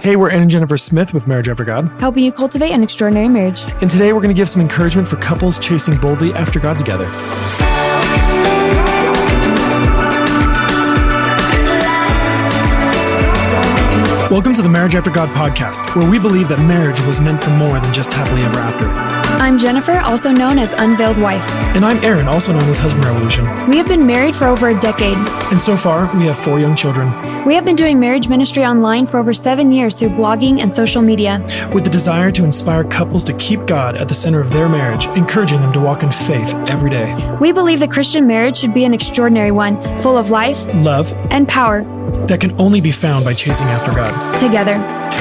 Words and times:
Hey, 0.00 0.16
we're 0.16 0.28
Aaron 0.28 0.42
and 0.42 0.50
Jennifer 0.50 0.76
Smith 0.76 1.14
with 1.14 1.26
Marriage 1.26 1.48
After 1.48 1.64
God. 1.64 1.88
helping 1.98 2.24
you 2.24 2.32
cultivate 2.32 2.72
an 2.72 2.82
extraordinary 2.82 3.28
marriage. 3.28 3.64
And 3.80 3.88
today 3.88 4.12
we're 4.12 4.20
going 4.20 4.34
to 4.34 4.38
give 4.38 4.50
some 4.50 4.60
encouragement 4.60 5.08
for 5.08 5.16
couples 5.16 5.58
chasing 5.58 5.96
boldly 5.98 6.32
after 6.34 6.60
God 6.60 6.76
together. 6.76 7.06
Welcome 14.30 14.54
to 14.54 14.62
the 14.62 14.68
Marriage 14.68 14.96
After 14.96 15.10
God 15.10 15.28
podcast, 15.28 15.94
where 15.94 16.10
we 16.10 16.18
believe 16.18 16.48
that 16.48 16.58
marriage 16.58 17.00
was 17.02 17.20
meant 17.20 17.42
for 17.44 17.50
more 17.50 17.78
than 17.78 17.92
just 17.94 18.12
happily 18.12 18.42
ever 18.42 18.58
after. 18.58 18.88
I'm 18.88 19.58
Jennifer, 19.58 20.00
also 20.00 20.32
known 20.32 20.58
as 20.58 20.72
Unveiled 20.72 21.18
Wife. 21.18 21.48
And 21.76 21.84
I'm 21.84 22.02
Aaron, 22.02 22.26
also 22.26 22.52
known 22.52 22.68
as 22.68 22.78
Husband 22.78 23.04
Revolution. 23.04 23.44
We 23.68 23.76
have 23.76 23.86
been 23.86 24.06
married 24.06 24.34
for 24.34 24.46
over 24.46 24.70
a 24.70 24.80
decade. 24.80 25.16
And 25.52 25.60
so 25.60 25.76
far, 25.76 26.12
we 26.16 26.24
have 26.24 26.36
four 26.38 26.58
young 26.58 26.74
children 26.74 27.08
We 27.44 27.54
have 27.56 27.64
been 27.66 27.76
doing 27.76 28.00
marriage 28.00 28.28
ministry 28.28 28.64
online 28.64 29.04
for 29.04 29.18
over 29.18 29.34
seven 29.34 29.70
years 29.70 29.94
through 29.94 30.10
blogging 30.10 30.62
and 30.62 30.72
social 30.72 31.02
media. 31.02 31.40
with 31.74 31.84
the 31.84 31.90
desire 31.90 32.32
to 32.32 32.42
inspire 32.42 32.84
couples 32.84 33.22
to 33.24 33.34
keep 33.34 33.66
God 33.66 33.96
at 33.96 34.08
the 34.08 34.14
center 34.14 34.40
of 34.40 34.50
their 34.50 34.66
marriage, 34.66 35.04
encouraging 35.08 35.60
them 35.60 35.72
to 35.74 35.80
walk 35.80 36.02
in 36.02 36.10
faith 36.10 36.54
every 36.68 36.88
day. 36.88 37.14
We 37.40 37.52
believe 37.52 37.80
the 37.80 37.88
Christian 37.88 38.26
marriage 38.26 38.56
should 38.56 38.72
be 38.72 38.84
an 38.84 38.94
extraordinary 38.94 39.50
one, 39.50 39.76
full 39.98 40.16
of 40.16 40.30
life 40.30 40.66
Love 40.74 41.12
and 41.30 41.46
power 41.46 41.82
that 42.28 42.40
can 42.40 42.58
only 42.58 42.80
be 42.80 42.92
found 42.92 43.24
by 43.24 43.34
chasing 43.34 43.66
after 43.66 43.92
God. 43.92 44.36
together. 44.38 44.76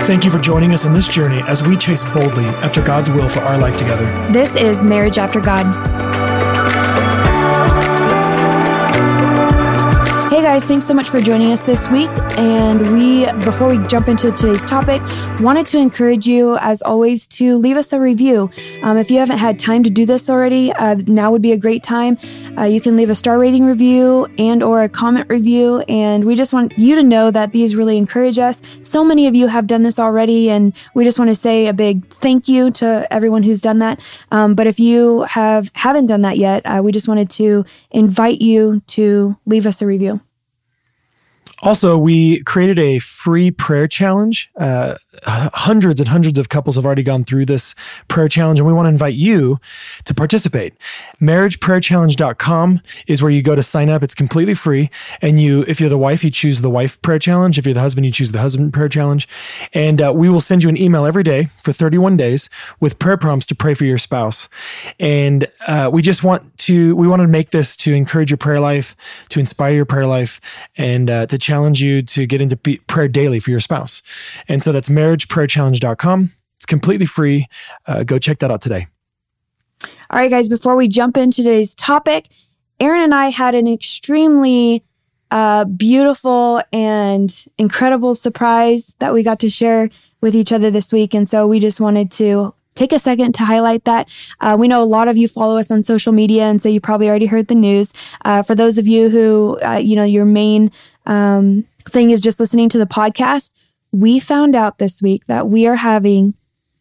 Thank 0.06 0.24
you 0.24 0.32
for 0.32 0.40
joining 0.40 0.74
us 0.74 0.86
in 0.86 0.94
this 0.94 1.08
journey 1.08 1.42
as 1.44 1.62
we 1.68 1.76
chase 1.76 2.04
boldly 2.06 2.46
after 2.64 2.82
God's 2.82 3.10
will 3.12 3.28
for 3.28 3.42
our 3.42 3.58
life 3.58 3.78
together. 3.78 4.06
This 4.32 4.56
is 4.56 4.84
Marriage 4.84 5.18
After 5.18 5.42
God. 5.42 5.66
Guys, 10.54 10.64
thanks 10.66 10.86
so 10.86 10.94
much 10.94 11.10
for 11.10 11.20
joining 11.20 11.52
us 11.52 11.64
this 11.64 11.90
week. 11.90 12.12
And 12.38 12.94
we, 12.94 13.26
before 13.44 13.70
we 13.70 13.80
jump 13.88 14.08
into 14.08 14.32
today's 14.34 14.64
topic, 14.64 15.02
wanted 15.40 15.66
to 15.66 15.80
encourage 15.80 16.28
you, 16.28 16.58
as 16.58 16.80
always, 16.84 17.26
to 17.40 17.58
leave 17.58 17.76
us 17.76 17.92
a 17.92 18.00
review. 18.00 18.52
Um, 18.84 18.98
if 18.98 19.10
you 19.10 19.18
haven't 19.18 19.40
had 19.40 19.58
time 19.58 19.82
to 19.82 19.90
do 19.90 20.06
this 20.06 20.30
already, 20.30 20.72
uh, 20.74 20.98
now 21.08 21.32
would 21.32 21.42
be 21.42 21.54
a 21.54 21.58
great 21.58 21.82
time. 21.82 22.20
Uh, 22.56 22.66
you 22.66 22.80
can 22.82 22.96
leave 22.96 23.10
a 23.10 23.16
star 23.16 23.40
rating 23.40 23.66
review 23.66 24.28
and 24.38 24.62
or 24.62 24.84
a 24.84 24.90
comment 24.90 25.28
review. 25.28 25.80
And 25.90 26.24
we 26.24 26.36
just 26.36 26.54
want 26.54 26.78
you 26.78 26.94
to 26.98 27.02
know 27.02 27.32
that 27.32 27.52
these 27.52 27.76
really 27.76 27.98
encourage 27.98 28.38
us. 28.38 28.62
So 28.84 29.04
many 29.04 29.26
of 29.26 29.34
you 29.34 29.48
have 29.48 29.66
done 29.66 29.82
this 29.82 29.98
already, 29.98 30.52
and 30.52 30.72
we 30.94 31.04
just 31.04 31.18
want 31.18 31.30
to 31.30 31.36
say 31.36 31.66
a 31.66 31.74
big 31.74 32.08
thank 32.10 32.48
you 32.48 32.70
to 32.74 33.08
everyone 33.10 33.42
who's 33.42 33.60
done 33.60 33.80
that. 33.80 34.00
Um, 34.30 34.54
but 34.54 34.68
if 34.68 34.80
you 34.80 35.24
have 35.24 35.72
haven't 35.74 36.06
done 36.06 36.22
that 36.22 36.38
yet, 36.38 36.62
uh, 36.66 36.84
we 36.84 36.92
just 36.92 37.08
wanted 37.08 37.32
to 37.32 37.66
invite 37.90 38.40
you 38.40 38.84
to 38.90 39.36
leave 39.48 39.66
us 39.66 39.82
a 39.82 39.88
review. 39.88 40.22
Also, 41.64 41.98
we 41.98 42.44
created 42.44 42.78
a 42.78 43.00
free 43.00 43.50
prayer 43.50 43.88
challenge. 43.88 44.52
Uh, 44.58 44.96
hundreds 45.24 46.00
and 46.00 46.08
hundreds 46.08 46.40
of 46.40 46.50
couples 46.50 46.76
have 46.76 46.86
already 46.86 47.04
gone 47.04 47.24
through 47.24 47.46
this 47.46 47.76
prayer 48.08 48.28
challenge, 48.28 48.60
and 48.60 48.68
we 48.68 48.74
want 48.74 48.86
to 48.86 48.90
invite 48.90 49.14
you 49.14 49.60
to 50.06 50.14
participate. 50.14 50.74
MarriagePrayerChallenge.com 51.22 52.82
is 53.08 53.22
where 53.22 53.32
you 53.32 53.42
go 53.42 53.56
to 53.56 53.64
sign 53.64 53.90
up. 53.90 54.04
It's 54.04 54.16
completely 54.16 54.54
free. 54.54 54.90
And 55.22 55.42
you, 55.42 55.64
if 55.68 55.80
you're 55.80 55.90
the 55.90 55.98
wife, 55.98 56.24
you 56.24 56.32
choose 56.32 56.62
the 56.62 56.70
wife 56.70 57.02
prayer 57.02 57.20
challenge. 57.20 57.58
If 57.58 57.66
you're 57.66 57.74
the 57.74 57.80
husband, 57.80 58.06
you 58.06 58.12
choose 58.12 58.32
the 58.32 58.40
husband 58.40 58.74
prayer 58.74 58.90
challenge. 58.90 59.28
And 59.74 60.02
uh, 60.02 60.14
we 60.16 60.30
will 60.30 60.42
send 60.42 60.64
you 60.64 60.70
an 60.70 60.78
email 60.78 61.06
every 61.06 61.24
day 61.24 61.50
for 61.62 61.72
31 61.72 62.18
days 62.18 62.50
with 62.80 63.00
prayer 63.00 63.18
prompts 63.18 63.46
to 63.48 63.56
pray 63.56 63.74
for 63.74 63.86
your 63.86 63.98
spouse. 63.98 64.50
And 65.00 65.50
uh, 65.68 65.90
we 65.94 66.02
just 66.02 66.24
want 66.24 66.58
to, 66.60 66.96
we 66.96 67.08
want 67.08 67.22
to 67.22 67.28
make 67.28 67.52
this 67.52 67.78
to 67.78 67.94
encourage 67.94 68.32
your 68.32 68.38
prayer 68.38 68.60
life, 68.60 68.96
to 69.30 69.40
inspire 69.40 69.74
your 69.74 69.86
prayer 69.86 70.08
life, 70.08 70.42
and 70.76 71.10
uh, 71.10 71.26
to 71.28 71.38
challenge 71.38 71.82
you 71.82 72.02
to 72.02 72.26
get 72.26 72.42
into 72.42 72.58
prayer 72.88 73.08
daily 73.08 73.40
for 73.40 73.52
your 73.52 73.60
spouse. 73.60 74.02
And 74.48 74.64
so 74.64 74.72
that's 74.72 74.90
marriageprayerchallenge.com. 75.04 76.32
It's 76.58 76.66
completely 76.66 77.06
free. 77.06 77.48
Uh, 77.86 78.04
go 78.04 78.18
check 78.20 78.40
that 78.40 78.52
out 78.52 78.62
today. 78.62 78.88
All 80.10 80.20
right, 80.20 80.32
guys, 80.32 80.48
before 80.48 80.76
we 80.76 80.88
jump 80.88 81.18
into 81.18 81.38
today's 81.44 81.76
topic, 81.76 82.30
Aaron 82.80 83.02
and 83.02 83.14
I 83.14 83.30
had 83.30 83.56
an 83.56 83.68
extremely 83.68 84.84
uh, 85.32 85.66
beautiful 85.66 86.62
and 86.72 87.46
incredible 87.58 88.16
surprise 88.16 88.96
that 89.00 89.14
we 89.14 89.24
got 89.24 89.40
to 89.40 89.50
share 89.50 89.90
with 90.22 90.36
each 90.36 90.52
other 90.52 90.72
this 90.72 90.94
week. 90.94 91.14
And 91.14 91.30
so 91.30 91.48
we 91.48 91.60
just 91.60 91.80
wanted 91.80 92.12
to 92.14 92.54
take 92.76 92.94
a 92.94 93.00
second 93.00 93.34
to 93.36 93.46
highlight 93.46 93.84
that. 93.86 94.10
Uh, 94.40 94.56
we 94.58 94.68
know 94.68 94.82
a 94.82 94.86
lot 94.86 95.08
of 95.08 95.18
you 95.18 95.28
follow 95.28 95.58
us 95.58 95.70
on 95.70 95.84
social 95.84 96.14
media, 96.14 96.44
and 96.44 96.62
so 96.62 96.70
you 96.70 96.80
probably 96.80 97.10
already 97.10 97.26
heard 97.26 97.48
the 97.48 97.56
news. 97.56 97.92
Uh, 98.26 98.42
for 98.42 98.56
those 98.56 98.78
of 98.78 98.88
you 98.88 99.10
who, 99.10 99.60
uh, 99.66 99.76
you 99.76 99.96
know, 99.96 100.04
your 100.04 100.26
main 100.26 100.72
um, 101.06 101.66
thing 101.86 102.12
is 102.12 102.22
just 102.22 102.40
listening 102.40 102.70
to 102.70 102.78
the 102.78 102.86
podcast, 102.86 103.52
we 103.94 104.20
found 104.20 104.56
out 104.56 104.78
this 104.80 105.02
week 105.02 105.28
that 105.28 105.48
we 105.48 105.66
are 105.68 105.76
having 105.78 106.34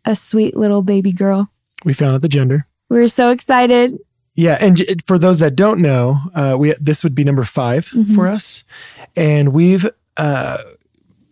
a 0.04 0.16
sweet 0.16 0.56
little 0.56 0.82
baby 0.82 1.12
girl. 1.12 1.48
We 1.84 1.92
found 1.92 2.14
out 2.16 2.22
the 2.22 2.28
gender. 2.28 2.66
We're 2.88 3.06
so 3.08 3.30
excited. 3.30 3.98
Yeah, 4.34 4.56
and 4.60 4.76
j- 4.78 4.96
for 5.06 5.18
those 5.18 5.38
that 5.40 5.54
don't 5.54 5.80
know, 5.80 6.18
uh, 6.34 6.56
we 6.58 6.74
this 6.80 7.04
would 7.04 7.14
be 7.14 7.22
number 7.22 7.44
5 7.44 7.86
Mm-hmm. 7.86 8.14
for 8.14 8.26
us, 8.28 8.64
and 9.14 9.52
we've 9.52 9.86
uh, 10.16 10.58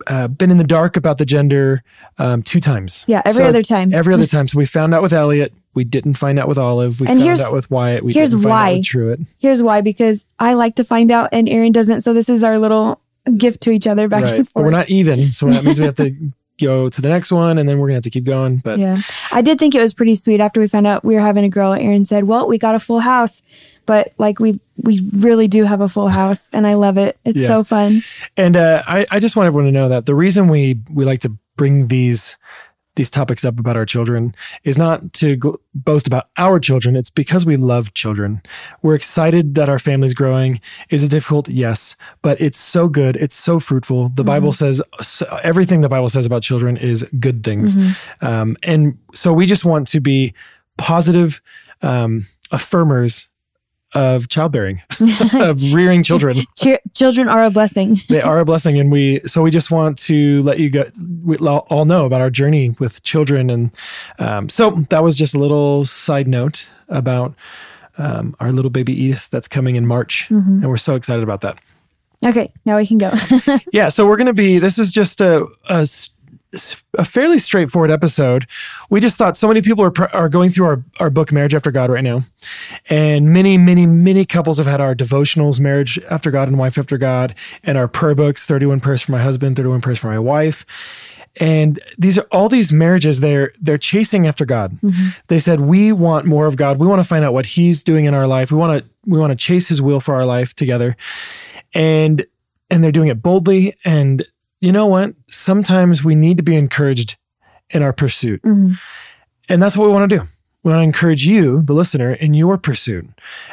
uh, 0.06 0.28
been 0.28 0.50
in 0.50 0.58
the 0.58 0.64
dark 0.64 0.96
about 0.96 1.16
the 1.18 1.24
gender 1.26 1.82
um, 2.18 2.42
two 2.42 2.60
times. 2.60 3.04
Yeah, 3.08 3.22
every 3.24 3.42
So 3.44 3.48
other 3.48 3.62
time. 3.62 3.94
Every 3.94 4.12
other 4.14 4.26
time. 4.36 4.48
So 4.48 4.58
we 4.58 4.66
found 4.66 4.94
out 4.94 5.02
with 5.02 5.12
Elliot. 5.14 5.52
We 5.72 5.84
didn't 5.84 6.14
find 6.14 6.38
out 6.38 6.46
with 6.48 6.58
Olive. 6.58 7.00
We 7.00 7.06
And 7.06 7.18
found 7.18 7.22
here's- 7.22 7.40
out 7.40 7.52
with 7.54 7.70
Wyatt. 7.70 8.04
We 8.04 8.12
here's 8.12 8.30
didn't 8.32 8.42
find 8.42 8.50
why. 8.50 8.70
out 8.70 8.76
with 8.78 8.86
Truett. 8.86 9.20
Here's 9.38 9.62
why 9.62 9.80
because 9.80 10.26
I 10.38 10.54
like 10.54 10.76
to 10.76 10.84
find 10.84 11.10
out 11.10 11.30
and 11.32 11.48
Aaron 11.48 11.72
doesn't. 11.72 12.02
So 12.02 12.12
this 12.12 12.28
is 12.28 12.42
our 12.44 12.58
little 12.58 13.00
gift 13.30 13.60
to 13.62 13.70
each 13.70 13.86
other 13.86 14.08
back 14.08 14.22
Right, 14.24 14.34
and 14.34 14.44
but 14.44 14.52
forth. 14.52 14.64
we're 14.64 14.70
not 14.70 14.88
even. 14.90 15.32
So 15.32 15.46
that 15.46 15.64
means 15.64 15.78
we 15.78 15.84
have 15.86 15.94
to 15.96 16.14
go 16.60 16.88
to 16.90 17.00
the 17.02 17.08
next 17.08 17.32
one, 17.32 17.56
and 17.58 17.68
then 17.68 17.78
we're 17.78 17.86
gonna 17.88 17.96
have 17.96 18.04
to 18.04 18.10
keep 18.10 18.24
going. 18.24 18.58
But 18.58 18.78
yeah. 18.78 18.96
I 19.32 19.40
did 19.42 19.58
think 19.58 19.74
it 19.74 19.80
was 19.80 19.94
pretty 19.94 20.14
sweet 20.14 20.40
after 20.40 20.60
we 20.60 20.66
found 20.68 20.86
out 20.86 21.04
we 21.04 21.14
were 21.14 21.20
having 21.20 21.44
a 21.44 21.48
girl. 21.48 21.72
Aaron 21.72 22.04
said, 22.04 22.24
Well, 22.24 22.46
we 22.48 22.58
got 22.58 22.74
a 22.74 22.80
full 22.80 23.00
house. 23.00 23.42
But 23.86 24.12
like 24.18 24.38
we 24.38 24.60
we 24.76 25.00
really 25.14 25.48
do 25.48 25.64
have 25.64 25.80
a 25.80 25.88
full 25.88 26.08
house 26.08 26.46
and 26.52 26.64
I 26.66 26.74
love 26.74 26.96
it. 26.96 27.18
It's 27.24 27.38
Yeah. 27.38 27.48
so 27.48 27.64
fun. 27.64 28.02
And 28.36 28.56
uh, 28.56 28.84
I, 28.86 29.04
I 29.10 29.18
just 29.18 29.34
want 29.34 29.46
everyone 29.48 29.64
to 29.66 29.72
know 29.72 29.88
that 29.88 30.06
the 30.06 30.14
reason 30.14 30.46
we 30.48 30.78
we 30.90 31.04
like 31.04 31.20
to 31.22 31.32
bring 31.56 31.88
these 31.88 32.36
these 32.96 33.10
topics 33.10 33.44
up 33.44 33.58
about 33.58 33.76
our 33.76 33.86
children 33.86 34.34
is 34.64 34.76
not 34.76 35.12
to 35.14 35.58
boast 35.74 36.06
about 36.06 36.28
our 36.36 36.58
children. 36.58 36.96
It's 36.96 37.10
because 37.10 37.46
we 37.46 37.56
love 37.56 37.94
children. 37.94 38.42
We're 38.82 38.94
excited 38.94 39.54
that 39.54 39.68
our 39.68 39.78
family's 39.78 40.14
growing. 40.14 40.60
Is 40.90 41.04
it 41.04 41.08
difficult? 41.08 41.48
Yes, 41.48 41.96
but 42.22 42.40
it's 42.40 42.58
so 42.58 42.88
good. 42.88 43.16
It's 43.16 43.36
so 43.36 43.60
fruitful. 43.60 44.10
The 44.14 44.24
Bible 44.24 44.52
says 44.52 44.82
so, 45.00 45.26
everything 45.42 45.80
the 45.80 45.88
Bible 45.88 46.08
says 46.08 46.26
about 46.26 46.42
children 46.42 46.76
is 46.76 47.06
good 47.18 47.44
things, 47.44 47.76
um, 48.20 48.56
and 48.62 48.98
so 49.14 49.32
we 49.32 49.46
just 49.46 49.64
want 49.64 49.86
to 49.88 50.00
be 50.00 50.34
positive 50.76 51.40
um, 51.82 52.26
affirmers 52.52 53.26
of 53.92 54.28
childbearing, 54.28 54.82
of 55.34 55.72
rearing 55.72 56.02
children 56.02 56.44
children 56.94 57.28
are 57.28 57.44
a 57.44 57.50
blessing. 57.50 57.96
they 58.08 58.20
are 58.20 58.38
a 58.38 58.44
blessing 58.44 58.78
and 58.78 58.92
we 58.92 59.20
so 59.26 59.42
we 59.42 59.50
just 59.50 59.70
want 59.70 59.98
to 59.98 60.42
let 60.44 60.58
you 60.58 60.70
go, 60.70 60.88
we 61.24 61.36
all 61.38 61.84
know 61.84 62.04
about 62.06 62.20
our 62.20 62.30
journey 62.30 62.70
with 62.78 63.02
children 63.02 63.50
and 63.50 63.74
um, 64.18 64.48
so 64.48 64.70
that 64.90 65.02
was 65.02 65.16
just 65.16 65.34
a 65.34 65.38
little 65.38 65.84
side 65.84 66.28
note 66.28 66.66
about 66.88 67.34
um, 67.98 68.36
our 68.40 68.52
little 68.52 68.70
baby 68.70 68.92
edith 68.92 69.28
that's 69.30 69.48
coming 69.48 69.76
in 69.76 69.86
march 69.86 70.30
and 70.30 70.68
we're 70.68 70.76
so 70.76 70.94
excited 70.94 71.22
about 71.22 71.40
that 71.40 71.58
Okay, 72.26 72.52
now 72.66 72.76
we 72.76 72.86
can 72.86 72.98
go. 72.98 73.10
yeah 73.72 73.88
so 73.88 74.06
we're 74.06 74.18
gonna 74.18 74.32
be 74.34 74.58
this 74.58 74.78
is 74.78 74.92
just 74.92 75.20
a, 75.20 75.46
a 75.68 75.86
a 76.98 77.04
fairly 77.04 77.38
straightforward 77.38 77.90
episode. 77.90 78.46
We 78.88 79.00
just 79.00 79.16
thought 79.16 79.36
so 79.36 79.48
many 79.48 79.62
people 79.62 79.84
are, 79.84 80.14
are 80.14 80.28
going 80.28 80.50
through 80.50 80.66
our, 80.66 80.84
our 80.98 81.10
book, 81.10 81.30
Marriage 81.32 81.54
After 81.54 81.70
God, 81.70 81.90
right 81.90 82.02
now. 82.02 82.24
And 82.88 83.32
many, 83.32 83.56
many, 83.56 83.86
many 83.86 84.24
couples 84.24 84.58
have 84.58 84.66
had 84.66 84.80
our 84.80 84.94
devotionals, 84.94 85.60
Marriage 85.60 85.98
After 86.08 86.30
God 86.30 86.48
and 86.48 86.58
Wife 86.58 86.76
After 86.76 86.98
God, 86.98 87.34
and 87.62 87.78
our 87.78 87.88
prayer 87.88 88.14
books, 88.14 88.44
31 88.46 88.80
Prayers 88.80 89.02
for 89.02 89.12
My 89.12 89.22
Husband, 89.22 89.56
31 89.56 89.80
Prayers 89.80 89.98
for 89.98 90.08
My 90.08 90.18
Wife. 90.18 90.66
And 91.36 91.78
these 91.96 92.18
are 92.18 92.26
all 92.32 92.48
these 92.48 92.72
marriages, 92.72 93.20
they're 93.20 93.52
they're 93.60 93.78
chasing 93.78 94.26
after 94.26 94.44
God. 94.44 94.72
Mm-hmm. 94.82 95.10
They 95.28 95.38
said, 95.38 95.60
We 95.60 95.92
want 95.92 96.26
more 96.26 96.46
of 96.46 96.56
God. 96.56 96.78
We 96.78 96.88
want 96.88 97.00
to 97.00 97.06
find 97.06 97.24
out 97.24 97.32
what 97.32 97.46
He's 97.46 97.84
doing 97.84 98.06
in 98.06 98.14
our 98.14 98.26
life. 98.26 98.50
We 98.50 98.58
want 98.58 98.82
to 98.82 98.90
we 99.06 99.16
want 99.16 99.30
to 99.30 99.36
chase 99.36 99.68
His 99.68 99.80
will 99.80 100.00
for 100.00 100.16
our 100.16 100.26
life 100.26 100.54
together. 100.54 100.96
And 101.72 102.26
and 102.68 102.82
they're 102.82 102.90
doing 102.90 103.08
it 103.08 103.22
boldly. 103.22 103.76
And 103.84 104.26
you 104.60 104.72
know 104.72 104.86
what? 104.86 105.14
Sometimes 105.28 106.04
we 106.04 106.14
need 106.14 106.36
to 106.36 106.42
be 106.42 106.56
encouraged 106.56 107.16
in 107.70 107.82
our 107.82 107.92
pursuit. 107.92 108.42
Mm-hmm. 108.42 108.74
And 109.48 109.62
that's 109.62 109.76
what 109.76 109.86
we 109.86 109.92
want 109.92 110.10
to 110.10 110.18
do. 110.18 110.28
We 110.62 110.70
want 110.70 110.80
to 110.80 110.84
encourage 110.84 111.24
you, 111.24 111.62
the 111.62 111.72
listener, 111.72 112.12
in 112.12 112.34
your 112.34 112.58
pursuit 112.58 113.08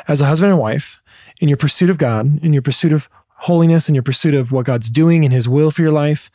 as 0.08 0.20
a 0.20 0.26
husband 0.26 0.52
and 0.52 0.60
wife, 0.60 1.00
in 1.40 1.48
your 1.48 1.58
pursuit 1.58 1.90
of 1.90 1.98
God, 1.98 2.44
in 2.44 2.52
your 2.52 2.62
pursuit 2.62 2.92
of 2.92 3.10
holiness, 3.40 3.88
in 3.88 3.96
your 3.96 4.04
pursuit 4.04 4.34
of 4.34 4.52
what 4.52 4.66
God's 4.66 4.90
doing 4.90 5.24
in 5.24 5.32
his 5.32 5.48
will 5.48 5.72
for 5.72 5.82
your 5.82 5.92
life, 5.92 6.30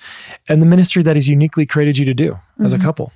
and 0.48 0.62
the 0.62 0.66
ministry 0.66 1.02
that 1.02 1.16
he's 1.16 1.28
uniquely 1.28 1.66
created 1.66 1.98
you 1.98 2.06
to 2.06 2.14
do 2.14 2.32
mm-hmm. 2.32 2.64
as 2.64 2.72
a 2.72 2.76
mm-hmm. 2.76 2.86
couple. 2.86 3.12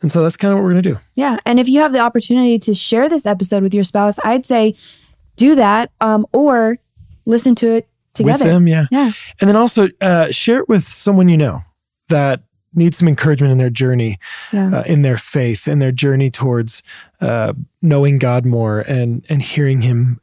And 0.00 0.10
so 0.10 0.22
that's 0.22 0.36
kind 0.36 0.52
of 0.52 0.58
what 0.58 0.64
we're 0.64 0.72
going 0.72 0.82
to 0.82 0.90
do. 0.94 0.98
Yeah. 1.14 1.38
And 1.44 1.58
if 1.58 1.68
you 1.68 1.80
have 1.80 1.92
the 1.92 1.98
opportunity 1.98 2.58
to 2.60 2.74
share 2.74 3.08
this 3.08 3.26
episode 3.26 3.62
with 3.62 3.74
your 3.74 3.84
spouse, 3.84 4.18
I'd 4.24 4.46
say 4.46 4.76
do 5.36 5.56
that 5.56 5.90
um, 6.00 6.24
or 6.32 6.78
listen 7.26 7.54
to 7.56 7.72
it 7.72 7.88
together. 8.18 8.44
With 8.44 8.52
them, 8.52 8.68
yeah. 8.68 8.86
Yeah. 8.90 9.12
And 9.40 9.48
then 9.48 9.56
also 9.56 9.88
uh, 10.00 10.30
share 10.30 10.58
it 10.58 10.68
with 10.68 10.84
someone 10.84 11.28
you 11.28 11.36
know 11.36 11.62
that 12.08 12.42
needs 12.74 12.98
some 12.98 13.08
encouragement 13.08 13.52
in 13.52 13.58
their 13.58 13.70
journey, 13.70 14.18
yeah. 14.52 14.78
uh, 14.78 14.82
in 14.82 15.02
their 15.02 15.16
faith, 15.16 15.68
in 15.68 15.78
their 15.78 15.92
journey 15.92 16.30
towards 16.30 16.82
uh, 17.20 17.52
knowing 17.82 18.18
God 18.18 18.46
more 18.46 18.80
and 18.80 19.24
and 19.28 19.42
hearing 19.42 19.82
Him 19.82 20.20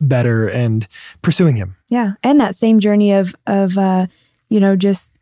better 0.00 0.48
and 0.48 0.86
pursuing 1.22 1.56
Him. 1.56 1.76
Yeah, 1.88 2.12
and 2.22 2.40
that 2.40 2.56
same 2.56 2.80
journey 2.80 3.12
of 3.12 3.34
of 3.46 3.76
uh, 3.76 4.06
you 4.48 4.60
know 4.60 4.76
just 4.76 5.12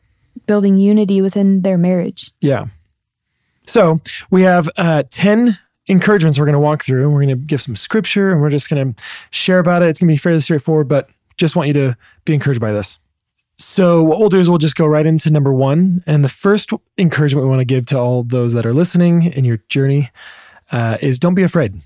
building 0.46 0.78
unity 0.78 1.20
within 1.22 1.62
their 1.62 1.78
marriage. 1.78 2.32
Yeah. 2.40 2.66
So 3.66 4.00
we 4.30 4.42
have 4.42 4.68
uh, 4.76 5.04
ten 5.10 5.58
encouragements 5.86 6.38
we're 6.38 6.46
going 6.46 6.54
to 6.54 6.60
walk 6.60 6.84
through, 6.84 7.02
and 7.02 7.12
we're 7.12 7.24
going 7.24 7.40
to 7.40 7.46
give 7.46 7.62
some 7.62 7.76
scripture, 7.76 8.30
and 8.30 8.40
we're 8.40 8.50
just 8.50 8.68
going 8.68 8.94
to 8.94 9.02
share 9.30 9.58
about 9.58 9.82
it. 9.82 9.88
It's 9.88 10.00
going 10.00 10.08
to 10.08 10.12
be 10.12 10.18
fairly 10.18 10.40
straightforward, 10.40 10.88
but 10.88 11.08
just 11.36 11.56
want 11.56 11.68
you 11.68 11.74
to 11.74 11.96
be 12.24 12.34
encouraged 12.34 12.60
by 12.60 12.72
this. 12.72 12.98
So, 13.56 14.02
what 14.02 14.18
we'll 14.18 14.28
do 14.28 14.40
is 14.40 14.48
we'll 14.50 14.58
just 14.58 14.74
go 14.74 14.86
right 14.86 15.06
into 15.06 15.30
number 15.30 15.52
one. 15.52 16.02
And 16.06 16.24
the 16.24 16.28
first 16.28 16.70
encouragement 16.98 17.44
we 17.44 17.50
want 17.50 17.60
to 17.60 17.64
give 17.64 17.86
to 17.86 17.98
all 17.98 18.24
those 18.24 18.52
that 18.52 18.66
are 18.66 18.72
listening 18.72 19.32
in 19.32 19.44
your 19.44 19.58
journey 19.68 20.10
uh, 20.72 20.98
is 21.00 21.18
don't 21.18 21.34
be 21.34 21.44
afraid. 21.44 21.80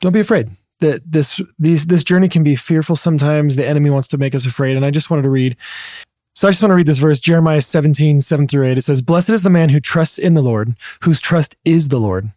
Don't 0.00 0.12
be 0.12 0.20
afraid. 0.20 0.50
That 0.80 1.10
this 1.10 1.40
these 1.58 1.86
this 1.86 2.04
journey 2.04 2.28
can 2.28 2.42
be 2.42 2.54
fearful 2.54 2.96
sometimes. 2.96 3.56
The 3.56 3.66
enemy 3.66 3.88
wants 3.88 4.08
to 4.08 4.18
make 4.18 4.34
us 4.34 4.44
afraid. 4.44 4.76
And 4.76 4.84
I 4.84 4.90
just 4.90 5.08
wanted 5.08 5.22
to 5.22 5.30
read. 5.30 5.56
So 6.34 6.46
I 6.46 6.50
just 6.50 6.62
want 6.62 6.72
to 6.72 6.76
read 6.76 6.86
this 6.86 6.98
verse, 6.98 7.18
Jeremiah 7.18 7.62
17, 7.62 8.20
7 8.20 8.46
through 8.46 8.66
8. 8.66 8.76
It 8.76 8.82
says, 8.82 9.00
Blessed 9.00 9.30
is 9.30 9.42
the 9.42 9.48
man 9.48 9.70
who 9.70 9.80
trusts 9.80 10.18
in 10.18 10.34
the 10.34 10.42
Lord, 10.42 10.76
whose 11.02 11.18
trust 11.18 11.56
is 11.64 11.88
the 11.88 11.98
Lord. 11.98 12.30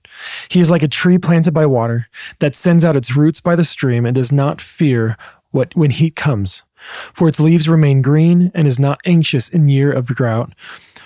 He 0.48 0.62
is 0.62 0.72
like 0.72 0.84
a 0.84 0.88
tree 0.88 1.18
planted 1.18 1.54
by 1.54 1.66
water 1.66 2.08
that 2.40 2.56
sends 2.56 2.86
out 2.86 2.96
its 2.96 3.18
roots 3.18 3.42
by 3.42 3.58
the 3.58 3.66
stream 3.66 4.06
and 4.06 4.16
does 4.16 4.31
not 4.31 4.62
fear 4.62 5.18
what 5.51 5.75
when 5.75 5.92
heat 5.92 6.16
comes. 6.16 6.63
For 7.13 7.28
its 7.28 7.40
leaves 7.40 7.68
remain 7.68 8.01
green 8.01 8.51
and 8.54 8.68
is 8.68 8.80
not 8.80 9.00
anxious 9.06 9.50
in 9.50 9.68
year 9.68 9.92
of 9.92 10.06
drought, 10.07 10.54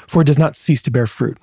for 0.08 0.22
it 0.22 0.26
does 0.26 0.38
not 0.38 0.56
cease 0.56 0.82
to 0.84 0.92
bear 0.92 1.08
fruit. 1.08 1.38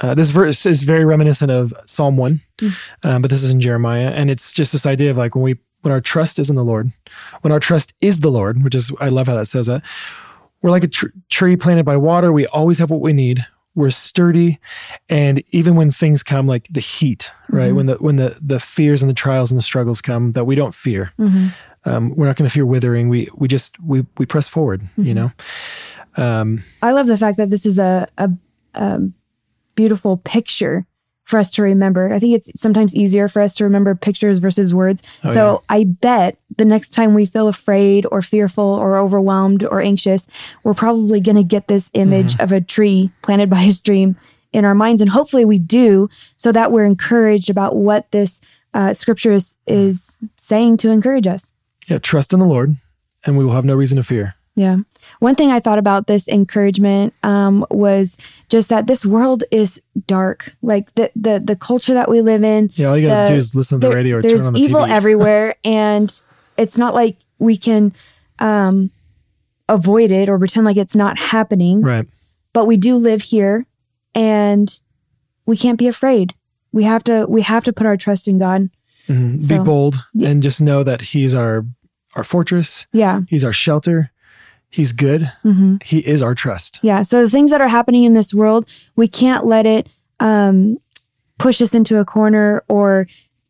Uh, 0.00 0.14
this 0.14 0.30
verse 0.30 0.64
is 0.64 0.82
very 0.82 1.04
reminiscent 1.04 1.50
of 1.50 1.74
Psalm 1.84 2.16
1, 2.16 2.40
mm. 2.58 2.72
um, 3.02 3.22
but 3.22 3.30
this 3.30 3.42
is 3.42 3.50
in 3.50 3.60
Jeremiah. 3.60 4.10
And 4.10 4.30
it's 4.30 4.52
just 4.52 4.72
this 4.72 4.86
idea 4.86 5.10
of 5.10 5.16
like 5.16 5.34
when 5.34 5.42
we, 5.42 5.58
when 5.82 5.92
our 5.92 6.00
trust 6.00 6.38
is 6.38 6.50
in 6.50 6.56
the 6.56 6.64
Lord, 6.64 6.92
when 7.42 7.52
our 7.52 7.60
trust 7.60 7.94
is 8.00 8.20
the 8.20 8.30
Lord, 8.30 8.62
which 8.62 8.74
is, 8.74 8.92
I 9.00 9.08
love 9.08 9.26
how 9.26 9.36
that 9.36 9.46
says 9.46 9.66
that. 9.66 9.82
We're 10.62 10.70
like 10.70 10.84
a 10.84 10.88
tr- 10.88 11.06
tree 11.28 11.56
planted 11.56 11.84
by 11.84 11.96
water. 11.96 12.32
We 12.32 12.46
always 12.46 12.78
have 12.78 12.90
what 12.90 13.00
we 13.00 13.12
need. 13.12 13.44
We're 13.74 13.90
sturdy. 13.90 14.58
And 15.08 15.42
even 15.50 15.76
when 15.76 15.92
things 15.92 16.22
come 16.24 16.46
like 16.46 16.68
the 16.70 16.80
heat, 16.80 17.30
right? 17.48 17.68
Mm-hmm. 17.68 17.76
When 17.76 17.86
the, 17.86 17.94
when 17.94 18.16
the, 18.16 18.36
the 18.40 18.60
fears 18.60 19.02
and 19.02 19.08
the 19.08 19.14
trials 19.14 19.50
and 19.50 19.58
the 19.58 19.62
struggles 19.62 20.00
come 20.00 20.32
that 20.32 20.44
we 20.44 20.54
don't 20.54 20.74
fear. 20.74 21.12
Mm-hmm 21.18 21.48
um, 21.88 22.14
we're 22.14 22.26
not 22.26 22.36
going 22.36 22.48
to 22.48 22.52
fear 22.52 22.66
withering. 22.66 23.08
We 23.08 23.28
we 23.34 23.48
just 23.48 23.80
we 23.80 24.06
we 24.16 24.26
press 24.26 24.48
forward. 24.48 24.82
Mm-hmm. 24.82 25.02
You 25.04 25.14
know. 25.14 25.32
Um, 26.16 26.64
I 26.82 26.92
love 26.92 27.06
the 27.06 27.16
fact 27.16 27.36
that 27.36 27.50
this 27.50 27.64
is 27.64 27.78
a, 27.78 28.08
a, 28.18 28.30
a 28.74 29.00
beautiful 29.76 30.16
picture 30.16 30.84
for 31.28 31.38
us 31.38 31.50
to 31.52 31.62
remember. 31.62 32.12
I 32.12 32.18
think 32.18 32.34
it's 32.34 32.60
sometimes 32.60 32.96
easier 32.96 33.28
for 33.28 33.42
us 33.42 33.54
to 33.56 33.64
remember 33.64 33.94
pictures 33.94 34.38
versus 34.38 34.72
words. 34.72 35.02
Oh, 35.22 35.32
so 35.32 35.52
yeah. 35.52 35.76
I 35.76 35.84
bet 35.84 36.38
the 36.56 36.64
next 36.64 36.88
time 36.88 37.14
we 37.14 37.26
feel 37.26 37.48
afraid 37.48 38.06
or 38.10 38.22
fearful 38.22 38.64
or 38.64 38.96
overwhelmed 38.96 39.62
or 39.62 39.80
anxious, 39.80 40.26
we're 40.64 40.74
probably 40.74 41.20
going 41.20 41.36
to 41.36 41.44
get 41.44 41.68
this 41.68 41.90
image 41.92 42.32
mm-hmm. 42.32 42.42
of 42.44 42.52
a 42.52 42.60
tree 42.62 43.12
planted 43.22 43.50
by 43.50 43.60
a 43.64 43.72
stream 43.72 44.16
in 44.52 44.64
our 44.64 44.74
minds. 44.74 45.02
And 45.02 45.10
hopefully 45.10 45.44
we 45.44 45.58
do 45.58 46.08
so 46.36 46.50
that 46.50 46.72
we're 46.72 46.86
encouraged 46.86 47.50
about 47.50 47.76
what 47.76 48.10
this 48.10 48.40
uh, 48.72 48.94
scripture 48.94 49.32
is, 49.32 49.56
is 49.66 50.16
saying 50.36 50.78
to 50.78 50.90
encourage 50.90 51.26
us. 51.26 51.52
Yeah, 51.88 51.98
trust 51.98 52.32
in 52.32 52.38
the 52.38 52.46
Lord, 52.46 52.76
and 53.24 53.36
we 53.36 53.44
will 53.44 53.52
have 53.52 53.64
no 53.64 53.74
reason 53.74 53.96
to 53.96 54.02
fear. 54.02 54.34
Yeah. 54.58 54.78
One 55.20 55.36
thing 55.36 55.50
I 55.52 55.60
thought 55.60 55.78
about 55.78 56.08
this 56.08 56.26
encouragement 56.26 57.14
um, 57.22 57.64
was 57.70 58.16
just 58.48 58.70
that 58.70 58.88
this 58.88 59.06
world 59.06 59.44
is 59.52 59.80
dark. 60.06 60.52
Like 60.62 60.92
the 60.96 61.12
the 61.14 61.38
the 61.38 61.54
culture 61.54 61.94
that 61.94 62.10
we 62.10 62.22
live 62.22 62.42
in. 62.42 62.70
Yeah, 62.74 62.88
all 62.88 62.98
you 62.98 63.06
gotta 63.06 63.22
the, 63.22 63.34
do 63.34 63.38
is 63.38 63.54
listen 63.54 63.80
to 63.80 63.88
the 63.88 63.94
radio 63.94 64.16
or 64.16 64.22
turn 64.22 64.40
on 64.40 64.54
the 64.54 64.60
evil 64.60 64.84
everywhere, 64.84 65.54
and 65.64 66.20
it's 66.56 66.76
not 66.76 66.92
like 66.92 67.18
we 67.38 67.56
can 67.56 67.92
um, 68.40 68.90
avoid 69.68 70.10
it 70.10 70.28
or 70.28 70.38
pretend 70.38 70.66
like 70.66 70.76
it's 70.76 70.96
not 70.96 71.18
happening. 71.18 71.80
Right. 71.80 72.08
But 72.52 72.66
we 72.66 72.76
do 72.76 72.96
live 72.96 73.22
here, 73.22 73.64
and 74.12 74.68
we 75.46 75.56
can't 75.56 75.78
be 75.78 75.86
afraid. 75.86 76.34
We 76.72 76.82
have 76.82 77.04
to 77.04 77.26
we 77.28 77.42
have 77.42 77.62
to 77.62 77.72
put 77.72 77.86
our 77.86 77.96
trust 77.96 78.26
in 78.26 78.38
God. 78.38 78.70
Mm-hmm. 79.06 79.42
So, 79.42 79.58
be 79.58 79.64
bold 79.64 79.96
yeah. 80.14 80.30
and 80.30 80.42
just 80.42 80.60
know 80.60 80.82
that 80.82 81.00
He's 81.00 81.34
our 81.34 81.64
our 82.18 82.24
fortress. 82.24 82.86
Yeah. 82.92 83.22
He's 83.28 83.44
our 83.44 83.52
shelter. 83.52 84.10
He's 84.70 84.92
good. 84.92 85.32
Mm-hmm. 85.44 85.76
He 85.82 86.00
is 86.00 86.22
our 86.22 86.34
trust. 86.34 86.78
Yeah. 86.82 87.00
So 87.02 87.22
the 87.22 87.30
things 87.30 87.50
that 87.50 87.62
are 87.62 87.68
happening 87.68 88.04
in 88.04 88.12
this 88.12 88.34
world, 88.34 88.68
we 88.96 89.08
can't 89.08 89.46
let 89.46 89.64
it 89.64 89.88
um, 90.20 90.76
push 91.38 91.62
us 91.62 91.74
into 91.74 91.98
a 91.98 92.04
corner 92.04 92.62
or, 92.68 93.06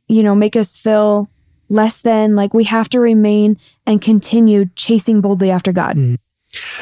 you 0.07 0.23
know, 0.23 0.37
make 0.37 0.55
us 0.55 0.79
feel 0.79 1.29
less 1.69 2.03
than. 2.03 2.37
Like 2.37 2.55
we 2.55 2.65
have 2.65 2.89
to 2.91 3.01
remain 3.01 3.59
and 3.85 4.01
continue 4.01 4.67
chasing 4.77 5.21
boldly 5.21 5.51
after 5.51 5.73
God. 5.73 5.97
Mm-hmm. 5.97 6.15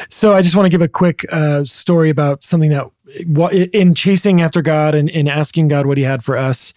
So 0.09 0.33
I 0.33 0.41
just 0.41 0.55
want 0.55 0.65
to 0.65 0.69
give 0.69 0.81
a 0.81 0.87
quick 0.87 1.25
uh, 1.31 1.65
story 1.65 2.09
about 2.09 2.43
something 2.43 2.69
that 2.69 2.85
in 3.07 3.95
chasing 3.95 4.41
after 4.41 4.61
God 4.61 4.95
and 4.95 5.09
in 5.09 5.27
asking 5.27 5.69
God 5.69 5.85
what 5.85 5.97
He 5.97 6.03
had 6.03 6.23
for 6.23 6.37
us. 6.37 6.73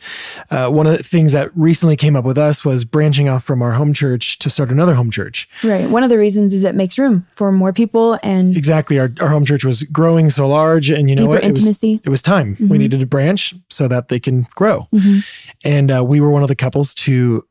Uh, 0.51 0.69
one 0.69 0.87
of 0.87 0.97
the 0.97 1.03
things 1.03 1.33
that 1.33 1.51
recently 1.57 1.97
came 1.97 2.17
up 2.17 2.25
with 2.25 2.39
us 2.39 2.65
was 2.65 2.85
branching 2.85 3.29
off 3.29 3.45
from 3.45 3.63
our 3.63 3.73
home 3.73 3.93
church 3.93 4.39
to 4.39 4.51
start 4.51 4.71
another 4.71 4.95
home 4.95 5.11
church. 5.11 5.49
Right. 5.63 5.89
One 5.89 6.03
of 6.03 6.11
the 6.11 6.19
reasons 6.19 6.53
is 6.53 6.65
it 6.65 6.75
makes 6.75 6.99
room 6.99 7.27
for 7.35 7.51
more 7.53 7.73
people 7.73 8.19
and 8.23 8.57
exactly. 8.57 8.99
Our, 8.99 9.11
our 9.21 9.29
home 9.29 9.45
church 9.45 9.65
was 9.65 9.83
growing 9.85 10.31
so 10.31 10.49
large, 10.49 10.91
and 10.91 11.11
you 11.11 11.17
know 11.17 11.27
what? 11.27 11.43
Intimacy. 11.43 11.95
It 11.95 11.97
was, 11.97 12.01
it 12.05 12.11
was 12.11 12.23
time. 12.23 12.55
Mm-hmm. 12.55 12.69
We 12.69 12.79
needed 12.79 13.01
to 13.01 13.07
branch 13.07 13.55
so 13.69 13.89
that 13.89 14.09
they 14.09 14.21
can 14.21 14.47
grow, 14.55 14.89
mm-hmm. 14.93 15.21
and 15.65 15.91
uh, 15.91 16.05
we 16.05 16.21
were 16.21 16.31
one 16.31 16.43
of 16.43 16.49
the 16.49 16.57
couples 16.57 16.95
to 16.95 17.47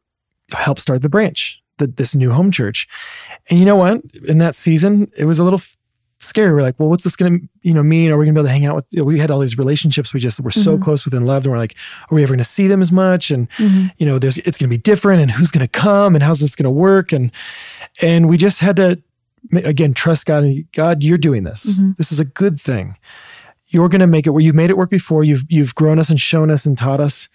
help 0.51 0.79
start 0.79 1.01
the 1.01 1.09
branch. 1.09 1.61
The, 1.77 1.87
this 1.87 2.13
new 2.13 2.33
home 2.33 2.51
church. 2.51 2.89
And 3.49 3.57
you 3.57 3.63
know 3.63 3.77
what? 3.77 4.03
In 4.27 4.39
that 4.39 4.53
season, 4.53 5.09
it 5.15 5.23
was 5.23 5.39
a 5.39 5.45
little 5.45 5.61
scary. 6.19 6.53
We're 6.53 6.61
like, 6.61 6.79
well, 6.79 6.89
what's 6.89 7.03
this 7.03 7.15
going 7.15 7.39
to, 7.39 7.49
you 7.61 7.73
know, 7.73 7.83
mean? 7.83 8.11
Are 8.11 8.17
we 8.17 8.25
going 8.25 8.35
to 8.35 8.41
be 8.41 8.41
able 8.41 8.49
to 8.49 8.53
hang 8.53 8.65
out 8.65 8.75
with, 8.75 8.85
you 8.89 8.99
know, 8.99 9.05
we 9.05 9.19
had 9.19 9.31
all 9.31 9.39
these 9.39 9.57
relationships. 9.57 10.13
We 10.13 10.19
just 10.19 10.39
were 10.39 10.51
so 10.51 10.73
mm-hmm. 10.73 10.83
close 10.83 11.05
with 11.05 11.13
and 11.13 11.25
loved. 11.25 11.45
And 11.45 11.53
we're 11.53 11.59
like, 11.59 11.75
are 12.09 12.15
we 12.15 12.23
ever 12.23 12.33
going 12.33 12.39
to 12.39 12.43
see 12.43 12.67
them 12.67 12.81
as 12.81 12.91
much? 12.91 13.31
And, 13.31 13.49
mm-hmm. 13.51 13.87
you 13.97 14.05
know, 14.05 14.19
there's, 14.19 14.37
it's 14.39 14.57
going 14.57 14.69
to 14.69 14.73
be 14.73 14.77
different 14.77 15.21
and 15.21 15.31
who's 15.31 15.51
going 15.51 15.65
to 15.65 15.67
come 15.67 16.15
and 16.15 16.23
how's 16.23 16.39
this 16.39 16.55
going 16.55 16.65
to 16.65 16.71
work? 16.71 17.11
And, 17.11 17.31
and 18.01 18.27
we 18.27 18.37
just 18.37 18.59
had 18.59 18.75
to, 18.77 19.01
again, 19.53 19.93
trust 19.93 20.25
God 20.25 20.43
and 20.43 20.71
God, 20.73 21.03
you're 21.03 21.17
doing 21.17 21.43
this. 21.43 21.77
Mm-hmm. 21.77 21.91
This 21.97 22.11
is 22.11 22.19
a 22.19 22.25
good 22.25 22.59
thing. 22.59 22.97
You're 23.67 23.89
going 23.89 24.01
to 24.01 24.07
make 24.07 24.27
it 24.27 24.31
where 24.31 24.41
you've 24.41 24.55
made 24.55 24.69
it 24.69 24.77
work 24.77 24.89
before. 24.89 25.23
You've, 25.23 25.45
you've 25.47 25.75
grown 25.75 25.99
us 25.99 26.09
and 26.09 26.19
shown 26.19 26.51
us 26.51 26.65
and 26.65 26.77
taught 26.77 26.99
us. 26.99 27.29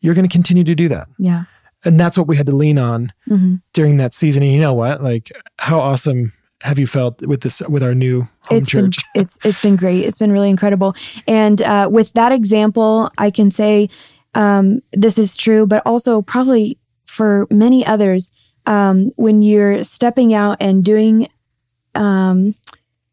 You're 0.00 0.14
going 0.14 0.28
to 0.28 0.32
continue 0.32 0.64
to 0.64 0.74
do 0.74 0.88
that. 0.88 1.08
Yeah. 1.18 1.44
And 1.84 2.00
that's 2.00 2.18
what 2.18 2.26
we 2.26 2.36
had 2.36 2.46
to 2.46 2.56
lean 2.56 2.78
on 2.78 3.12
mm-hmm. 3.28 3.56
during 3.72 3.98
that 3.98 4.12
season. 4.14 4.42
And 4.42 4.52
you 4.52 4.60
know 4.60 4.74
what? 4.74 5.02
Like, 5.02 5.30
how 5.58 5.78
awesome 5.78 6.32
have 6.60 6.78
you 6.78 6.86
felt 6.86 7.22
with 7.22 7.42
this 7.42 7.60
with 7.60 7.82
our 7.82 7.94
new 7.94 8.22
home 8.40 8.58
it's 8.58 8.68
church? 8.68 8.96
Been, 9.14 9.22
it's 9.22 9.38
it's 9.44 9.62
been 9.62 9.76
great. 9.76 10.04
It's 10.04 10.18
been 10.18 10.32
really 10.32 10.50
incredible. 10.50 10.94
And 11.26 11.62
uh, 11.62 11.88
with 11.90 12.12
that 12.14 12.32
example, 12.32 13.10
I 13.18 13.30
can 13.30 13.50
say 13.50 13.88
um, 14.34 14.80
this 14.92 15.18
is 15.18 15.36
true, 15.36 15.66
but 15.66 15.82
also 15.86 16.22
probably 16.22 16.78
for 17.06 17.46
many 17.50 17.84
others, 17.86 18.30
um, 18.66 19.10
when 19.16 19.42
you're 19.42 19.82
stepping 19.82 20.34
out 20.34 20.58
and 20.60 20.84
doing 20.84 21.28
um, 21.94 22.54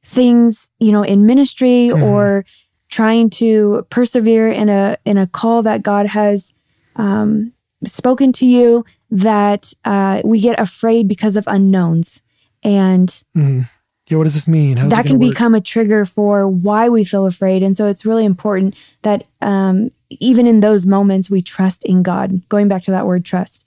things, 0.04 0.70
you 0.80 0.92
know, 0.92 1.04
in 1.04 1.26
ministry 1.26 1.90
mm. 1.90 2.02
or 2.02 2.46
trying 2.90 3.30
to 3.30 3.86
persevere 3.90 4.50
in 4.50 4.70
a 4.70 4.98
in 5.06 5.18
a 5.18 5.28
call 5.28 5.64
that 5.64 5.82
God 5.82 6.08
has 6.08 6.54
um, 6.96 7.54
spoken 7.84 8.32
to 8.34 8.46
you, 8.46 8.86
that 9.10 9.74
uh, 9.86 10.22
we 10.24 10.40
get 10.40 10.60
afraid 10.60 11.08
because 11.08 11.36
of 11.36 11.46
unknowns, 11.48 12.22
and 12.66 13.08
mm-hmm. 13.36 13.62
yeah, 14.10 14.18
what 14.18 14.26
does 14.26 14.34
this 14.34 14.48
mean? 14.48 14.76
How's 14.76 14.90
that 14.90 15.06
can 15.06 15.20
work? 15.20 15.30
become 15.30 15.56
a 15.56 15.62
trigger 15.62 16.06
for 16.06 16.48
why 16.48 16.90
we 16.90 17.06
feel 17.06 17.26
afraid, 17.26 17.64
and 17.64 17.78
so 17.78 17.86
it's 17.86 18.06
really 18.06 18.26
important 18.26 18.76
that 19.04 19.26
um, 19.42 19.92
even 20.10 20.48
in 20.48 20.60
those 20.60 20.86
moments 20.86 21.30
we 21.30 21.42
trust 21.42 21.86
in 21.86 22.04
God. 22.04 22.48
Going 22.50 22.68
back 22.68 22.84
to 22.84 22.92
that 22.92 23.06
word 23.06 23.24
trust 23.24 23.66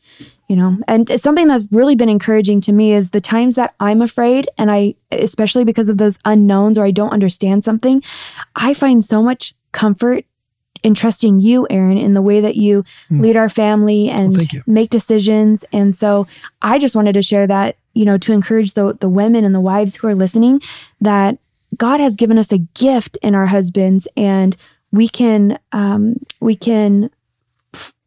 you 0.49 0.57
know 0.57 0.79
and 0.89 1.09
something 1.21 1.47
that's 1.47 1.69
really 1.71 1.95
been 1.95 2.09
encouraging 2.09 2.61
to 2.63 2.73
me 2.73 2.93
is 2.93 3.11
the 3.11 3.21
times 3.21 3.55
that 3.55 3.75
i'm 3.81 4.03
afraid 4.03 4.49
and 4.59 4.71
i 4.71 4.95
especially 5.13 5.65
because 5.65 5.89
of 5.89 5.99
those 5.99 6.19
unknowns 6.25 6.77
or 6.77 6.85
i 6.85 6.91
don't 6.91 7.13
understand 7.13 7.65
something 7.65 8.03
i 8.57 8.75
find 8.75 9.05
so 9.05 9.23
much 9.23 9.55
comfort 9.73 10.25
in 10.83 10.95
trusting 10.95 11.41
you 11.41 11.67
aaron 11.71 11.99
in 11.99 12.15
the 12.15 12.23
way 12.23 12.41
that 12.41 12.57
you 12.57 12.83
mm. 13.11 13.21
lead 13.21 13.37
our 13.37 13.49
family 13.49 14.09
and 14.09 14.37
well, 14.37 14.63
make 14.67 14.91
decisions 14.91 15.65
and 15.73 15.95
so 15.97 16.27
i 16.63 16.79
just 16.79 16.97
wanted 16.97 17.13
to 17.13 17.23
share 17.23 17.47
that 17.47 17.77
you 17.99 18.05
know 18.05 18.19
to 18.19 18.33
encourage 18.33 18.73
the 18.75 18.97
the 19.01 19.09
women 19.09 19.45
and 19.45 19.55
the 19.55 19.61
wives 19.61 19.97
who 19.97 20.07
are 20.07 20.15
listening 20.15 20.61
that 21.01 21.39
god 21.77 22.01
has 22.01 22.15
given 22.15 22.39
us 22.39 22.53
a 22.53 22.59
gift 22.59 23.19
in 23.23 23.35
our 23.35 23.47
husbands 23.47 24.07
and 24.17 24.57
we 24.93 25.09
can 25.09 25.59
um 25.73 26.15
we 26.41 26.55
can 26.55 27.11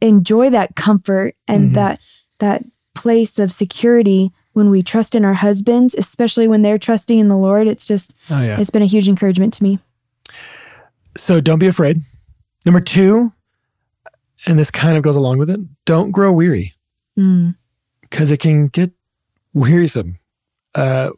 enjoy 0.01 0.49
that 0.49 0.75
comfort 0.75 1.35
and 1.47 1.65
mm-hmm. 1.65 1.75
that 1.75 1.99
that 2.39 2.63
place 2.95 3.39
of 3.39 3.51
security 3.51 4.31
when 4.53 4.69
we 4.69 4.83
trust 4.83 5.15
in 5.15 5.23
our 5.23 5.33
husbands, 5.33 5.95
especially 5.95 6.47
when 6.47 6.61
they're 6.61 6.77
trusting 6.77 7.17
in 7.17 7.29
the 7.29 7.37
Lord. 7.37 7.67
It's 7.67 7.87
just, 7.87 8.15
oh, 8.29 8.41
yeah. 8.41 8.59
it's 8.59 8.69
been 8.69 8.81
a 8.81 8.87
huge 8.87 9.07
encouragement 9.07 9.53
to 9.55 9.63
me. 9.63 9.79
So 11.15 11.39
don't 11.39 11.59
be 11.59 11.67
afraid. 11.67 12.01
Number 12.65 12.81
two, 12.81 13.31
and 14.45 14.59
this 14.59 14.71
kind 14.71 14.97
of 14.97 15.03
goes 15.03 15.15
along 15.15 15.37
with 15.37 15.49
it, 15.49 15.59
don't 15.85 16.11
grow 16.11 16.31
weary 16.31 16.73
because 17.15 18.29
mm. 18.29 18.33
it 18.33 18.39
can 18.39 18.67
get 18.67 18.91
wearisome. 19.53 20.17
Uh, 20.75 21.11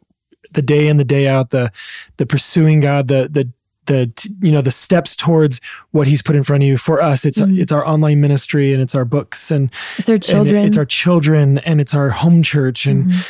the 0.50 0.62
day 0.62 0.88
in 0.88 0.96
the 0.96 1.04
day 1.04 1.26
out, 1.26 1.50
the 1.50 1.72
the 2.16 2.26
pursuing 2.26 2.80
God, 2.80 3.08
the 3.08 3.28
the 3.30 3.50
the 3.86 4.10
you 4.40 4.50
know 4.50 4.62
the 4.62 4.70
steps 4.70 5.16
towards 5.16 5.60
what 5.90 6.06
he's 6.06 6.22
put 6.22 6.36
in 6.36 6.42
front 6.42 6.62
of 6.62 6.66
you 6.66 6.76
for 6.76 7.02
us 7.02 7.24
it's 7.24 7.38
mm-hmm. 7.38 7.60
it's 7.60 7.72
our 7.72 7.86
online 7.86 8.20
ministry 8.20 8.72
and 8.72 8.82
it's 8.82 8.94
our 8.94 9.04
books 9.04 9.50
and 9.50 9.70
it's 9.98 10.08
our 10.08 10.18
children 10.18 10.62
it, 10.62 10.68
it's 10.68 10.76
our 10.76 10.84
children 10.84 11.58
and 11.58 11.80
it's 11.80 11.94
our 11.94 12.10
home 12.10 12.42
church 12.42 12.86
and 12.86 13.06
mm-hmm. 13.06 13.20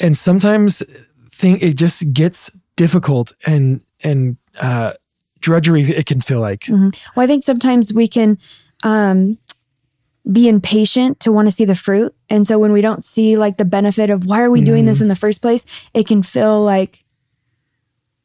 and 0.00 0.16
sometimes 0.16 0.82
thing 1.32 1.58
it 1.60 1.76
just 1.76 2.12
gets 2.12 2.50
difficult 2.76 3.32
and 3.46 3.80
and 4.02 4.36
uh 4.58 4.92
drudgery 5.40 5.82
it 5.82 6.06
can 6.06 6.20
feel 6.20 6.40
like 6.40 6.62
mm-hmm. 6.62 6.88
well 7.14 7.24
i 7.24 7.26
think 7.26 7.44
sometimes 7.44 7.92
we 7.92 8.08
can 8.08 8.38
um 8.82 9.38
be 10.30 10.48
impatient 10.48 11.20
to 11.20 11.30
want 11.30 11.46
to 11.46 11.52
see 11.52 11.64
the 11.64 11.74
fruit 11.74 12.14
and 12.30 12.46
so 12.46 12.58
when 12.58 12.72
we 12.72 12.80
don't 12.80 13.04
see 13.04 13.36
like 13.36 13.58
the 13.58 13.64
benefit 13.64 14.08
of 14.08 14.24
why 14.24 14.40
are 14.40 14.50
we 14.50 14.62
doing 14.62 14.86
this 14.86 14.96
mm-hmm. 14.96 15.04
in 15.04 15.08
the 15.08 15.16
first 15.16 15.42
place 15.42 15.66
it 15.92 16.06
can 16.06 16.22
feel 16.22 16.62
like 16.62 17.04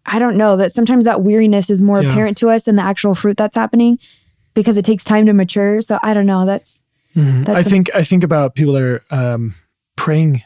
I 0.06 0.18
don't 0.18 0.38
know 0.38 0.58
that 0.58 0.74
sometimes 0.74 1.06
that 1.06 1.22
weariness 1.22 1.70
is 1.70 1.82
more 1.82 2.02
yeah. 2.02 2.10
apparent 2.10 2.38
to 2.38 2.50
us 2.50 2.64
than 2.64 2.76
the 2.76 2.82
actual 2.82 3.14
fruit 3.14 3.38
that's 3.38 3.56
happening 3.56 4.00
because 4.54 4.76
it 4.76 4.86
takes 4.86 5.04
time 5.04 5.28
to 5.28 5.34
mature. 5.34 5.82
So 5.82 6.00
I 6.02 6.14
don't 6.14 6.26
know. 6.26 6.46
That's, 6.46 6.82
mm-hmm. 7.16 7.44
that's 7.44 7.58
I 7.58 7.60
a, 7.60 7.64
think 7.64 7.90
I 7.94 8.04
think 8.04 8.24
about 8.24 8.56
people 8.56 8.74
that 8.74 8.82
are 8.82 9.04
um, 9.12 9.56
praying 9.96 10.44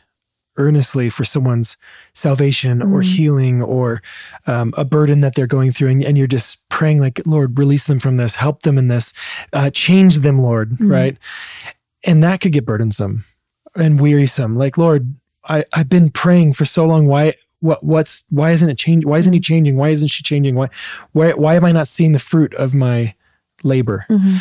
earnestly 0.58 1.10
for 1.10 1.24
someone's 1.24 1.78
salvation 2.14 2.80
mm-hmm. 2.80 2.94
or 2.94 3.02
healing 3.02 3.62
or 3.62 4.02
um, 4.48 4.74
a 4.78 4.86
burden 4.86 5.22
that 5.22 5.36
they're 5.36 5.48
going 5.48 5.72
through, 5.72 5.90
and, 5.90 6.04
and, 6.04 6.18
you're 6.18 6.28
just 6.28 6.68
praying 6.70 7.00
like, 7.00 7.22
Lord, 7.26 7.58
release 7.58 7.88
them 7.88 8.00
from 8.00 8.18
this, 8.18 8.36
help 8.36 8.62
them 8.62 8.78
in 8.78 8.88
this, 8.88 9.14
uh, 9.52 9.70
change 9.70 10.18
them, 10.18 10.40
Lord, 10.40 10.72
mm-hmm. 10.72 10.92
right? 10.92 11.18
And 12.04 12.24
that 12.24 12.42
could 12.42 12.52
get 12.52 12.66
burdensome 12.66 13.26
and 13.76 14.00
wearisome. 14.00 14.58
Like, 14.58 14.78
Lord, 14.78 15.16
I, 15.46 15.66
I've 15.74 15.90
been 15.90 16.10
praying 16.10 16.54
for 16.54 16.66
so 16.66 16.86
long. 16.86 17.08
Why 17.08 17.36
what 17.60 17.84
what's 17.84 18.24
why 18.30 18.52
isn't 18.52 18.70
it 18.70 18.78
changing? 18.78 19.10
Why 19.10 19.18
isn't 19.18 19.34
he 19.34 19.40
changing? 19.40 19.78
Why 19.78 19.90
isn't 19.90 20.10
she 20.10 20.24
changing? 20.24 20.56
Why 20.56 20.70
why 21.14 21.32
why 21.34 21.56
am 21.56 21.66
I 21.66 21.72
not 21.72 21.88
seeing 21.88 22.12
the 22.12 22.20
fruit 22.20 22.54
of 22.56 22.74
my 22.74 23.16
labor? 23.64 24.06
Mm-hmm. 24.10 24.38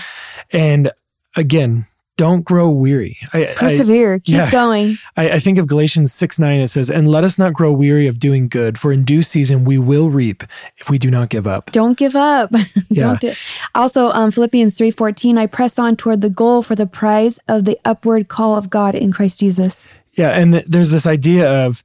And 0.51 0.93
again, 1.37 1.87
don't 2.17 2.43
grow 2.43 2.69
weary. 2.69 3.17
I, 3.33 3.55
Persevere. 3.57 4.15
I, 4.15 4.19
Keep 4.19 4.35
yeah, 4.35 4.51
going. 4.51 4.99
I, 5.17 5.33
I, 5.33 5.39
think 5.39 5.59
of 5.59 5.67
Galatians 5.67 6.13
6 6.13 6.39
9, 6.39 6.61
it 6.61 6.69
says, 6.69 6.91
And 6.91 7.09
let 7.09 7.25
us 7.25 7.39
not 7.39 7.55
grow 7.55 7.73
weary 7.73 8.07
of 8.07 8.19
doing 8.19 8.49
good, 8.49 8.79
for 8.79 8.93
in 8.93 9.03
due 9.03 9.23
season 9.23 9.65
we 9.65 9.79
will 9.79 10.11
reap 10.11 10.45
if 10.77 10.91
we 10.91 10.99
do 10.99 11.11
not 11.11 11.31
give 11.31 11.47
up. 11.47 11.73
Don't 11.73 11.97
give 11.97 12.17
up. 12.17 12.51
Yeah. 12.89 13.05
Don't 13.05 13.21
do 13.21 13.33
Also, 13.75 14.11
um, 14.11 14.31
Philippians 14.31 14.77
3 14.77 14.91
14, 14.91 15.39
I 15.39 15.47
press 15.47 15.79
on 15.79 15.97
toward 15.97 16.21
the 16.21 16.29
goal 16.29 16.63
for 16.63 16.75
the 16.75 16.87
prize 16.87 17.39
of 17.49 17.65
the 17.65 17.79
upward 17.87 18.29
call 18.29 18.55
of 18.55 18.69
God 18.69 18.95
in 18.95 19.13
Christ 19.13 19.41
Jesus. 19.41 19.87
Yeah. 20.13 20.29
And 20.31 20.53
th- 20.53 20.65
there's 20.69 20.91
this 20.91 21.07
idea 21.07 21.51
of, 21.67 21.83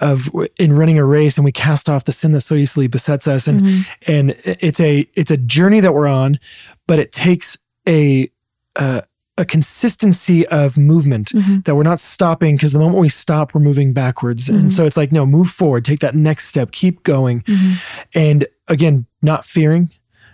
of 0.00 0.28
in 0.56 0.74
running 0.74 0.98
a 0.98 1.04
race 1.04 1.38
and 1.38 1.44
we 1.44 1.52
cast 1.52 1.88
off 1.88 2.04
the 2.04 2.12
sin 2.12 2.32
that 2.32 2.40
so 2.40 2.56
easily 2.56 2.88
besets 2.88 3.28
us 3.28 3.46
and 3.46 3.60
mm-hmm. 3.60 3.82
and 4.06 4.36
it's 4.44 4.78
a 4.78 5.08
it's 5.14 5.30
a 5.30 5.36
journey 5.36 5.80
that 5.80 5.92
we're 5.92 6.06
on 6.06 6.38
but 6.86 7.00
it 7.00 7.10
takes 7.10 7.58
a 7.88 8.30
uh, 8.76 9.02
a 9.38 9.44
consistency 9.44 10.46
of 10.48 10.76
movement 10.76 11.28
mm-hmm. 11.28 11.60
that 11.60 11.76
we're 11.76 11.84
not 11.84 12.00
stopping 12.00 12.56
because 12.56 12.72
the 12.72 12.78
moment 12.78 12.98
we 12.98 13.08
stop 13.08 13.54
we're 13.54 13.60
moving 13.60 13.92
backwards 13.92 14.48
mm-hmm. 14.48 14.58
and 14.58 14.72
so 14.72 14.84
it's 14.84 14.96
like 14.96 15.12
no 15.12 15.24
move 15.24 15.50
forward 15.50 15.84
take 15.84 16.00
that 16.00 16.14
next 16.14 16.48
step 16.48 16.72
keep 16.72 17.02
going 17.04 17.42
mm-hmm. 17.42 17.74
and 18.14 18.46
again 18.66 19.06
not 19.22 19.44
fearing 19.44 19.88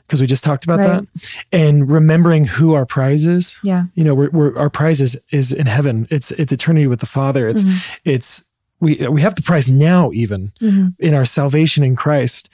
because 0.07 0.21
we 0.21 0.27
just 0.27 0.43
talked 0.43 0.65
about 0.65 0.79
right. 0.79 1.07
that 1.13 1.31
and 1.53 1.91
remembering 1.91 2.47
who 2.47 2.73
our 2.75 2.87
prize 2.87 3.27
is 3.27 3.59
yeah 3.63 3.85
you 3.95 4.03
know 4.03 4.15
we're, 4.15 4.31
we're, 4.31 4.59
our 4.59 4.71
prize 4.71 5.01
is 5.01 5.21
is 5.31 5.53
in 5.53 5.67
heaven 5.67 6.09
it's 6.11 6.31
it's 6.33 6.53
eternity 6.53 6.87
with 6.87 7.01
the 7.01 7.07
father 7.07 7.47
it's 7.47 7.63
mm-hmm. 7.63 8.01
it's 8.05 8.43
we 8.81 9.07
we 9.09 9.23
have 9.23 9.35
the 9.35 9.43
prize 9.43 9.71
now 9.71 10.11
even 10.13 10.53
mm-hmm. 10.61 10.89
in 10.99 11.15
our 11.15 11.25
salvation 11.25 11.85
in 11.85 11.97
Christ 11.97 12.49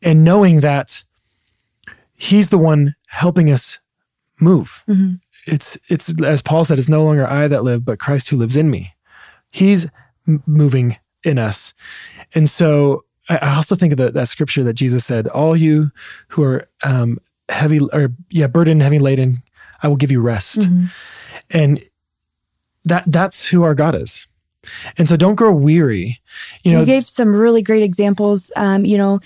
and 0.00 0.24
knowing 0.24 0.60
that 0.60 1.04
he's 2.14 2.48
the 2.48 2.58
one 2.58 2.94
helping 3.06 3.50
us 3.50 3.78
move 4.40 4.82
mm-hmm. 4.88 5.14
It's 5.46 5.78
it's 5.88 6.14
as 6.22 6.42
Paul 6.42 6.64
said 6.64 6.78
it's 6.78 6.88
no 6.88 7.04
longer 7.04 7.26
I 7.26 7.48
that 7.48 7.64
live 7.64 7.84
but 7.84 7.98
Christ 7.98 8.28
who 8.28 8.36
lives 8.36 8.56
in 8.56 8.70
me 8.70 8.94
he's 9.50 9.88
m- 10.26 10.42
moving 10.46 10.96
in 11.24 11.38
us 11.38 11.74
and 12.34 12.48
so 12.48 13.04
I, 13.28 13.38
I 13.38 13.54
also 13.56 13.74
think 13.74 13.92
of 13.92 13.98
the, 13.98 14.10
that 14.10 14.28
scripture 14.28 14.64
that 14.64 14.74
Jesus 14.74 15.04
said 15.04 15.26
all 15.28 15.56
you 15.56 15.90
who 16.28 16.42
are 16.42 16.68
um, 16.82 17.18
heavy 17.48 17.80
or 17.80 18.12
yeah 18.30 18.46
burdened 18.46 18.82
heavy 18.82 18.98
laden 18.98 19.42
I 19.82 19.88
will 19.88 19.96
give 19.96 20.10
you 20.10 20.20
rest 20.20 20.60
mm-hmm. 20.60 20.86
and 21.50 21.84
that 22.84 23.04
that's 23.06 23.46
who 23.46 23.62
our 23.62 23.74
God 23.74 23.94
is 23.94 24.26
and 24.96 25.08
so 25.08 25.16
don't 25.16 25.34
grow 25.34 25.52
weary. 25.52 26.20
You 26.62 26.72
know, 26.72 26.80
you 26.80 26.86
gave 26.86 27.08
some 27.08 27.34
really 27.34 27.62
great 27.62 27.82
examples, 27.82 28.52
um, 28.56 28.84
you 28.84 28.96
know, 28.96 29.20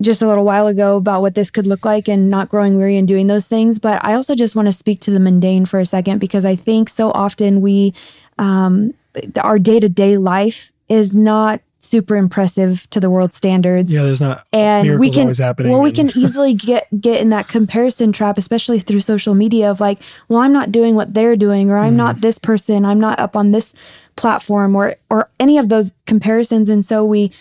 just 0.00 0.22
a 0.22 0.26
little 0.26 0.44
while 0.44 0.66
ago 0.66 0.96
about 0.96 1.20
what 1.20 1.34
this 1.34 1.50
could 1.50 1.66
look 1.66 1.84
like 1.84 2.08
and 2.08 2.28
not 2.28 2.48
growing 2.48 2.76
weary 2.76 2.96
and 2.96 3.06
doing 3.06 3.26
those 3.26 3.46
things. 3.46 3.78
But 3.78 4.04
I 4.04 4.14
also 4.14 4.34
just 4.34 4.56
want 4.56 4.66
to 4.66 4.72
speak 4.72 5.00
to 5.02 5.10
the 5.10 5.20
mundane 5.20 5.66
for 5.66 5.80
a 5.80 5.86
second 5.86 6.18
because 6.18 6.44
I 6.44 6.56
think 6.56 6.88
so 6.88 7.10
often 7.12 7.60
we, 7.60 7.94
um, 8.38 8.94
our 9.40 9.58
day 9.58 9.80
to 9.80 9.88
day 9.88 10.18
life 10.18 10.72
is 10.88 11.14
not 11.14 11.60
super 11.84 12.16
impressive 12.16 12.88
to 12.90 12.98
the 12.98 13.10
world 13.10 13.32
standards. 13.32 13.92
Yeah, 13.92 14.02
there's 14.02 14.20
not 14.20 14.46
and 14.52 14.98
we 14.98 15.10
can 15.10 15.32
Well, 15.58 15.80
we 15.80 15.92
can 15.92 16.06
easily 16.16 16.54
get 16.54 16.88
get 17.00 17.20
in 17.20 17.30
that 17.30 17.46
comparison 17.46 18.10
trap, 18.12 18.38
especially 18.38 18.80
through 18.80 19.00
social 19.00 19.34
media 19.34 19.70
of 19.70 19.80
like, 19.80 20.00
well, 20.28 20.40
I'm 20.40 20.52
not 20.52 20.72
doing 20.72 20.94
what 20.94 21.14
they're 21.14 21.36
doing, 21.36 21.70
or 21.70 21.78
I'm 21.78 21.94
mm. 21.94 21.98
not 21.98 22.20
this 22.20 22.38
person, 22.38 22.84
I'm 22.84 23.00
not 23.00 23.20
up 23.20 23.36
on 23.36 23.52
this 23.52 23.74
platform 24.16 24.74
or 24.74 24.96
or 25.10 25.28
any 25.38 25.58
of 25.58 25.68
those 25.68 25.92
comparisons 26.06 26.68
and 26.68 26.86
so 26.86 27.04
we 27.04 27.32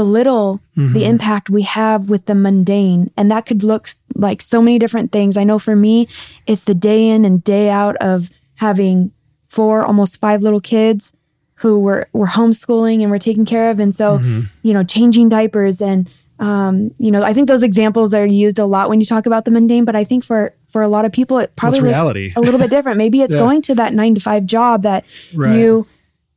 belittle 0.00 0.62
mm-hmm. 0.78 0.94
the 0.94 1.04
impact 1.04 1.50
we 1.50 1.60
have 1.60 2.08
with 2.08 2.24
the 2.24 2.34
mundane 2.34 3.10
and 3.18 3.30
that 3.30 3.44
could 3.44 3.62
look 3.62 3.90
like 4.14 4.40
so 4.40 4.62
many 4.62 4.78
different 4.78 5.12
things 5.12 5.36
i 5.36 5.44
know 5.44 5.58
for 5.58 5.76
me 5.76 6.08
it's 6.46 6.64
the 6.64 6.72
day 6.74 7.06
in 7.06 7.26
and 7.26 7.44
day 7.44 7.68
out 7.68 7.96
of 7.96 8.30
having 8.54 9.12
four 9.48 9.84
almost 9.84 10.18
five 10.18 10.40
little 10.40 10.60
kids 10.60 11.12
who 11.56 11.78
were 11.80 12.08
were 12.14 12.28
homeschooling 12.28 13.02
and 13.02 13.10
we're 13.10 13.18
taking 13.18 13.44
care 13.44 13.70
of 13.70 13.78
and 13.78 13.94
so 13.94 14.16
mm-hmm. 14.16 14.40
you 14.62 14.72
know 14.72 14.82
changing 14.82 15.28
diapers 15.28 15.82
and 15.82 16.08
um, 16.38 16.90
you 16.96 17.10
know 17.10 17.22
i 17.22 17.34
think 17.34 17.46
those 17.46 17.62
examples 17.62 18.14
are 18.14 18.24
used 18.24 18.58
a 18.58 18.64
lot 18.64 18.88
when 18.88 19.00
you 19.00 19.06
talk 19.06 19.26
about 19.26 19.44
the 19.44 19.50
mundane 19.50 19.84
but 19.84 19.94
i 19.94 20.02
think 20.02 20.24
for 20.24 20.54
for 20.70 20.80
a 20.80 20.88
lot 20.88 21.04
of 21.04 21.12
people 21.12 21.36
it 21.36 21.54
probably 21.56 21.80
looks 21.80 21.92
reality? 21.92 22.32
a 22.36 22.40
little 22.40 22.58
bit 22.58 22.70
different 22.70 22.96
maybe 22.96 23.20
it's 23.20 23.34
yeah. 23.34 23.40
going 23.42 23.60
to 23.60 23.74
that 23.74 23.92
nine 23.92 24.14
to 24.14 24.20
five 24.20 24.46
job 24.46 24.80
that 24.80 25.04
right. 25.34 25.58
you 25.58 25.86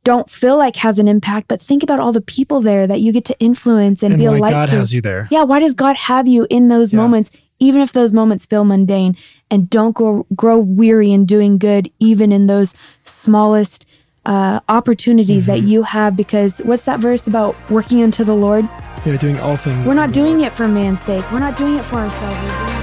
don't 0.04 0.30
feel 0.30 0.56
like 0.56 0.76
has 0.76 0.98
an 0.98 1.08
impact, 1.08 1.48
but 1.48 1.60
think 1.60 1.82
about 1.82 1.98
all 1.98 2.12
the 2.12 2.20
people 2.20 2.60
there 2.60 2.86
that 2.86 3.00
you 3.00 3.10
get 3.12 3.24
to 3.24 3.38
influence 3.40 4.02
and, 4.02 4.12
and 4.12 4.20
be 4.20 4.26
a 4.26 4.32
light 4.32 4.50
God 4.50 4.68
to. 4.68 4.76
has 4.76 4.92
you 4.92 5.00
there. 5.00 5.26
Yeah, 5.30 5.42
why 5.42 5.58
does 5.60 5.74
God 5.74 5.96
have 5.96 6.28
you 6.28 6.46
in 6.50 6.68
those 6.68 6.92
yeah. 6.92 6.98
moments, 6.98 7.30
even 7.58 7.80
if 7.80 7.92
those 7.92 8.12
moments 8.12 8.46
feel 8.46 8.64
mundane? 8.64 9.16
And 9.50 9.68
don't 9.68 9.92
grow, 9.92 10.26
grow 10.36 10.58
weary 10.58 11.10
in 11.10 11.24
doing 11.24 11.58
good, 11.58 11.90
even 11.98 12.32
in 12.32 12.46
those 12.46 12.74
smallest 13.04 13.86
uh, 14.26 14.60
opportunities 14.68 15.46
mm-hmm. 15.46 15.52
that 15.52 15.68
you 15.68 15.82
have. 15.82 16.16
Because 16.16 16.58
what's 16.58 16.84
that 16.84 17.00
verse 17.00 17.26
about 17.26 17.56
working 17.70 18.02
unto 18.02 18.24
the 18.24 18.34
Lord? 18.34 18.68
Yeah, 19.06 19.16
doing 19.16 19.38
all 19.38 19.56
things. 19.56 19.86
We're 19.86 19.94
not 19.94 20.12
doing 20.12 20.40
it 20.40 20.52
for 20.52 20.68
man's 20.68 21.00
sake. 21.02 21.30
We're 21.32 21.40
not 21.40 21.56
doing 21.56 21.76
it 21.76 21.84
for 21.84 21.96
ourselves. 21.96 22.73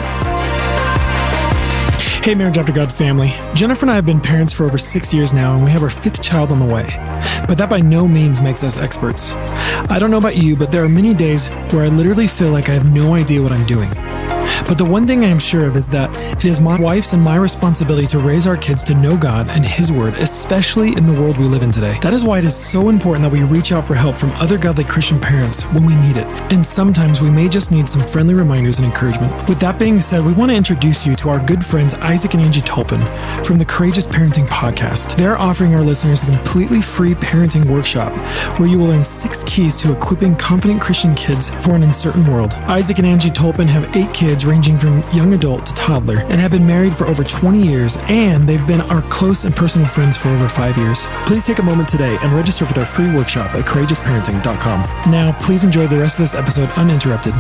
Hey, 2.24 2.36
Marriage 2.36 2.60
After 2.60 2.72
God 2.72 2.92
family. 2.92 3.34
Jennifer 3.56 3.84
and 3.84 3.92
I 3.92 3.96
have 3.96 4.06
been 4.06 4.22
parents 4.22 4.54
for 4.54 4.64
over 4.64 4.78
six 4.78 5.12
years 5.12 5.34
now, 5.34 5.56
and 5.56 5.66
we 5.66 5.72
have 5.72 5.82
our 5.82 5.90
fifth 5.90 6.22
child 6.22 6.52
on 6.52 6.60
the 6.60 6.66
way. 6.66 6.86
But 7.48 7.58
that 7.58 7.68
by 7.68 7.80
no 7.80 8.08
means 8.08 8.42
makes 8.42 8.64
us 8.64 8.78
experts. 8.78 9.32
I 9.32 9.98
don't 9.98 10.12
know 10.12 10.20
about 10.20 10.38
you, 10.38 10.56
but 10.56 10.72
there 10.72 10.84
are 10.84 10.88
many 10.88 11.16
days 11.16 11.48
where 11.72 11.84
I 11.84 11.88
literally 11.88 12.28
feel 12.28 12.52
like 12.52 12.70
I 12.70 12.74
have 12.74 12.86
no 12.86 13.16
idea 13.16 13.42
what 13.42 13.52
I'm 13.52 13.66
doing. 13.66 13.90
But 14.68 14.78
the 14.78 14.86
one 14.86 15.06
thing 15.08 15.24
I 15.24 15.28
am 15.28 15.40
sure 15.40 15.66
of 15.66 15.76
is 15.76 15.88
that 15.90 16.16
it 16.38 16.46
is 16.46 16.60
my 16.60 16.80
wife's 16.80 17.14
and 17.14 17.24
my 17.24 17.36
responsibility 17.36 18.08
to 18.08 18.20
raise 18.20 18.48
our 18.48 18.58
kids 18.58 18.84
to 18.84 18.94
know 18.94 19.18
God 19.18 19.50
and 19.50 19.66
His 19.66 19.92
Word, 19.92 20.16
especially 20.16 20.90
in 20.98 21.06
the 21.12 21.20
world 21.20 21.38
we 21.38 21.46
live 21.46 21.64
in 21.64 21.72
today. 21.72 21.98
That 22.02 22.14
is 22.14 22.24
why 22.24 22.40
it 22.40 22.46
is 22.46 22.56
so 22.56 22.90
important 22.90 23.24
that 23.24 23.32
we 23.32 23.44
reach 23.44 23.72
out 23.72 23.86
for 23.86 23.96
help 23.96 24.16
from 24.16 24.32
other 24.32 24.58
godly 24.58 24.84
Christian 24.84 25.20
parents 25.20 25.64
when 25.74 25.86
we 25.86 25.96
need 25.96 26.18
it. 26.18 26.28
And 26.52 26.66
sometimes 26.66 27.22
we 27.22 27.30
may 27.30 27.50
just 27.50 27.72
need 27.72 27.90
some 27.90 28.02
friendly 28.02 28.34
reminders 28.34 28.78
and 28.80 28.86
encouragement. 28.86 29.32
With 29.50 29.60
that 29.60 29.78
being 29.78 30.00
said, 30.02 30.24
we 30.24 30.34
want 30.34 30.52
to 30.52 30.56
introduce 30.56 31.06
you 31.06 31.16
to 31.18 31.30
our 31.30 31.44
good 31.46 31.66
friends 31.66 31.94
Isaac 31.96 32.34
and 32.34 32.44
Angie 32.44 32.62
Tolpin 32.62 33.02
from 33.46 33.58
the 33.58 33.66
Courageous 33.66 34.06
Parenting 34.06 34.48
Podcast. 34.48 35.18
They're 35.18 35.38
offering 35.38 35.76
our 35.76 35.82
listeners 35.82 36.24
a 36.24 36.26
completely 36.28 36.82
free 36.82 37.14
parenting 37.16 37.66
workshop 37.66 38.12
where 38.60 38.68
you 38.68 38.80
will 38.80 38.88
learn 38.88 39.04
six 39.04 39.44
keys 39.46 39.76
to 39.78 39.92
equipping 39.92 40.36
confident 40.36 40.82
Christian 40.82 41.16
kids 41.16 41.50
for 41.50 41.76
an 41.76 41.84
uncertain 41.84 42.26
world. 42.26 42.52
Isaac 42.66 42.98
and 42.98 43.08
Angie 43.08 43.32
Tolpin 43.32 43.68
have 43.68 43.96
eight 43.96 44.14
kids 44.14 44.46
ranging 44.52 44.78
from 44.78 45.02
young 45.14 45.34
adult 45.34 45.66
to 45.66 45.74
toddler 45.76 46.20
and 46.24 46.34
have 46.34 46.52
been 46.52 46.68
married 46.68 46.94
for 46.94 47.06
over 47.06 47.24
20 47.24 47.66
years, 47.66 47.96
and 48.10 48.48
they've 48.50 48.68
been 48.68 48.82
our 48.82 49.02
close 49.04 49.46
and 49.46 49.56
personal 49.56 49.88
friends 49.88 50.18
for 50.18 50.28
over 50.28 50.50
five 50.50 50.78
years. 50.78 51.06
Please 51.26 51.46
take 51.46 51.60
a 51.60 51.64
moment 51.64 51.88
today 51.88 52.18
and 52.22 52.34
register 52.34 52.66
for 52.66 52.74
their 52.74 52.86
free 52.86 53.10
workshop 53.16 53.56
at 53.56 53.64
courageousparenting.com. 53.66 55.12
Now, 55.12 55.32
please 55.42 55.64
enjoy 55.64 55.88
the 55.88 55.98
rest 55.98 56.16
of 56.20 56.24
this 56.24 56.36
episode 56.36 56.70
uninterrupted. 56.72 57.34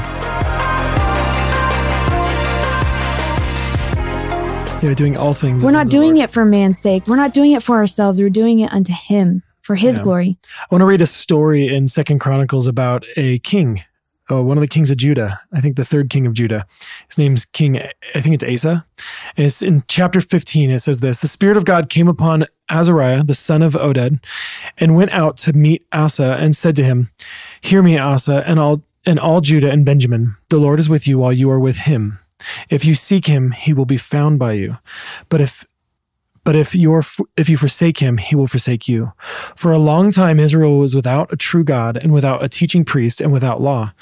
Yeah, 4.81 4.93
doing 4.95 5.15
all 5.17 5.33
things. 5.35 5.63
We're 5.63 5.71
not 5.71 5.89
doing 5.89 6.15
Lord. 6.15 6.29
it 6.29 6.31
for 6.31 6.43
man's 6.45 6.79
sake. 6.79 7.07
We're 7.07 7.15
not 7.17 7.33
doing 7.33 7.51
it 7.51 7.61
for 7.61 7.75
ourselves. 7.75 8.19
We're 8.21 8.29
doing 8.31 8.61
it 8.61 8.71
unto 8.71 8.93
Him 8.93 9.43
for 9.61 9.75
His 9.75 9.97
Yeah. 9.97 10.01
glory. 10.03 10.37
I 10.59 10.65
want 10.71 10.81
to 10.81 10.85
read 10.85 11.01
a 11.01 11.05
story 11.05 11.67
in 11.67 11.87
Second 11.87 12.19
Chronicles 12.19 12.67
about 12.67 13.05
a 13.17 13.37
king, 13.39 13.83
oh, 14.29 14.41
one 14.41 14.57
of 14.57 14.61
the 14.61 14.67
kings 14.67 14.91
of 14.91 14.97
Judah. 14.97 15.39
I 15.53 15.61
think 15.61 15.75
the 15.75 15.85
third 15.85 16.09
king 16.09 16.25
of 16.25 16.33
Judah. 16.33 16.65
His 17.07 17.17
name's 17.17 17.45
King. 17.45 17.81
I 18.15 18.21
think 18.21 18.41
it's 18.41 18.65
Asa. 18.65 18.85
And 19.37 19.45
it's 19.45 19.61
in 19.61 19.83
chapter 19.87 20.21
fifteen. 20.21 20.71
It 20.71 20.79
says 20.79 20.99
this: 20.99 21.19
The 21.19 21.27
Spirit 21.27 21.57
of 21.57 21.65
God 21.65 21.89
came 21.89 22.07
upon 22.07 22.45
Azariah, 22.69 23.23
the 23.23 23.35
son 23.35 23.61
of 23.61 23.73
Oded, 23.73 24.23
and 24.77 24.95
went 24.95 25.11
out 25.11 25.37
to 25.37 25.53
meet 25.53 25.85
Asa 25.91 26.37
and 26.39 26.55
said 26.55 26.75
to 26.77 26.83
him, 26.83 27.09
"Hear 27.61 27.81
me, 27.81 27.97
Asa, 27.97 28.43
and 28.45 28.59
all 28.59 28.83
and 29.05 29.19
all 29.19 29.41
Judah 29.41 29.71
and 29.71 29.85
Benjamin. 29.85 30.35
The 30.49 30.57
Lord 30.57 30.79
is 30.79 30.89
with 30.89 31.07
you 31.07 31.19
while 31.19 31.33
you 31.33 31.49
are 31.49 31.59
with 31.59 31.79
him. 31.79 32.19
If 32.69 32.85
you 32.85 32.95
seek 32.95 33.27
him, 33.27 33.51
he 33.51 33.73
will 33.73 33.85
be 33.85 33.97
found 33.97 34.39
by 34.39 34.53
you. 34.53 34.77
But 35.29 35.41
if 35.41 35.65
but 36.43 36.55
if 36.55 36.75
you're 36.75 37.03
if 37.37 37.49
you 37.49 37.57
forsake 37.57 37.99
him, 37.99 38.17
he 38.17 38.35
will 38.35 38.47
forsake 38.47 38.87
you. 38.87 39.11
For 39.55 39.71
a 39.71 39.77
long 39.77 40.11
time 40.11 40.39
Israel 40.39 40.79
was 40.79 40.95
without 40.95 41.31
a 41.31 41.37
true 41.37 41.63
God 41.63 41.97
and 41.97 42.13
without 42.13 42.43
a 42.43 42.49
teaching 42.49 42.83
priest 42.83 43.21
and 43.21 43.31
without 43.31 43.61
law. 43.61 43.93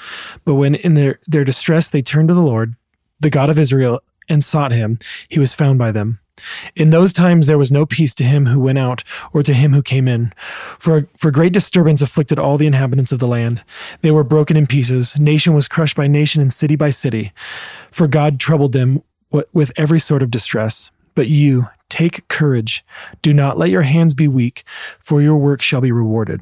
But 0.45 0.55
when 0.55 0.75
in 0.75 0.93
their, 0.93 1.19
their 1.27 1.43
distress 1.43 1.89
they 1.89 2.01
turned 2.01 2.29
to 2.29 2.33
the 2.33 2.41
Lord, 2.41 2.75
the 3.19 3.29
God 3.29 3.49
of 3.49 3.59
Israel, 3.59 4.01
and 4.29 4.43
sought 4.43 4.71
him, 4.71 4.99
he 5.27 5.39
was 5.39 5.53
found 5.53 5.79
by 5.79 5.91
them. 5.91 6.19
In 6.75 6.91
those 6.91 7.11
times 7.11 7.47
there 7.47 7.57
was 7.57 7.71
no 7.71 7.85
peace 7.85 8.15
to 8.15 8.23
him 8.23 8.45
who 8.45 8.59
went 8.59 8.77
out 8.77 9.03
or 9.33 9.43
to 9.43 9.53
him 9.53 9.73
who 9.73 9.81
came 9.81 10.07
in. 10.07 10.31
For, 10.77 11.07
for 11.17 11.31
great 11.31 11.51
disturbance 11.51 12.01
afflicted 12.01 12.39
all 12.39 12.57
the 12.57 12.67
inhabitants 12.67 13.11
of 13.11 13.19
the 13.19 13.27
land. 13.27 13.63
They 14.01 14.11
were 14.11 14.23
broken 14.23 14.55
in 14.55 14.67
pieces. 14.67 15.19
Nation 15.19 15.53
was 15.53 15.67
crushed 15.67 15.97
by 15.97 16.07
nation 16.07 16.41
and 16.41 16.53
city 16.53 16.77
by 16.77 16.91
city. 16.91 17.33
For 17.91 18.07
God 18.07 18.39
troubled 18.39 18.71
them 18.71 19.03
with 19.51 19.71
every 19.75 19.99
sort 19.99 20.23
of 20.23 20.31
distress. 20.31 20.91
But 21.13 21.27
you, 21.27 21.67
take 21.89 22.27
courage. 22.27 22.85
Do 23.21 23.33
not 23.33 23.57
let 23.57 23.69
your 23.69 23.81
hands 23.81 24.13
be 24.13 24.27
weak, 24.27 24.63
for 24.99 25.21
your 25.21 25.37
work 25.37 25.61
shall 25.61 25.81
be 25.81 25.91
rewarded. 25.91 26.41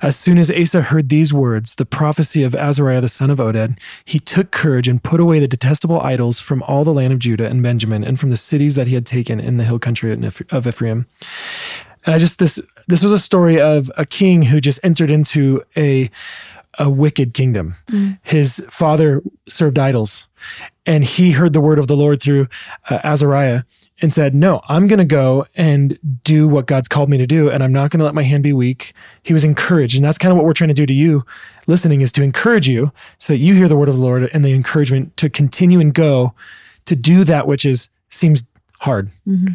As 0.00 0.16
soon 0.16 0.38
as 0.38 0.50
Asa 0.50 0.82
heard 0.82 1.08
these 1.08 1.32
words, 1.32 1.74
the 1.74 1.84
prophecy 1.84 2.42
of 2.42 2.54
Azariah 2.54 3.00
the 3.00 3.08
son 3.08 3.30
of 3.30 3.38
Oded, 3.38 3.78
he 4.04 4.18
took 4.18 4.50
courage 4.50 4.88
and 4.88 5.02
put 5.02 5.20
away 5.20 5.38
the 5.38 5.48
detestable 5.48 6.00
idols 6.00 6.40
from 6.40 6.62
all 6.62 6.84
the 6.84 6.94
land 6.94 7.12
of 7.12 7.18
Judah 7.18 7.46
and 7.46 7.62
Benjamin 7.62 8.04
and 8.04 8.18
from 8.18 8.30
the 8.30 8.36
cities 8.36 8.74
that 8.74 8.86
he 8.86 8.94
had 8.94 9.06
taken 9.06 9.40
in 9.40 9.58
the 9.58 9.64
hill 9.64 9.78
country 9.78 10.12
of 10.50 10.66
Ephraim. 10.66 11.06
And 12.04 12.14
I 12.14 12.18
just 12.18 12.38
this 12.38 12.58
this 12.88 13.02
was 13.02 13.12
a 13.12 13.18
story 13.18 13.60
of 13.60 13.90
a 13.96 14.04
king 14.04 14.42
who 14.42 14.60
just 14.60 14.80
entered 14.82 15.10
into 15.10 15.62
a 15.76 16.10
a 16.78 16.88
wicked 16.88 17.34
kingdom. 17.34 17.76
His 18.22 18.64
father 18.70 19.22
served 19.46 19.78
idols, 19.78 20.26
and 20.86 21.04
he 21.04 21.32
heard 21.32 21.52
the 21.52 21.60
word 21.60 21.78
of 21.78 21.86
the 21.86 21.96
Lord 21.96 22.20
through 22.22 22.48
uh, 22.88 22.98
Azariah 23.04 23.62
and 24.02 24.12
said, 24.12 24.34
"No, 24.34 24.60
I'm 24.68 24.88
going 24.88 24.98
to 24.98 25.04
go 25.04 25.46
and 25.54 25.98
do 26.24 26.46
what 26.46 26.66
God's 26.66 26.88
called 26.88 27.08
me 27.08 27.16
to 27.18 27.26
do, 27.26 27.48
and 27.48 27.62
I'm 27.62 27.72
not 27.72 27.90
going 27.90 28.00
to 28.00 28.04
let 28.04 28.14
my 28.14 28.24
hand 28.24 28.42
be 28.42 28.52
weak." 28.52 28.92
He 29.22 29.32
was 29.32 29.44
encouraged, 29.44 29.96
and 29.96 30.04
that's 30.04 30.18
kind 30.18 30.32
of 30.32 30.36
what 30.36 30.44
we're 30.44 30.52
trying 30.52 30.68
to 30.68 30.74
do 30.74 30.86
to 30.86 30.92
you, 30.92 31.24
listening, 31.66 32.02
is 32.02 32.12
to 32.12 32.22
encourage 32.22 32.68
you 32.68 32.92
so 33.18 33.32
that 33.32 33.38
you 33.38 33.54
hear 33.54 33.68
the 33.68 33.76
word 33.76 33.88
of 33.88 33.94
the 33.94 34.00
Lord 34.00 34.28
and 34.32 34.44
the 34.44 34.52
encouragement 34.52 35.16
to 35.16 35.30
continue 35.30 35.80
and 35.80 35.94
go 35.94 36.34
to 36.84 36.96
do 36.96 37.24
that 37.24 37.46
which 37.46 37.64
is 37.64 37.90
seems 38.10 38.44
hard. 38.80 39.10
Mm-hmm. 39.26 39.54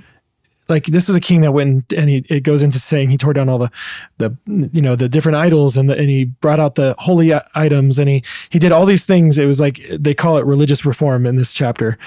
Like 0.70 0.86
this 0.86 1.08
is 1.08 1.16
a 1.16 1.22
king 1.22 1.42
that 1.42 1.54
went 1.54 1.94
and 1.94 2.10
he 2.10 2.26
it 2.30 2.42
goes 2.42 2.62
into 2.62 2.80
saying 2.80 3.10
he 3.10 3.18
tore 3.18 3.34
down 3.34 3.48
all 3.48 3.58
the 3.58 3.72
the 4.18 4.38
you 4.74 4.82
know 4.82 4.96
the 4.96 5.08
different 5.08 5.38
idols 5.38 5.78
and 5.78 5.90
the, 5.90 5.98
and 5.98 6.10
he 6.10 6.26
brought 6.26 6.60
out 6.60 6.76
the 6.76 6.94
holy 7.00 7.34
items 7.56 8.00
and 8.00 8.10
he 8.10 8.24
he 8.50 8.60
did 8.60 8.72
all 8.72 8.86
these 8.86 9.06
things. 9.06 9.40
It 9.40 9.46
was 9.46 9.62
like 9.62 9.82
they 9.92 10.14
call 10.14 10.38
it 10.38 10.46
religious 10.46 10.86
reform 10.86 11.26
in 11.26 11.38
this 11.38 11.54
chapter. 11.54 11.98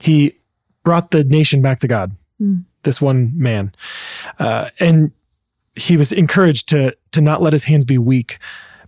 He 0.00 0.34
brought 0.88 1.10
the 1.10 1.22
nation 1.24 1.60
back 1.60 1.78
to 1.80 1.88
god 1.88 2.12
this 2.82 3.00
one 3.00 3.32
man 3.34 3.72
uh, 4.38 4.70
and 4.78 5.10
he 5.74 5.96
was 5.96 6.12
encouraged 6.12 6.68
to 6.68 6.96
to 7.12 7.20
not 7.20 7.42
let 7.42 7.52
his 7.52 7.64
hands 7.64 7.84
be 7.84 7.98
weak 7.98 8.38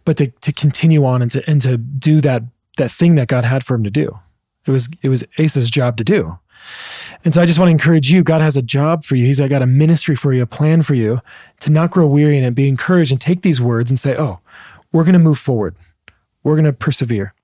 but 0.05 0.17
to 0.17 0.29
to 0.41 0.53
continue 0.53 1.05
on 1.05 1.21
and 1.23 1.31
to 1.31 1.41
and 1.51 1.61
to 1.61 1.77
do 1.77 2.21
that 2.21 2.43
that 2.79 2.91
thing 2.91 3.17
that 3.17 3.29
god 3.29 3.45
had 3.45 3.65
for 3.65 3.75
him 3.75 3.85
to 3.85 3.91
do 3.91 4.19
it 4.67 4.71
was 4.71 4.89
it 5.03 5.09
was 5.09 5.25
asa's 5.39 5.71
job 5.71 5.97
to 5.97 6.05
do 6.05 6.39
and 7.25 7.35
so 7.35 7.43
I 7.43 7.47
just 7.47 7.59
want 7.59 7.69
to 7.69 7.73
encourage 7.73 8.11
you. 8.11 8.23
God 8.23 8.41
has 8.41 8.57
a 8.57 8.63
job 8.63 9.05
for 9.05 9.17
you. 9.17 9.25
He's 9.27 9.41
got 9.41 9.63
a 9.63 9.67
ministry 9.67 10.17
for 10.17 10.33
you, 10.33 10.43
a 10.43 10.47
plan 10.47 10.83
for 10.83 10.95
you 10.95 11.21
to 11.61 11.71
not 11.71 11.91
grow 11.91 12.07
weary 12.07 12.39
in 12.39 12.45
it, 12.45 12.55
be 12.55 12.69
encouraged 12.69 13.13
and 13.13 13.21
take 13.21 13.43
these 13.43 13.61
words 13.61 13.91
and 13.91 13.99
say, 13.99 14.17
oh, 14.17 14.41
we're 14.93 15.05
going 15.05 15.15
to 15.15 15.19
move 15.19 15.39
forward. 15.39 15.75
We're 16.43 16.57
going 16.57 16.67
to 16.67 16.73
persevere. 16.73 17.35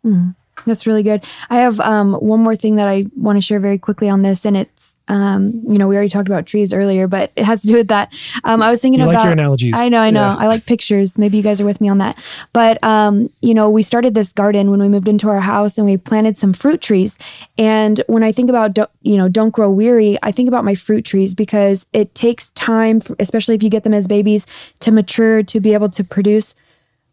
That's 0.67 0.87
really 0.87 1.03
good. 1.03 1.25
I 1.49 1.57
have 1.57 1.81
um, 1.81 2.15
one 2.15 2.41
more 2.41 2.57
thing 2.57 2.77
that 2.77 2.89
I 2.89 3.07
want 3.17 3.37
to 3.37 3.41
share 3.41 3.61
very 3.61 3.79
quickly 3.79 4.09
on 4.09 4.23
this, 4.23 4.45
and 4.45 4.57
it's 4.57 4.95
um, 5.09 5.63
you 5.69 5.79
know 5.79 5.87
we 5.87 5.95
already 5.95 6.11
talked 6.11 6.29
about 6.29 6.47
trees 6.47 6.75
earlier, 6.75 7.07
but 7.07 7.31
it 7.37 7.45
has 7.45 7.61
to 7.61 7.69
do 7.69 7.75
with 7.75 7.89
that. 7.89 8.13
Um, 8.43 8.63
I 8.63 8.71
was 8.71 8.81
thinking 8.81 9.01
You 9.01 9.07
about 9.07 9.15
like 9.15 9.25
your 9.25 9.33
analogies. 9.33 9.75
I 9.77 9.89
know, 9.89 10.01
I 10.01 10.11
know. 10.11 10.27
Yeah. 10.27 10.37
I 10.37 10.49
like 10.49 10.67
pictures. 10.67 11.17
Maybe 11.17 11.37
you 11.37 11.43
guys 11.43 11.61
are 11.61 11.65
with 11.65 11.81
me 11.81 11.89
on 11.89 11.99
that. 11.99 12.23
But 12.53 12.83
um, 12.83 13.31
you 13.41 13.55
know, 13.55 13.71
we 13.71 13.83
started 13.83 14.15
this 14.15 14.33
garden 14.33 14.71
when 14.71 14.81
we 14.81 14.89
moved 14.89 15.09
into 15.09 15.29
our 15.29 15.41
house, 15.41 15.79
and 15.79 15.87
we 15.87 15.97
planted 15.97 16.37
some 16.37 16.53
fruit 16.53 16.83
trees. 16.83 17.17
And 17.57 18.03
when 18.09 18.25
I 18.25 18.33
think 18.33 18.51
about 18.51 18.75
don't, 18.75 18.91
you 19.03 19.17
know 19.17 19.29
don't 19.29 19.51
grow 19.51 19.71
weary, 19.71 20.19
I 20.23 20.33
think 20.33 20.49
about 20.49 20.65
my 20.65 20.75
fruit 20.75 21.05
trees 21.05 21.35
because 21.35 21.87
it 21.93 22.15
takes 22.17 22.51
time, 22.51 23.01
for, 23.01 23.15
especially 23.21 23.55
if 23.55 23.63
you 23.63 23.71
get 23.71 23.85
them 23.85 23.95
as 23.95 24.09
babies, 24.09 24.47
to 24.81 24.91
mature 24.91 25.45
to 25.45 25.61
be 25.61 25.73
able 25.73 25.91
to 25.91 26.03
produce 26.03 26.57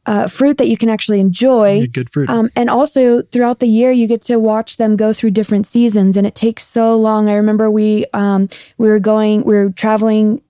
uh, 0.05 0.27
fruit 0.27 0.57
that 0.57 0.67
you 0.67 0.77
can 0.77 0.89
actually 0.89 1.19
enjoy. 1.19 1.73
Yeah, 1.73 1.85
good 1.87 2.09
fruit. 2.09 2.29
Um, 2.29 2.49
and 2.55 2.69
also 2.69 3.21
throughout 3.23 3.59
the 3.59 3.67
year, 3.67 3.91
you 3.91 4.07
get 4.07 4.21
to 4.23 4.37
watch 4.37 4.77
them 4.77 4.95
go 4.95 5.13
through 5.13 5.31
different 5.31 5.65
seasons, 5.65 6.17
and 6.17 6.27
it 6.27 6.35
takes 6.35 6.67
so 6.67 6.95
long. 6.95 7.29
I 7.29 7.33
remember 7.33 7.71
we 7.71 8.05
um, 8.13 8.49
we 8.77 8.87
were 8.87 8.99
going, 8.99 9.43
we 9.43 9.55
were 9.55 9.71
traveling 9.71 10.41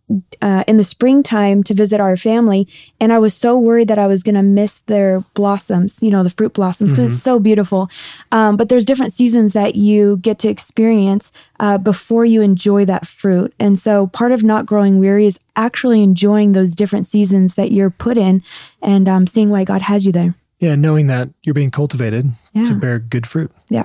uh, 0.41 0.63
in 0.67 0.77
the 0.77 0.83
springtime 0.83 1.63
to 1.63 1.73
visit 1.73 1.99
our 1.99 2.15
family, 2.17 2.67
and 2.99 3.11
I 3.13 3.19
was 3.19 3.33
so 3.33 3.57
worried 3.57 3.87
that 3.87 3.97
I 3.97 4.05
was 4.05 4.21
going 4.21 4.35
to 4.35 4.43
miss 4.43 4.79
their 4.81 5.21
blossoms, 5.33 5.97
you 6.01 6.11
know, 6.11 6.23
the 6.23 6.29
fruit 6.29 6.53
blossoms, 6.53 6.91
because 6.91 7.13
it's 7.13 7.23
so 7.23 7.39
beautiful. 7.39 7.89
Um, 8.31 8.57
but 8.57 8.69
there's 8.69 8.85
different 8.85 9.13
seasons 9.13 9.53
that 9.53 9.75
you 9.75 10.17
get 10.17 10.39
to 10.39 10.49
experience 10.49 11.31
uh, 11.59 11.77
before 11.77 12.25
you 12.25 12.41
enjoy 12.41 12.85
that 12.85 13.07
fruit, 13.07 13.53
and 13.59 13.79
so 13.79 14.07
part 14.07 14.31
of 14.31 14.43
not 14.43 14.65
growing 14.65 14.99
weary 14.99 15.25
is 15.25 15.39
actually 15.55 16.03
enjoying 16.03 16.51
those 16.51 16.75
different 16.75 17.07
seasons 17.07 17.53
that 17.55 17.71
you're 17.71 17.89
put 17.89 18.17
in, 18.17 18.43
and 18.81 19.07
um, 19.07 19.25
seeing 19.25 19.49
why 19.49 19.63
God 19.63 19.81
has 19.83 20.05
you 20.05 20.11
there. 20.11 20.35
yeah, 20.59 20.75
knowing 20.75 21.07
that 21.07 21.29
you're 21.43 21.53
being 21.55 21.71
cultivated 21.71 22.29
to 22.65 22.73
bear 22.75 22.99
good 22.99 23.25
fruit. 23.25 23.51
Yeah. 23.69 23.83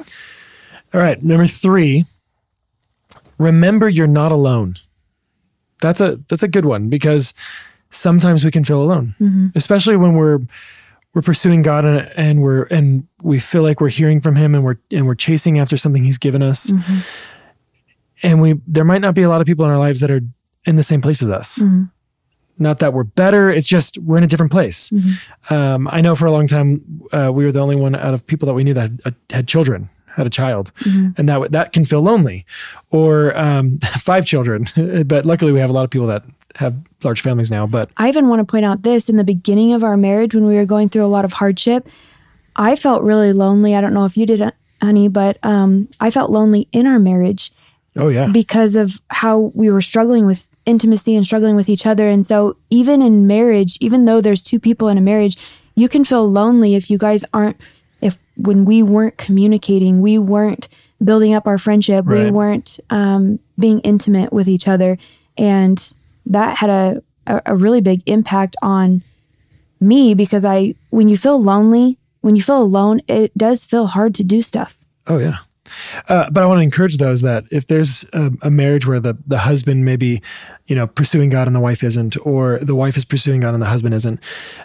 All 0.93 1.01
right. 1.01 1.23
Number 1.23 1.47
three, 1.47 2.05
remember 3.39 3.89
you're 3.89 4.07
not 4.07 4.33
alone. 4.33 4.77
That's 5.81 6.01
a 6.01 6.21
that's 6.29 6.43
a 6.43 6.49
good 6.49 6.65
one 6.65 6.89
because 6.89 7.35
sometimes 7.91 8.45
we 8.45 8.51
can 8.51 8.65
feel 8.65 8.83
alone, 8.83 9.15
especially 9.55 9.97
when 9.97 10.15
we're 10.15 10.41
we're 11.15 11.23
pursuing 11.23 11.63
God 11.63 11.85
and, 11.85 12.11
and 12.17 12.43
we're 12.43 12.65
and 12.65 13.07
we 13.23 13.39
feel 13.39 13.63
like 13.63 13.81
we're 13.81 13.89
hearing 13.89 14.21
from 14.21 14.37
Him 14.37 14.55
and 14.55 14.65
we're 14.65 14.77
and 14.91 15.07
we're 15.07 15.15
chasing 15.15 15.59
after 15.59 15.77
something 15.77 16.05
He's 16.05 16.19
given 16.19 16.43
us. 16.43 16.71
And 18.23 18.43
we 18.43 18.61
there 18.67 18.85
might 18.85 19.01
not 19.01 19.15
be 19.15 19.23
a 19.23 19.29
lot 19.29 19.41
of 19.41 19.47
people 19.47 19.65
in 19.65 19.71
our 19.71 19.79
lives 19.79 20.01
that 20.01 20.11
are 20.11 20.21
in 20.65 20.77
the 20.77 20.83
same 20.83 21.01
place 21.01 21.23
as 21.23 21.31
us. 21.31 21.59
Not 22.61 22.81
that 22.81 22.93
we're 22.93 23.05
better. 23.05 23.51
It's 23.51 23.67
just 23.69 23.99
we're 23.99 24.19
in 24.19 24.25
a 24.25 24.27
different 24.27 24.51
place. 24.51 24.91
Mm-hmm. 24.91 25.55
Um, 25.55 25.89
I 25.91 26.01
know 26.01 26.17
for 26.17 26.27
a 26.27 26.33
long 26.33 26.49
time 26.49 27.03
uh, 27.13 27.31
we 27.33 27.45
were 27.45 27.53
the 27.53 27.61
only 27.61 27.77
one 27.77 27.95
out 27.95 28.15
of 28.15 28.27
people 28.27 28.47
that 28.47 28.55
we 28.55 28.65
knew 28.65 28.75
that 28.75 28.91
had, 29.05 29.15
had 29.31 29.49
children, 29.49 29.89
had 30.19 30.27
a 30.27 30.31
child, 30.31 30.73
Mm-hmm. 30.81 31.11
and 31.17 31.29
that 31.29 31.53
that 31.53 31.73
can 31.73 31.85
feel 31.87 32.03
lonely. 32.03 32.45
Or 32.91 33.37
um, 33.39 33.79
five 34.01 34.27
children, 34.27 34.67
but 35.07 35.25
luckily 35.25 35.53
we 35.53 35.61
have 35.61 35.71
a 35.71 35.73
lot 35.73 35.85
of 35.85 35.91
people 35.91 36.09
that 36.09 36.25
have 36.57 36.75
large 37.05 37.21
families 37.23 37.51
now. 37.51 37.67
But 37.67 37.89
I 37.97 38.09
even 38.09 38.29
want 38.29 38.41
to 38.41 38.45
point 38.45 38.65
out 38.67 38.83
this 38.83 39.09
in 39.09 39.17
the 39.17 39.25
beginning 39.25 39.73
of 39.73 39.83
our 39.83 39.97
marriage 39.97 40.35
when 40.35 40.45
we 40.47 40.55
were 40.57 40.67
going 40.67 40.89
through 40.91 41.05
a 41.05 41.13
lot 41.17 41.25
of 41.25 41.33
hardship, 41.35 41.89
I 42.57 42.77
felt 42.77 43.03
really 43.03 43.33
lonely. 43.33 43.75
I 43.75 43.81
don't 43.81 43.95
know 43.95 44.05
if 44.05 44.17
you 44.17 44.27
did, 44.27 44.53
honey, 44.83 45.09
but 45.09 45.39
um, 45.45 45.89
I 46.01 46.11
felt 46.11 46.31
lonely 46.31 46.69
in 46.73 46.87
our 46.87 46.99
marriage 46.99 47.53
oh 47.97 48.09
yeah, 48.09 48.29
because 48.33 48.75
of 48.77 49.01
how 49.11 49.53
we 49.55 49.71
were 49.71 49.83
struggling 49.83 50.27
with 50.27 50.47
intimacy 50.67 51.17
and 51.17 51.25
struggling 51.25 51.57
with 51.57 51.69
each 51.69 51.87
other. 51.87 52.09
And 52.09 52.27
so, 52.27 52.57
even 52.71 53.01
in 53.03 53.27
marriage, 53.27 53.79
even 53.81 54.05
though 54.05 54.21
there's 54.21 54.43
two 54.43 54.59
people 54.61 54.89
in 54.89 54.99
a 54.99 55.01
marriage, 55.01 55.37
you 55.77 55.89
can 55.89 56.05
feel 56.05 56.29
lonely 56.29 56.75
if 56.75 56.91
you 56.91 56.99
guys 56.99 57.25
aren't, 57.33 57.57
when 58.39 58.65
we 58.65 58.83
weren't 58.83 59.19
communicating, 59.19 60.01
we 60.01 60.17
weren't 60.17 60.69
building 61.03 61.35
up 61.35 61.47
our 61.47 61.59
friendship, 61.59 62.07
we 62.07 62.31
weren't 62.31 62.81
um, 62.91 63.39
being 63.59 63.81
intimate 63.81 64.33
with 64.33 64.49
each 64.49 64.67
other. 64.67 64.97
And 65.37 65.95
that 66.27 66.57
had 66.57 66.71
a, 66.71 67.03
a, 67.27 67.43
a 67.47 67.57
really 67.57 67.81
big 67.81 68.03
impact 68.07 68.57
on 68.63 69.03
me 69.81 70.15
because 70.15 70.45
I, 70.45 70.75
when 70.91 71.09
you 71.09 71.17
feel 71.17 71.41
lonely, 71.43 71.99
when 72.21 72.37
you 72.37 72.43
feel 72.43 72.63
alone, 72.63 73.01
it 73.07 73.37
does 73.37 73.65
feel 73.65 73.87
hard 73.87 74.15
to 74.17 74.25
do 74.25 74.43
stuff. 74.43 74.77
Oh 75.07 75.19
yeah. 75.19 75.39
Uh, 76.09 76.31
but 76.31 76.43
I 76.43 76.47
want 76.47 76.59
to 76.59 76.63
encourage 76.63 76.97
those 76.97 77.23
that 77.23 77.45
if 77.51 77.67
there's 77.67 78.05
a, 78.13 78.31
a 78.43 78.51
marriage 78.51 78.87
where 78.87 79.01
the 79.01 79.17
the 79.27 79.39
husband 79.39 79.85
maybe, 79.85 80.23
you 80.67 80.75
know, 80.75 80.87
pursuing 80.87 81.29
God 81.29 81.47
and 81.47 81.55
the 81.55 81.61
wife 81.61 81.85
isn't, 81.85 82.17
or 82.27 82.59
the 82.59 82.75
wife 82.75 82.97
is 82.97 83.05
pursuing 83.05 83.41
God 83.41 83.53
and 83.53 83.63
the 83.63 83.67
husband 83.67 83.95
isn't, 83.95 84.21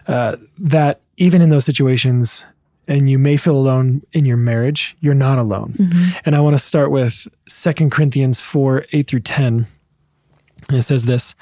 uh, 0.07 0.37
that 0.57 1.01
even 1.17 1.41
in 1.41 1.49
those 1.49 1.65
situations, 1.65 2.45
and 2.87 3.09
you 3.09 3.17
may 3.17 3.37
feel 3.37 3.55
alone 3.55 4.01
in 4.11 4.25
your 4.25 4.37
marriage, 4.37 4.95
you're 4.99 5.13
not 5.13 5.37
alone. 5.37 5.73
Mm-hmm. 5.73 6.17
And 6.25 6.35
I 6.35 6.41
want 6.41 6.55
to 6.55 6.63
start 6.63 6.91
with 6.91 7.27
Second 7.47 7.91
Corinthians 7.91 8.41
four 8.41 8.85
eight 8.91 9.07
through 9.07 9.21
ten. 9.21 9.67
And 10.69 10.77
it 10.77 10.83
says 10.83 11.05
this: 11.05 11.35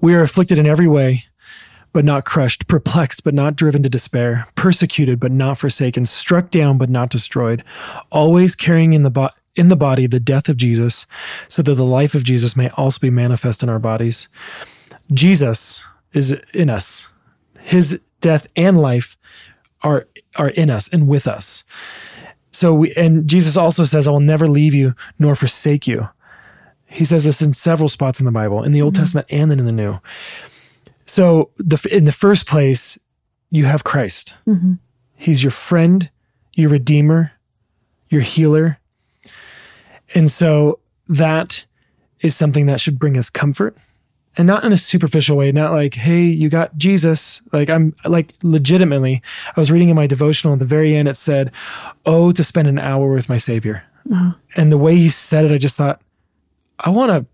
We 0.00 0.14
are 0.14 0.22
afflicted 0.22 0.58
in 0.58 0.66
every 0.66 0.88
way 0.88 1.24
but 1.92 2.04
not 2.04 2.24
crushed, 2.24 2.66
perplexed, 2.68 3.22
but 3.22 3.34
not 3.34 3.56
driven 3.56 3.82
to 3.82 3.88
despair, 3.88 4.46
persecuted, 4.54 5.20
but 5.20 5.30
not 5.30 5.58
forsaken, 5.58 6.06
struck 6.06 6.50
down, 6.50 6.78
but 6.78 6.88
not 6.88 7.10
destroyed, 7.10 7.62
always 8.10 8.54
carrying 8.54 8.94
in 8.94 9.02
the, 9.02 9.10
bo- 9.10 9.30
in 9.54 9.68
the 9.68 9.76
body 9.76 10.06
the 10.06 10.20
death 10.20 10.48
of 10.48 10.56
Jesus, 10.56 11.06
so 11.48 11.62
that 11.62 11.74
the 11.74 11.84
life 11.84 12.14
of 12.14 12.24
Jesus 12.24 12.56
may 12.56 12.70
also 12.70 12.98
be 12.98 13.10
manifest 13.10 13.62
in 13.62 13.68
our 13.68 13.78
bodies. 13.78 14.28
Jesus 15.12 15.84
is 16.12 16.34
in 16.54 16.70
us. 16.70 17.06
His 17.60 18.00
death 18.20 18.46
and 18.56 18.80
life 18.80 19.18
are 19.82 20.06
are 20.36 20.50
in 20.50 20.70
us 20.70 20.88
and 20.88 21.08
with 21.08 21.26
us. 21.26 21.64
So 22.52 22.74
we 22.74 22.94
and 22.94 23.26
Jesus 23.26 23.56
also 23.56 23.84
says, 23.84 24.06
I 24.06 24.10
will 24.10 24.20
never 24.20 24.48
leave 24.48 24.74
you 24.74 24.94
nor 25.18 25.34
forsake 25.34 25.86
you. 25.86 26.08
He 26.86 27.04
says 27.04 27.24
this 27.24 27.40
in 27.40 27.52
several 27.52 27.88
spots 27.88 28.20
in 28.20 28.26
the 28.26 28.32
Bible, 28.32 28.62
in 28.62 28.72
the 28.72 28.82
Old 28.82 28.94
Testament 28.94 29.26
and 29.30 29.50
then 29.50 29.58
in 29.58 29.66
the 29.66 29.72
New. 29.72 29.98
So 31.06 31.50
the 31.56 31.78
in 31.90 32.04
the 32.04 32.12
first 32.12 32.46
place, 32.46 32.98
you 33.50 33.64
have 33.64 33.84
Christ. 33.84 34.34
Mhm. 34.46 34.78
He's 35.16 35.42
your 35.42 35.50
friend, 35.50 36.10
your 36.54 36.70
redeemer, 36.70 37.32
your 38.10 38.20
healer. 38.20 38.78
And 40.14 40.30
so 40.30 40.80
that 41.08 41.64
is 42.20 42.36
something 42.36 42.66
that 42.66 42.80
should 42.80 42.98
bring 42.98 43.16
us 43.16 43.30
comfort 43.30 43.76
and 44.36 44.46
not 44.46 44.64
in 44.64 44.72
a 44.72 44.76
superficial 44.76 45.36
way, 45.36 45.52
not 45.52 45.72
like, 45.72 45.94
hey, 45.94 46.22
you 46.24 46.48
got 46.48 46.76
Jesus. 46.78 47.42
Like 47.52 47.68
I'm 47.68 47.94
like 48.04 48.34
legitimately, 48.42 49.22
I 49.56 49.60
was 49.60 49.70
reading 49.70 49.88
in 49.90 49.96
my 49.96 50.06
devotional 50.06 50.54
at 50.54 50.58
the 50.58 50.64
very 50.64 50.94
end, 50.96 51.08
it 51.08 51.16
said, 51.16 51.52
Oh, 52.06 52.32
to 52.32 52.42
spend 52.44 52.68
an 52.68 52.78
hour 52.78 53.12
with 53.12 53.28
my 53.28 53.38
Savior. 53.38 53.82
Wow. 54.06 54.34
And 54.56 54.72
the 54.72 54.78
way 54.78 54.96
he 54.96 55.08
said 55.08 55.44
it, 55.44 55.52
I 55.52 55.58
just 55.58 55.76
thought, 55.76 56.00
I 56.80 56.90
want 56.90 57.10
to 57.10 57.26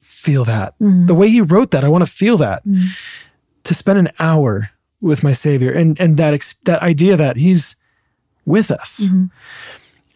feel 0.00 0.44
that. 0.44 0.78
Mhm. 0.78 1.06
The 1.08 1.14
way 1.14 1.28
he 1.28 1.40
wrote 1.40 1.70
that, 1.72 1.84
I 1.84 1.88
want 1.88 2.04
to 2.06 2.10
feel 2.10 2.36
that. 2.38 2.64
Mhm. 2.64 2.86
To 3.64 3.74
spend 3.74 3.98
an 3.98 4.10
hour 4.20 4.70
with 5.00 5.24
my 5.24 5.32
Savior, 5.32 5.72
and 5.72 5.98
and 6.00 6.16
that 6.16 6.32
ex- 6.34 6.54
that 6.64 6.80
idea 6.82 7.16
that 7.16 7.36
He's 7.36 7.74
with 8.44 8.70
us, 8.70 9.08
Mhm. 9.10 9.30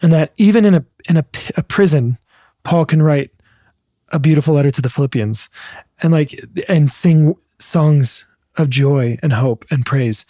and 0.01 0.13
that 0.13 0.31
even 0.37 0.63
in 0.65 0.75
a 0.75 0.85
in 1.09 1.17
a, 1.17 1.25
a 1.57 1.63
prison, 1.63 2.17
Paul 2.63 2.85
can 2.85 3.01
write 3.01 3.31
a 4.13 4.19
beautiful 4.19 4.53
letter 4.55 4.71
to 4.71 4.81
the 4.81 4.89
Philippians, 4.89 5.49
and 6.01 6.11
like 6.11 6.39
and 6.67 6.91
sing 6.91 7.35
songs 7.59 8.25
of 8.57 8.69
joy 8.69 9.17
and 9.21 9.33
hope 9.33 9.65
and 9.69 9.85
praise. 9.85 10.25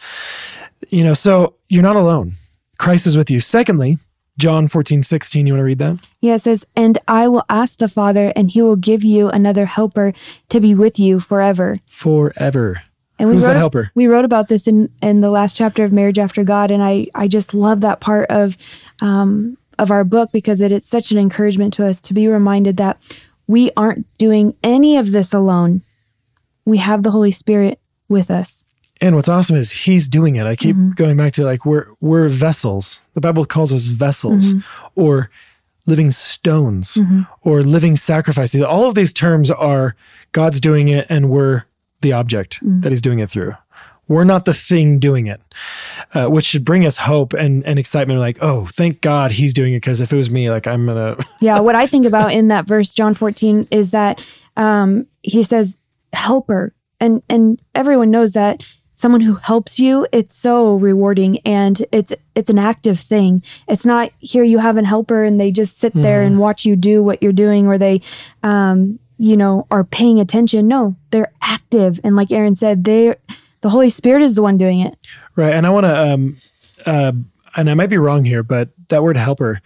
You 0.89 1.03
know, 1.03 1.13
so 1.13 1.55
you're 1.69 1.83
not 1.83 1.95
alone. 1.95 2.33
Christ 2.77 3.07
is 3.07 3.17
with 3.17 3.31
you. 3.31 3.39
Secondly, 3.39 3.97
John 4.37 4.67
14, 4.67 5.01
16, 5.01 5.47
you 5.47 5.53
want 5.53 5.61
to 5.61 5.65
read 5.65 5.79
that? 5.79 5.97
Yeah, 6.21 6.35
it 6.35 6.41
says, 6.41 6.65
And 6.75 6.99
I 7.07 7.27
will 7.27 7.43
ask 7.49 7.79
the 7.79 7.87
Father, 7.87 8.31
and 8.35 8.51
he 8.51 8.61
will 8.61 8.75
give 8.75 9.03
you 9.03 9.29
another 9.29 9.65
helper 9.65 10.13
to 10.49 10.59
be 10.59 10.75
with 10.75 10.99
you 10.99 11.19
forever. 11.19 11.79
Forever. 11.89 12.83
And 13.17 13.29
we 13.29 13.35
Who's 13.35 13.45
wrote, 13.45 13.53
that 13.53 13.57
helper? 13.57 13.91
We 13.95 14.05
wrote 14.05 14.25
about 14.25 14.47
this 14.47 14.67
in, 14.67 14.91
in 15.01 15.21
the 15.21 15.31
last 15.31 15.55
chapter 15.55 15.83
of 15.83 15.91
Marriage 15.91 16.19
After 16.19 16.43
God, 16.43 16.69
and 16.69 16.83
I, 16.83 17.07
I 17.15 17.27
just 17.27 17.55
love 17.55 17.81
that 17.81 17.99
part 17.99 18.29
of 18.29 18.57
um, 19.01 19.57
of 19.79 19.91
our 19.91 20.03
book 20.03 20.31
because 20.31 20.59
it, 20.61 20.71
it's 20.71 20.87
such 20.87 21.11
an 21.11 21.17
encouragement 21.17 21.73
to 21.75 21.85
us 21.85 22.01
to 22.01 22.13
be 22.13 22.27
reminded 22.27 22.77
that 22.77 22.97
we 23.47 23.71
aren't 23.77 24.05
doing 24.17 24.55
any 24.63 24.97
of 24.97 25.11
this 25.11 25.33
alone. 25.33 25.81
We 26.65 26.77
have 26.77 27.03
the 27.03 27.11
Holy 27.11 27.31
Spirit 27.31 27.79
with 28.09 28.29
us. 28.29 28.63
And 28.99 29.15
what's 29.15 29.29
awesome 29.29 29.55
is 29.55 29.71
he's 29.71 30.09
doing 30.09 30.35
it. 30.37 30.45
I 30.47 30.55
keep 30.55 30.75
Mm-hmm. 30.75 30.91
going 30.93 31.17
back 31.17 31.33
to 31.33 31.43
like 31.43 31.65
we're 31.65 31.87
we're 32.01 32.29
vessels. 32.29 32.99
The 33.13 33.21
Bible 33.21 33.45
calls 33.45 33.73
us 33.73 33.85
vessels 33.85 34.53
Mm-hmm. 34.53 35.01
or 35.01 35.29
living 35.85 36.11
stones 36.11 36.99
or 37.43 37.61
living 37.63 37.95
sacrifices. 37.95 38.61
All 38.61 38.87
of 38.89 38.95
these 38.95 39.13
terms 39.13 39.49
are 39.51 39.95
God's 40.33 40.59
doing 40.59 40.89
it 40.89 41.05
and 41.09 41.29
we're 41.29 41.63
the 42.01 42.11
object 42.13 42.55
Mm-hmm. 42.55 42.81
that 42.81 42.91
he's 42.91 43.01
doing 43.01 43.19
it 43.19 43.29
through. 43.29 43.53
We're 44.07 44.23
not 44.23 44.45
the 44.45 44.53
thing 44.53 44.99
doing 44.99 45.27
it, 45.27 45.41
uh, 46.13 46.27
which 46.27 46.45
should 46.45 46.63
bring 46.63 46.85
us 46.85 46.97
hope 46.97 47.33
and, 47.33 47.65
and 47.65 47.77
excitement. 47.77 48.19
Like, 48.19 48.37
oh, 48.41 48.65
thank 48.67 49.01
God 49.01 49.31
he's 49.31 49.53
doing 49.53 49.73
it. 49.73 49.77
Because 49.77 50.01
if 50.01 50.13
it 50.13 50.15
was 50.15 50.29
me, 50.29 50.49
like, 50.49 50.67
I'm 50.67 50.85
gonna. 50.85 51.17
Yeah, 51.41 51.59
what 51.59 51.75
I 51.75 51.87
think 51.87 52.05
about 52.05 52.31
in 52.31 52.47
that 52.47 52.65
verse, 52.65 52.93
John 52.93 53.13
14, 53.13 53.67
is 53.69 53.91
that 53.91 54.25
um, 54.55 55.07
he 55.21 55.43
says, 55.43 55.75
helper. 56.13 56.73
And 56.99 57.21
and 57.29 57.61
everyone 57.75 58.09
knows 58.09 58.31
that 58.31 58.65
someone 58.95 59.21
who 59.21 59.35
helps 59.35 59.77
you, 59.77 60.07
it's 60.11 60.33
so 60.33 60.75
rewarding 60.75 61.37
and 61.45 61.79
it's 61.91 62.11
it's 62.33 62.49
an 62.49 62.57
active 62.57 62.99
thing. 62.99 63.43
It's 63.67 63.85
not 63.85 64.11
here 64.17 64.43
you 64.43 64.57
have 64.57 64.77
an 64.77 64.85
helper 64.85 65.23
and 65.23 65.39
they 65.39 65.51
just 65.51 65.77
sit 65.77 65.93
there 65.93 66.23
and 66.23 66.39
watch 66.39 66.65
you 66.65 66.75
do 66.75 67.03
what 67.03 67.21
you're 67.21 67.33
doing 67.33 67.67
or 67.67 67.77
they 67.77 68.01
um, 68.41 68.99
you 69.17 69.35
know, 69.35 69.67
are 69.71 69.83
paying 69.83 70.19
attention. 70.19 70.67
No, 70.67 70.95
they're 71.11 71.31
active. 71.41 71.99
And 72.03 72.15
like 72.15 72.31
Aaron 72.31 72.55
said, 72.55 72.83
they 72.83 73.15
the 73.61 73.69
Holy 73.69 73.89
Spirit 73.89 74.23
is 74.23 74.35
the 74.35 74.41
one 74.41 74.57
doing 74.57 74.79
it. 74.79 74.97
Right. 75.35 75.53
And 75.53 75.65
I 75.65 75.69
want 75.69 75.85
to, 75.85 76.13
um, 76.13 76.37
uh, 76.85 77.11
and 77.55 77.69
I 77.69 77.73
might 77.73 77.89
be 77.89 77.97
wrong 77.97 78.25
here, 78.25 78.43
but 78.43 78.69
that 78.89 79.03
word 79.03 79.17
helper, 79.17 79.61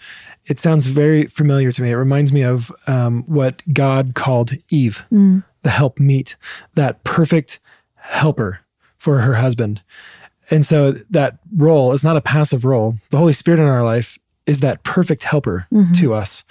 it 0.46 0.60
sounds 0.60 0.88
very 0.88 1.28
familiar 1.28 1.72
to 1.72 1.82
me. 1.82 1.92
It 1.92 1.96
reminds 1.96 2.32
me 2.32 2.42
of 2.42 2.72
um, 2.88 3.24
what 3.28 3.62
God 3.74 4.14
called 4.16 4.54
Eve, 4.70 5.06
the 5.64 5.70
help 5.70 6.00
meet, 6.00 6.36
that 6.76 7.04
perfect 7.04 7.60
helper 7.96 8.62
for 8.98 9.20
her 9.20 9.36
husband. 9.36 9.82
And 10.50 10.66
so 10.66 10.94
that 11.10 11.40
role 11.56 11.94
is 11.94 12.04
not 12.04 12.18
a 12.18 12.22
passive 12.22 12.66
role. 12.66 12.96
The 13.10 13.18
Holy 13.18 13.34
Spirit 13.34 13.60
in 13.60 13.66
our 13.66 13.84
life 13.84 14.18
is 14.46 14.60
that 14.62 14.84
perfect 14.84 15.24
helper 15.24 15.68
to 15.96 16.14
us. 16.14 16.44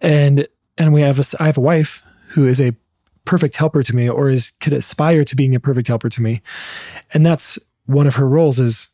And 0.00 0.46
and 0.76 0.92
we 0.92 1.00
have 1.00 1.18
a, 1.18 1.24
I 1.40 1.46
have 1.46 1.58
a 1.58 1.62
wife 1.62 2.04
who 2.28 2.46
is 2.46 2.60
a 2.60 2.74
perfect 3.28 3.56
helper 3.56 3.82
to 3.82 3.94
me 3.94 4.08
or 4.08 4.30
is 4.30 4.52
could 4.58 4.72
aspire 4.72 5.22
to 5.22 5.36
being 5.36 5.54
a 5.54 5.60
perfect 5.60 5.86
helper 5.86 6.08
to 6.08 6.22
me. 6.22 6.40
And 7.12 7.26
that's 7.26 7.58
one 7.84 8.06
of 8.06 8.14
her 8.14 8.26
roles 8.26 8.58
is 8.58 8.88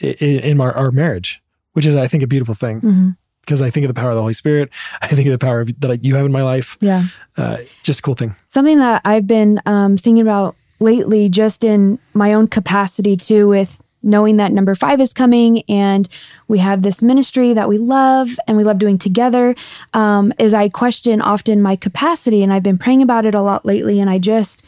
in 0.00 0.60
our, 0.60 0.72
our 0.72 0.90
marriage, 0.90 1.42
which 1.72 1.86
is 1.86 1.96
I 1.96 2.06
think 2.06 2.22
a 2.22 2.26
beautiful 2.26 2.54
thing 2.54 3.16
because 3.40 3.62
I 3.62 3.70
think 3.70 3.84
of 3.84 3.88
the 3.88 3.98
power 3.98 4.10
of 4.10 4.16
the 4.16 4.20
Holy 4.20 4.34
Spirit. 4.34 4.68
I 5.00 5.08
think 5.08 5.26
of 5.26 5.32
the 5.32 5.38
power 5.38 5.62
of, 5.62 5.80
that 5.80 6.04
you 6.04 6.14
have 6.14 6.26
in 6.26 6.32
my 6.32 6.42
life. 6.42 6.76
Yeah. 6.80 7.04
Uh, 7.38 7.58
just 7.82 8.00
a 8.00 8.02
cool 8.02 8.14
thing. 8.14 8.36
something 8.48 8.78
that 8.80 9.00
I've 9.02 9.26
been 9.26 9.60
um, 9.64 9.96
thinking 9.96 10.20
about 10.20 10.56
lately, 10.78 11.30
just 11.30 11.64
in 11.64 11.98
my 12.12 12.34
own 12.34 12.48
capacity 12.48 13.16
too, 13.16 13.48
with 13.48 13.78
knowing 14.04 14.36
that 14.36 14.52
number 14.52 14.74
five 14.74 15.00
is 15.00 15.12
coming 15.12 15.62
and 15.68 16.08
we 16.46 16.58
have 16.58 16.82
this 16.82 17.02
ministry 17.02 17.52
that 17.54 17.68
we 17.68 17.78
love 17.78 18.38
and 18.46 18.56
we 18.56 18.64
love 18.64 18.78
doing 18.78 18.98
together, 18.98 19.54
um, 19.94 20.32
is 20.38 20.54
I 20.54 20.68
question 20.68 21.20
often 21.20 21.62
my 21.62 21.76
capacity. 21.76 22.42
And 22.42 22.52
I've 22.52 22.62
been 22.62 22.78
praying 22.78 23.02
about 23.02 23.26
it 23.26 23.34
a 23.34 23.40
lot 23.40 23.64
lately. 23.64 24.00
And 24.00 24.08
I 24.10 24.18
just 24.18 24.62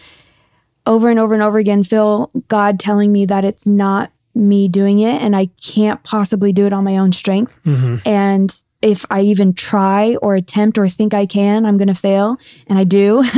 over 0.86 1.10
and 1.10 1.18
over 1.18 1.34
and 1.34 1.42
over 1.42 1.58
again 1.58 1.84
feel 1.84 2.30
God 2.48 2.80
telling 2.80 3.12
me 3.12 3.26
that 3.26 3.44
it's 3.44 3.66
not 3.66 4.10
me 4.34 4.68
doing 4.68 4.98
it 4.98 5.22
and 5.22 5.34
I 5.34 5.46
can't 5.62 6.02
possibly 6.02 6.52
do 6.52 6.66
it 6.66 6.72
on 6.72 6.84
my 6.84 6.96
own 6.98 7.12
strength. 7.12 7.58
And 8.06 8.62
if 8.82 9.06
I 9.10 9.22
even 9.22 9.54
try 9.54 10.16
or 10.16 10.34
attempt 10.34 10.78
or 10.78 10.88
think 10.88 11.14
I 11.14 11.26
can, 11.26 11.64
I'm 11.64 11.78
going 11.78 11.88
to 11.88 11.94
fail. 11.94 12.38
And 12.66 12.78
I 12.78 12.84
do. 12.84 13.24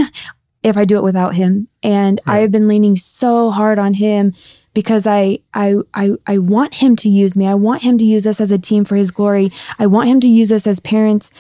if 0.65 0.77
I 0.77 0.85
do 0.85 0.97
it 0.97 1.03
without 1.05 1.35
him. 1.37 1.69
And 1.83 2.21
I 2.27 2.39
have 2.39 2.51
been 2.51 2.67
leaning 2.69 2.97
so 2.97 3.51
hard 3.51 3.79
on 3.79 3.95
him 3.95 4.35
because 4.75 5.07
I, 5.07 5.39
I 5.55 5.75
I 5.95 6.13
I 6.27 6.39
want 6.39 6.75
him 6.75 6.97
to 6.97 7.09
use 7.09 7.37
me. 7.37 7.47
I 7.47 7.55
want 7.55 7.83
him 7.83 7.99
to 7.99 8.05
use 8.05 8.27
us 8.27 8.41
as 8.41 8.51
a 8.51 8.59
team 8.59 8.85
for 8.85 8.97
his 8.97 9.11
glory. 9.11 9.51
I 9.79 9.87
want 9.87 10.09
him 10.09 10.21
to 10.21 10.29
use 10.29 10.53
us 10.53 10.67
as 10.67 10.81
parents, 10.81 11.31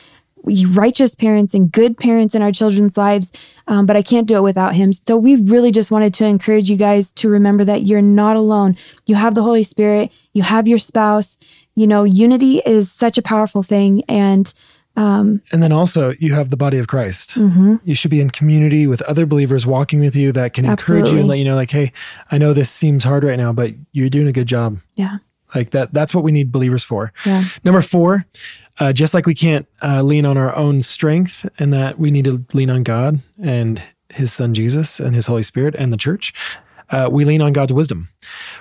righteous 0.44 1.14
parents 1.14 1.54
and 1.54 1.70
good 1.70 1.96
parents 1.96 2.34
in 2.34 2.42
our 2.42 2.52
children's 2.52 2.96
lives. 2.96 3.30
Um, 3.66 3.86
but 3.86 3.96
I 3.96 4.02
can't 4.02 4.26
do 4.26 4.36
it 4.36 4.42
without 4.42 4.74
him. 4.74 4.92
So 4.92 5.16
we 5.16 5.36
really 5.36 5.70
just 5.70 5.90
wanted 5.90 6.14
to 6.14 6.24
encourage 6.24 6.70
you 6.70 6.76
guys 6.76 7.12
to 7.12 7.28
remember 7.28 7.64
that 7.64 7.82
you're 7.82 8.02
not 8.02 8.36
alone. 8.36 8.76
You 9.06 9.14
have 9.14 9.34
the 9.34 9.42
Holy 9.42 9.62
Spirit. 9.62 10.10
You 10.32 10.42
have 10.42 10.66
your 10.66 10.78
spouse. 10.78 11.36
You 11.74 11.86
know, 11.86 12.02
unity 12.04 12.60
is 12.66 12.90
such 12.90 13.18
a 13.18 13.22
powerful 13.22 13.62
thing, 13.62 14.02
and 14.08 14.52
um, 14.98 15.40
and 15.52 15.62
then 15.62 15.70
also, 15.70 16.12
you 16.18 16.34
have 16.34 16.50
the 16.50 16.56
body 16.56 16.76
of 16.76 16.88
Christ. 16.88 17.36
Mm-hmm. 17.36 17.76
You 17.84 17.94
should 17.94 18.10
be 18.10 18.20
in 18.20 18.30
community 18.30 18.88
with 18.88 19.00
other 19.02 19.26
believers 19.26 19.64
walking 19.64 20.00
with 20.00 20.16
you 20.16 20.32
that 20.32 20.54
can 20.54 20.64
encourage 20.64 21.08
you 21.08 21.18
and 21.20 21.28
let 21.28 21.38
you 21.38 21.44
know, 21.44 21.54
like, 21.54 21.70
hey, 21.70 21.92
I 22.32 22.38
know 22.38 22.52
this 22.52 22.68
seems 22.68 23.04
hard 23.04 23.22
right 23.22 23.38
now, 23.38 23.52
but 23.52 23.74
you're 23.92 24.08
doing 24.08 24.26
a 24.26 24.32
good 24.32 24.48
job. 24.48 24.78
yeah, 24.96 25.18
Like 25.54 25.70
that. 25.70 25.94
That's 25.94 26.12
what 26.12 26.24
we 26.24 26.32
need 26.32 26.50
believers 26.50 26.82
for. 26.82 27.12
yeah, 27.24 27.44
Number 27.62 27.80
four, 27.80 28.26
uh, 28.80 28.92
just 28.92 29.14
like 29.14 29.24
we 29.24 29.36
can't 29.36 29.68
uh, 29.82 30.02
lean 30.02 30.26
on 30.26 30.36
our 30.36 30.54
own 30.56 30.82
strength, 30.82 31.48
and 31.60 31.72
that 31.72 32.00
we 32.00 32.10
need 32.10 32.24
to 32.24 32.44
lean 32.52 32.68
on 32.68 32.82
God 32.82 33.20
and 33.40 33.80
His 34.08 34.32
Son 34.32 34.52
Jesus 34.52 34.98
and 34.98 35.14
His 35.14 35.28
Holy 35.28 35.44
Spirit 35.44 35.76
and 35.78 35.92
the 35.92 35.96
church. 35.96 36.34
Uh, 36.90 37.08
we 37.10 37.24
lean 37.24 37.42
on 37.42 37.52
God's 37.52 37.72
wisdom. 37.72 38.08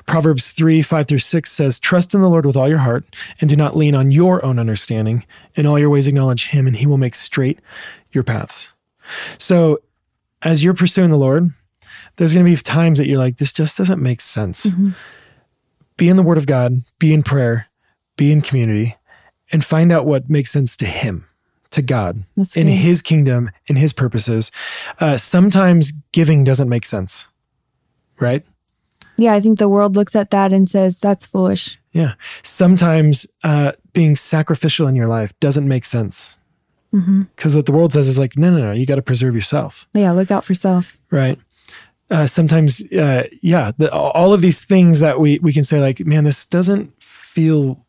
Proverbs 0.06 0.50
3 0.52 0.82
5 0.82 1.08
through 1.08 1.18
6 1.20 1.52
says, 1.52 1.80
Trust 1.80 2.14
in 2.14 2.22
the 2.22 2.28
Lord 2.30 2.46
with 2.46 2.58
all 2.58 2.68
your 2.70 2.80
heart, 2.80 3.06
and 3.40 3.50
do 3.50 3.56
not 3.56 3.76
lean 3.76 3.96
on 3.96 4.12
your 4.12 4.44
own 4.46 4.60
understanding. 4.60 5.24
In 5.56 5.66
all 5.66 5.80
your 5.80 5.90
ways, 5.90 6.08
acknowledge 6.08 6.48
Him, 6.50 6.68
and 6.68 6.76
He 6.76 6.86
will 6.86 6.98
make 6.98 7.16
straight 7.16 7.60
your 8.12 8.24
paths. 8.24 8.72
So, 9.38 9.80
as 10.42 10.64
you're 10.64 10.74
pursuing 10.74 11.10
the 11.10 11.18
Lord, 11.18 11.52
there's 12.18 12.34
going 12.34 12.46
to 12.46 12.52
be 12.52 12.58
times 12.58 12.98
that 13.00 13.08
you're 13.08 13.18
like, 13.18 13.38
This 13.38 13.54
just 13.54 13.78
doesn't 13.78 14.02
make 14.02 14.22
sense. 14.22 14.66
Mhm. 14.68 14.96
Be 15.98 16.10
in 16.10 16.18
the 16.18 16.24
Word 16.24 16.38
of 16.38 16.46
God, 16.46 16.74
be 17.00 17.14
in 17.14 17.24
prayer, 17.24 17.68
be 18.18 18.32
in 18.32 18.42
community, 18.42 18.96
and 19.52 19.64
find 19.64 19.92
out 19.92 20.06
what 20.06 20.30
makes 20.30 20.52
sense 20.52 20.76
to 20.78 20.86
Him, 20.86 21.26
to 21.72 21.82
God, 21.82 22.24
in. 22.56 22.68
His 22.68 23.02
kingdom, 23.02 23.50
in 23.68 23.78
His 23.78 23.94
purposes. 23.94 24.52
Uh, 25.00 25.18
sometimes 25.18 25.94
giving 26.12 26.44
doesn't 26.44 26.70
make 26.70 26.86
sense, 26.86 27.28
right? 28.20 28.44
yeah. 29.18 29.34
I 29.34 29.40
think 29.40 29.58
the 29.60 29.68
world 29.70 29.96
looks 29.96 30.16
at 30.16 30.30
that 30.32 30.54
and 30.54 30.70
says 30.70 30.98
that's 31.00 31.26
foolish. 31.26 31.80
Yeah. 31.92 32.14
Sometimes 32.44 33.26
uh, 33.44 33.72
being 33.94 34.16
sacrificial 34.16 34.88
in 34.88 34.96
your 34.96 35.08
life 35.08 35.38
doesn't 35.40 35.68
make 35.68 35.86
sense 35.86 36.38
hmm 36.92 37.24
because 37.36 37.54
what 37.56 37.66
the 37.66 37.72
world 37.74 37.92
says 37.94 38.08
is 38.08 38.18
like, 38.18 38.38
no, 38.38 38.50
no, 38.50 38.58
no, 38.60 38.72
you 38.72 38.86
got 38.86 38.96
to 38.96 39.02
preserve 39.02 39.36
yourself, 39.36 39.88
Yeah, 39.94 40.12
look 40.12 40.32
out 40.32 40.46
for 40.46 40.54
self. 40.54 40.98
right? 41.12 41.38
Uh, 42.10 42.26
sometimes, 42.26 42.82
uh, 42.94 43.24
yeah, 43.42 43.72
the, 43.78 43.92
all 43.92 44.32
of 44.34 44.40
these 44.42 44.64
things 44.64 45.00
that 45.00 45.20
we 45.20 45.40
we 45.40 45.52
can 45.52 45.64
say 45.66 45.82
like, 45.82 46.00
man, 46.06 46.24
this 46.24 46.46
doesn't 46.46 46.94
feel 47.04 47.86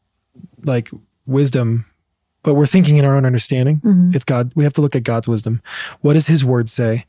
like 0.64 0.90
wisdom, 1.26 1.84
but 2.42 2.54
we're 2.54 2.66
thinking 2.66 2.96
in 2.96 3.04
our 3.04 3.16
own 3.16 3.24
understanding. 3.24 3.80
Mhm. 3.84 4.14
It's 4.16 4.24
God. 4.24 4.50
We 4.56 4.64
have 4.64 4.72
to 4.72 4.80
look 4.80 4.96
at 4.96 5.04
God's 5.04 5.28
wisdom. 5.28 5.62
What 6.00 6.14
does 6.14 6.26
His 6.26 6.44
Word 6.44 6.68
say? 6.68 7.04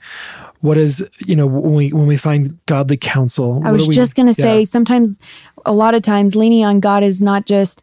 What 0.61 0.77
is 0.77 1.05
you 1.19 1.35
know 1.35 1.47
when 1.47 1.73
we 1.73 1.93
when 1.93 2.07
we 2.07 2.17
find 2.17 2.59
godly 2.65 2.97
counsel? 2.97 3.61
I 3.65 3.71
was 3.71 3.87
we- 3.87 3.93
just 3.93 4.15
going 4.15 4.27
to 4.27 4.33
say 4.33 4.59
yeah. 4.59 4.65
sometimes, 4.65 5.17
a 5.65 5.71
lot 5.73 5.93
of 5.95 6.01
times, 6.01 6.35
leaning 6.35 6.65
on 6.65 6.79
God 6.81 7.01
is 7.01 7.21
not 7.21 7.45
just, 7.45 7.81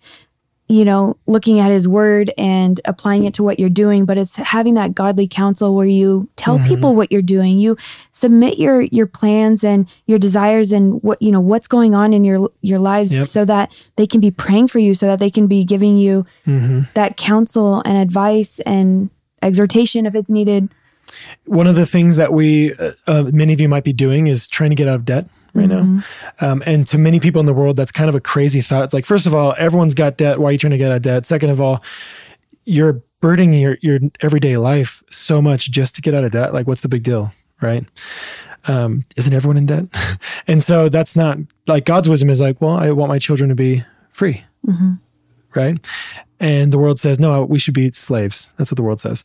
you 0.69 0.85
know, 0.85 1.17
looking 1.27 1.59
at 1.59 1.71
his 1.71 1.89
word 1.89 2.31
and 2.37 2.79
applying 2.85 3.25
it 3.25 3.33
to 3.35 3.43
what 3.43 3.59
you're 3.59 3.71
doing, 3.71 4.05
but 4.05 4.19
it's 4.19 4.37
having 4.37 4.75
that 4.75 4.95
godly 4.95 5.27
counsel 5.27 5.75
where 5.75 5.87
you 5.87 6.29
tell 6.37 6.59
Mhm. 6.59 6.67
people 6.69 6.95
what 6.95 7.11
you're 7.11 7.23
doing. 7.23 7.59
You 7.59 7.77
submit 8.13 8.59
your 8.59 8.83
your 8.83 9.07
plans 9.07 9.65
and 9.65 9.87
your 10.07 10.19
desires 10.19 10.71
and 10.71 11.03
what, 11.03 11.21
you 11.23 11.33
know, 11.33 11.41
what's 11.41 11.69
going 11.69 11.95
on 11.95 12.13
in 12.13 12.25
your 12.25 12.51
your 12.61 12.79
lives 12.79 13.15
Yep. 13.15 13.25
so 13.25 13.45
that 13.47 13.73
they 13.97 14.07
can 14.07 14.21
be 14.21 14.31
praying 14.31 14.69
for 14.69 14.81
you 14.81 14.95
so 14.95 15.07
that 15.07 15.19
they 15.19 15.31
can 15.31 15.47
be 15.47 15.65
giving 15.65 15.97
you 15.97 16.27
Mhm. 16.47 16.89
that 16.93 17.17
counsel 17.17 17.81
and 17.87 17.97
advice 17.97 18.61
and 18.67 19.09
exhortation 19.41 20.05
if 20.05 20.15
it's 20.15 20.29
needed. 20.29 20.69
One 21.45 21.67
of 21.67 21.75
the 21.75 21.87
things 21.87 22.17
that 22.17 22.33
we 22.33 22.75
uh, 22.75 22.93
uh, 23.07 23.23
many 23.33 23.53
of 23.53 23.61
you 23.61 23.69
might 23.69 23.85
be 23.85 23.93
doing 23.93 24.27
is 24.27 24.47
trying 24.49 24.71
to 24.71 24.77
get 24.77 24.89
out 24.89 24.95
of 24.97 25.05
debt 25.05 25.27
right 25.55 25.69
Mm-hmm. 25.69 26.01
now 26.41 26.53
um, 26.53 26.63
and 26.67 26.87
to 26.89 26.99
many 26.99 27.19
people 27.19 27.41
in 27.41 27.47
the 27.47 27.55
world 27.55 27.77
that's 27.79 27.91
kind 27.93 28.09
of 28.11 28.15
a 28.15 28.21
crazy 28.21 28.61
thought. 28.61 28.85
It's 28.85 28.95
like 28.95 29.07
first 29.07 29.27
of 29.27 29.35
all 29.35 29.55
everyone's 29.59 29.95
got 29.95 30.17
debt. 30.19 30.39
Why 30.39 30.49
are 30.49 30.53
you 30.53 30.59
trying 30.59 30.73
to 30.73 30.77
get 30.79 30.91
out 30.91 30.97
of 30.97 31.03
debt? 31.03 31.25
Second 31.27 31.51
of 31.51 31.61
all 31.61 31.83
you're 32.65 33.03
burdening 33.21 33.55
your, 33.55 33.79
your 33.81 33.99
everyday 34.21 34.57
life 34.59 35.03
so 35.11 35.41
much 35.41 35.71
just 35.71 35.95
to 35.95 36.03
get 36.03 36.15
out 36.15 36.25
of 36.25 36.33
debt. 36.33 36.53
Like 36.53 36.67
what's 36.67 36.83
the 36.83 36.89
big 36.89 37.03
deal 37.03 37.33
right? 37.63 37.87
Um, 38.69 39.05
isn't 39.17 39.33
everyone 39.33 39.57
in 39.57 39.67
debt? 39.67 39.85
And 40.49 40.63
so 40.63 40.89
that's 40.89 41.17
not 41.17 41.39
like 41.67 41.85
god's 41.85 42.09
wisdom 42.09 42.31
is 42.31 42.41
like 42.41 42.61
well 42.61 42.77
i 42.77 42.91
want 42.93 43.09
my 43.09 43.19
children 43.19 43.49
to 43.49 43.55
be 43.57 43.83
free. 44.13 44.45
Mhm. 44.67 45.01
right? 45.55 45.79
And 46.39 46.73
the 46.73 46.79
world 46.79 47.01
says, 47.01 47.19
no, 47.19 47.45
we 47.45 47.59
should 47.59 47.75
be 47.75 47.91
slaves. 47.91 48.53
That's 48.57 48.71
what 48.71 48.77
the 48.77 48.83
world 48.83 49.01
says. 49.01 49.25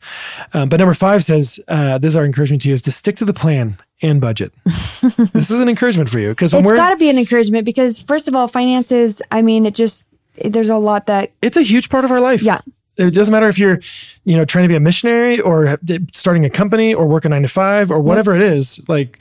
Um, 0.54 0.68
but 0.68 0.78
number 0.78 0.94
five 0.94 1.22
says, 1.22 1.60
uh, 1.68 1.98
this 1.98 2.12
is 2.12 2.16
our 2.16 2.24
encouragement 2.24 2.62
to 2.62 2.68
you 2.68 2.74
is 2.74 2.82
to 2.82 2.92
stick 2.92 3.16
to 3.16 3.24
the 3.24 3.34
plan 3.34 3.76
and 4.00 4.20
budget. 4.20 4.52
this 4.64 5.50
is 5.50 5.60
an 5.60 5.68
encouragement 5.68 6.08
for 6.08 6.18
you 6.18 6.30
because 6.30 6.52
when 6.52 6.64
It's 6.64 6.72
got 6.72 6.90
to 6.90 6.96
be 6.96 7.10
an 7.10 7.18
encouragement 7.18 7.64
because 7.64 8.00
first 8.00 8.28
of 8.28 8.34
all, 8.34 8.48
finances, 8.48 9.20
I 9.30 9.42
mean, 9.42 9.66
it 9.66 9.74
just 9.74 10.06
there's 10.44 10.70
a 10.70 10.76
lot 10.76 11.06
that 11.06 11.32
it's 11.42 11.56
a 11.56 11.62
huge 11.62 11.88
part 11.90 12.04
of 12.04 12.10
our 12.10 12.20
life. 12.20 12.42
Yeah. 12.42 12.60
It 12.96 13.12
doesn't 13.12 13.32
matter 13.32 13.48
if 13.48 13.58
you're, 13.58 13.80
you 14.24 14.36
know, 14.36 14.44
trying 14.44 14.64
to 14.64 14.68
be 14.68 14.74
a 14.74 14.80
missionary 14.80 15.40
or 15.40 15.78
starting 16.12 16.44
a 16.44 16.50
company 16.50 16.92
or 16.92 17.06
work 17.06 17.24
a 17.24 17.28
nine 17.28 17.42
to 17.42 17.48
five 17.48 17.90
or 17.90 18.00
whatever 18.00 18.34
it 18.34 18.42
is. 18.42 18.86
Like, 18.86 19.18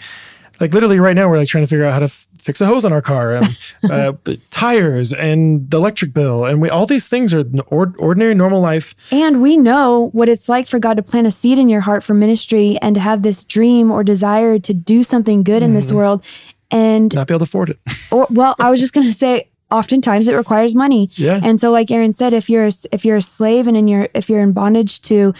like 0.59 0.73
literally 0.73 0.99
right 0.99 1.15
now, 1.15 1.29
we're 1.29 1.37
like 1.37 1.47
trying 1.47 1.63
to 1.63 1.67
figure 1.67 1.85
out 1.85 1.93
how 1.93 1.99
to 1.99 2.05
f- 2.05 2.27
fix 2.41 2.59
a 2.61 2.65
hose 2.65 2.83
on 2.85 2.91
our 2.93 3.01
car 3.01 3.35
and 3.35 3.47
uh, 3.89 4.13
tires 4.49 5.13
and 5.13 5.69
the 5.69 5.77
electric 5.77 6.13
bill. 6.13 6.45
And 6.45 6.61
we, 6.61 6.69
all 6.69 6.85
these 6.85 7.07
things 7.07 7.33
are 7.33 7.43
ord- 7.67 7.95
ordinary, 7.97 8.33
normal 8.35 8.59
life. 8.61 8.95
And 9.11 9.41
we 9.41 9.57
know 9.57 10.09
what 10.13 10.27
it's 10.29 10.49
like 10.49 10.67
for 10.67 10.79
God 10.79 10.97
to 10.97 11.03
plant 11.03 11.27
a 11.27 11.31
seed 11.31 11.57
in 11.59 11.69
your 11.69 11.81
heart 11.81 12.03
for 12.03 12.13
ministry 12.13 12.77
and 12.81 12.95
to 12.95 13.01
have 13.01 13.21
this 13.21 13.43
dream 13.43 13.91
or 13.91 14.03
desire 14.03 14.59
to 14.59 14.73
do 14.73 15.03
something 15.03 15.43
good 15.43 15.61
in 15.63 15.69
Mm-hmm. 15.69 15.75
this 15.75 15.91
world. 15.93 16.25
And, 16.71 17.13
Not 17.13 17.27
be 17.27 17.33
able 17.33 17.39
to 17.39 17.43
afford 17.43 17.69
it. 17.69 17.79
or, 18.11 18.27
well, 18.29 18.55
I 18.59 18.69
was 18.71 18.79
just 18.79 18.93
going 18.93 19.05
to 19.07 19.13
say, 19.13 19.49
oftentimes 19.69 20.27
it 20.27 20.35
requires 20.35 20.73
money. 20.75 21.09
Yeah. 21.15 21.39
And 21.43 21.59
so, 21.59 21.71
like 21.71 21.89
Aaron 21.91 22.13
said, 22.13 22.33
if 22.33 22.49
you're 22.49 22.65
a, 22.67 22.71
if 22.91 23.05
you're 23.05 23.17
a 23.17 23.21
slave 23.21 23.67
and 23.67 23.77
in 23.77 23.87
your 23.87 24.09
if 24.13 24.29
you're 24.29 24.39
in 24.41 24.51
bondage 24.53 25.01
to 25.03 25.33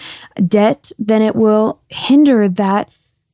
debt, 0.46 0.90
then 0.98 1.20
it 1.22 1.34
will 1.36 1.80
hinder 1.88 2.48
that 2.48 2.90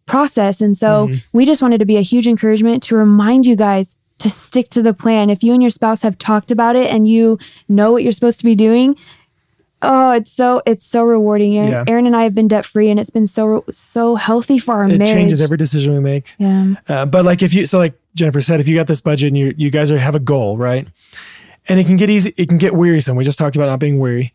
process. 0.09 0.61
And 0.61 0.77
so, 0.77 1.07
Mm-hmm. 1.07 1.17
we 1.33 1.45
just 1.47 1.63
wanted 1.63 1.79
to 1.79 1.87
be 1.87 1.97
a 1.97 2.03
huge 2.03 2.27
encouragement 2.27 2.83
to 2.85 2.97
remind 2.97 3.47
you 3.47 3.55
guys 3.57 3.95
to 4.19 4.29
stick 4.29 4.69
to 4.71 4.83
the 4.83 4.93
plan. 4.93 5.31
If 5.31 5.45
you 5.45 5.53
and 5.53 5.63
your 5.63 5.71
spouse 5.71 6.03
have 6.03 6.19
talked 6.19 6.51
about 6.51 6.75
it 6.75 6.91
and 6.93 7.07
you 7.07 7.39
know 7.69 7.93
what 7.93 8.03
you're 8.03 8.11
supposed 8.13 8.41
to 8.41 8.45
be 8.45 8.57
doing, 8.57 8.97
oh, 9.83 10.11
it's 10.11 10.33
so 10.33 10.61
it's 10.67 10.85
so 10.85 11.05
rewarding. 11.05 11.57
Aaron, 11.57 11.71
Yeah. 11.71 11.85
Aaron 11.87 12.07
and 12.07 12.17
I 12.17 12.25
have 12.25 12.35
been 12.35 12.49
debt 12.49 12.65
free, 12.65 12.91
and 12.91 12.99
it's 12.99 13.11
been 13.11 13.29
so 13.29 13.65
so 13.71 14.17
healthy 14.17 14.59
for 14.59 14.75
our 14.75 14.85
it 14.89 14.99
marriage. 14.99 15.09
changes 15.15 15.41
every 15.41 15.57
decision 15.57 15.93
we 15.95 16.01
make. 16.01 16.35
yeah. 16.39 16.75
Uh, 16.89 17.07
but 17.07 17.25
like 17.25 17.43
if 17.43 17.55
you, 17.55 17.65
so 17.67 17.79
like 17.79 17.95
Jennifer 18.17 18.41
said, 18.41 18.59
if 18.59 18.67
you 18.67 18.75
got 18.75 18.89
this 18.89 19.01
budget 19.01 19.29
and 19.29 19.39
you 19.39 19.55
you 19.57 19.71
guys 19.71 19.91
are, 19.93 19.99
have 19.99 20.17
a 20.17 20.21
goal, 20.21 20.59
right? 20.59 20.89
And 21.69 21.79
it 21.79 21.87
can 21.87 21.97
get 21.97 22.11
easy, 22.11 22.33
it 22.37 22.49
can 22.49 22.59
get 22.59 22.75
wearisome. 22.75 23.15
We 23.17 23.25
just 23.25 23.39
talked 23.39 23.55
about 23.55 23.67
not 23.67 23.79
being 23.79 23.99
weary, 24.01 24.33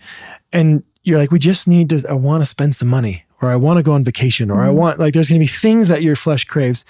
and 0.54 0.84
you're 1.04 1.18
like, 1.18 1.32
we 1.32 1.40
just 1.40 1.68
need 1.68 1.90
to. 1.90 2.06
I 2.08 2.14
want 2.14 2.42
to 2.42 2.46
spend 2.46 2.76
some 2.76 2.88
money, 2.88 3.26
or 3.43 3.51
I 3.51 3.56
want 3.56 3.77
to 3.77 3.84
go 3.84 3.93
on 3.93 4.03
vacation, 4.03 4.49
or 4.49 4.62
I 4.63 4.69
want 4.69 4.99
like 4.99 5.13
there's 5.13 5.29
going 5.29 5.39
to 5.41 5.43
be 5.43 5.47
things 5.51 5.88
that 5.89 6.01
your 6.03 6.15
flesh 6.15 6.45
craves. 6.45 6.86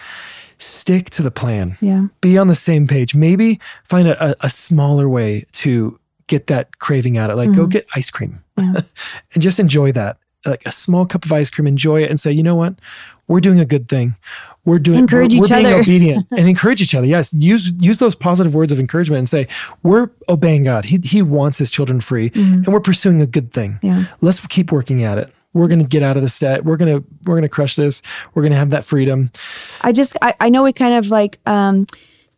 Stick 0.59 1.09
to 1.09 1.23
the 1.23 1.31
plan. 1.31 1.77
Yeah. 1.81 2.07
Be 2.21 2.37
on 2.37 2.47
the 2.47 2.55
same 2.55 2.87
page. 2.87 3.15
Maybe 3.15 3.59
find 3.83 4.07
a, 4.07 4.29
a, 4.31 4.35
a 4.41 4.49
smaller 4.49 5.09
way 5.09 5.45
to 5.53 5.99
get 6.27 6.47
that 6.47 6.79
craving 6.79 7.17
out 7.17 7.29
of. 7.31 7.37
Like 7.37 7.53
go 7.53 7.65
get 7.65 7.85
ice 7.95 8.09
cream, 8.09 8.41
Yeah. 8.57 8.81
and 9.33 9.41
just 9.43 9.59
enjoy 9.59 9.91
that. 9.93 10.17
Like 10.45 10.61
a 10.65 10.71
small 10.71 11.05
cup 11.05 11.25
of 11.25 11.31
ice 11.33 11.49
cream, 11.49 11.67
enjoy 11.67 12.03
it, 12.03 12.09
and 12.09 12.19
say, 12.19 12.31
you 12.31 12.43
know 12.43 12.55
what, 12.55 12.75
we're 13.27 13.39
doing 13.39 13.59
a 13.59 13.65
good 13.65 13.87
thing. 13.89 14.15
We're 14.65 14.79
doing 14.79 14.99
Encourage 14.99 15.33
we're, 15.33 15.43
each 15.45 15.49
we're 15.51 15.55
being 15.57 15.65
other. 15.73 15.81
obedient 15.81 16.27
and 16.31 16.47
encourage 16.47 16.81
each 16.81 16.93
other. 16.95 17.07
Yes, 17.07 17.33
use 17.33 17.69
use 17.79 17.97
those 17.99 18.15
positive 18.15 18.53
words 18.53 18.71
of 18.71 18.79
encouragement 18.79 19.19
and 19.19 19.29
say 19.29 19.47
we're 19.81 20.09
obeying 20.29 20.63
God. 20.63 20.85
He 20.85 20.99
He 21.03 21.21
wants 21.21 21.57
His 21.57 21.69
children 21.71 21.99
free, 21.99 22.31
and 22.35 22.67
we're 22.67 22.79
pursuing 22.79 23.21
a 23.21 23.25
good 23.25 23.51
thing. 23.51 23.79
Mm-hmm. 23.83 23.87
Yeah. 23.87 24.05
Let's 24.21 24.39
keep 24.47 24.71
working 24.71 25.03
at 25.03 25.17
it. 25.17 25.33
We're 25.53 25.67
gonna 25.67 25.83
get 25.83 26.03
out 26.03 26.17
of 26.17 26.23
this 26.23 26.37
debt. 26.39 26.65
We're 26.65 26.77
gonna 26.77 27.03
we're 27.25 27.35
gonna 27.35 27.49
crush 27.49 27.75
this. 27.75 28.01
We're 28.33 28.43
gonna 28.43 28.55
have 28.55 28.71
that 28.71 28.85
freedom. 28.85 29.31
I 29.81 29.91
just 29.91 30.17
I, 30.21 30.33
I 30.39 30.49
know 30.49 30.63
we 30.63 30.73
kind 30.73 30.93
of 30.93 31.09
like 31.09 31.39
um 31.45 31.87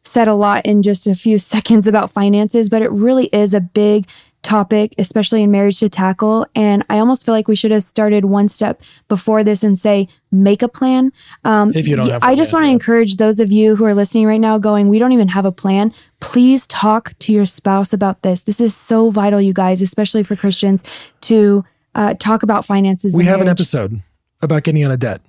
said 0.03 0.27
a 0.27 0.35
lot 0.35 0.65
in 0.65 0.83
just 0.83 1.07
a 1.07 1.15
few 1.15 1.37
seconds 1.53 1.87
about 1.87 2.11
finances, 2.11 2.69
but 2.69 2.81
it 2.81 2.91
really 2.91 3.25
is 3.27 3.53
a 3.53 3.61
big 3.61 4.07
topic, 4.45 4.93
especially 4.99 5.41
in 5.41 5.49
marriage 5.49 5.79
to 5.79 5.89
tackle. 5.89 6.45
And 6.55 6.85
I 6.89 6.99
almost 6.99 7.25
feel 7.25 7.33
like 7.33 7.47
we 7.47 7.55
should 7.55 7.71
have 7.71 7.81
started 7.81 8.25
one 8.25 8.47
step 8.47 8.81
before 9.07 9.43
this 9.43 9.63
and 9.63 9.77
say, 9.77 10.07
make 10.31 10.61
a 10.61 10.67
plan. 10.67 11.11
Um, 11.43 11.73
If 11.75 11.87
you 11.87 11.95
don't 11.95 12.09
have 12.09 12.23
I 12.23 12.35
just 12.35 12.53
want 12.53 12.65
to 12.65 12.69
encourage 12.69 13.15
those 13.15 13.39
of 13.39 13.51
you 13.51 13.75
who 13.75 13.85
are 13.85 13.95
listening 13.95 14.27
right 14.27 14.39
now 14.39 14.59
going, 14.59 14.87
we 14.87 14.99
don't 14.99 15.13
even 15.13 15.29
have 15.29 15.45
a 15.45 15.51
plan. 15.51 15.91
Please 16.19 16.67
talk 16.67 17.13
to 17.19 17.33
your 17.33 17.45
spouse 17.45 17.91
about 17.91 18.21
this. 18.21 18.41
This 18.41 18.61
is 18.61 18.75
so 18.75 19.09
vital, 19.09 19.41
you 19.41 19.51
guys, 19.53 19.81
especially 19.81 20.21
for 20.21 20.35
Christians 20.35 20.83
to 21.21 21.65
uh, 21.95 22.13
talk 22.15 22.43
about 22.43 22.65
finances. 22.65 23.13
We 23.15 23.25
have 23.25 23.41
an 23.41 23.47
episode 23.47 24.01
about 24.41 24.63
getting 24.63 24.83
out 24.83 24.91
of 24.91 24.99
debt. 24.99 25.21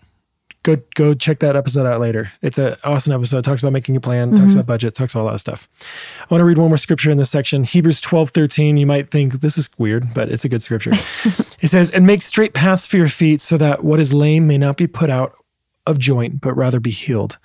go 0.63 0.77
go 0.97 1.15
check 1.15 1.39
that 1.39 1.55
episode 1.57 1.87
out 1.87 2.01
later. 2.01 2.33
It's 2.43 2.59
an 2.59 2.77
awesome 2.85 3.13
episode. 3.13 3.39
It 3.39 3.43
talks 3.43 3.63
about 3.63 3.73
making 3.73 3.95
a 3.97 4.01
plan, 4.01 4.37
talks 4.37 4.53
about 4.53 4.67
budget, 4.67 4.95
talks 4.97 5.13
about 5.15 5.23
a 5.23 5.25
lot 5.31 5.35
of 5.35 5.41
stuff. 5.41 5.69
I 6.21 6.27
want 6.29 6.41
to 6.41 6.45
read 6.45 6.59
one 6.59 6.69
more 6.69 6.77
scripture 6.77 7.11
in 7.11 7.19
this 7.19 7.31
section. 7.31 7.63
Hebrews 7.65 8.01
12, 8.01 8.31
13. 8.31 8.77
You 8.77 8.85
might 8.87 9.11
think 9.11 9.35
this 9.35 9.57
is 9.57 9.71
weird, 9.79 10.13
but 10.13 10.29
it's 10.31 10.45
a 10.45 10.49
good 10.49 10.63
scripture. 10.63 10.91
it 11.61 11.69
says, 11.69 11.91
And 11.93 12.05
make 12.07 12.21
straight 12.23 12.53
paths 12.53 12.85
for 12.87 12.97
your 12.97 13.09
feet 13.09 13.41
so 13.41 13.57
that 13.59 13.85
what 13.85 14.01
is 14.01 14.13
lame 14.13 14.47
may 14.49 14.59
not 14.59 14.77
be 14.77 14.89
put 14.89 15.09
out 15.09 15.37
of 15.87 16.01
joint, 16.01 16.41
but 16.41 16.53
rather 16.55 16.81
be 16.81 16.91
healed. 16.91 17.39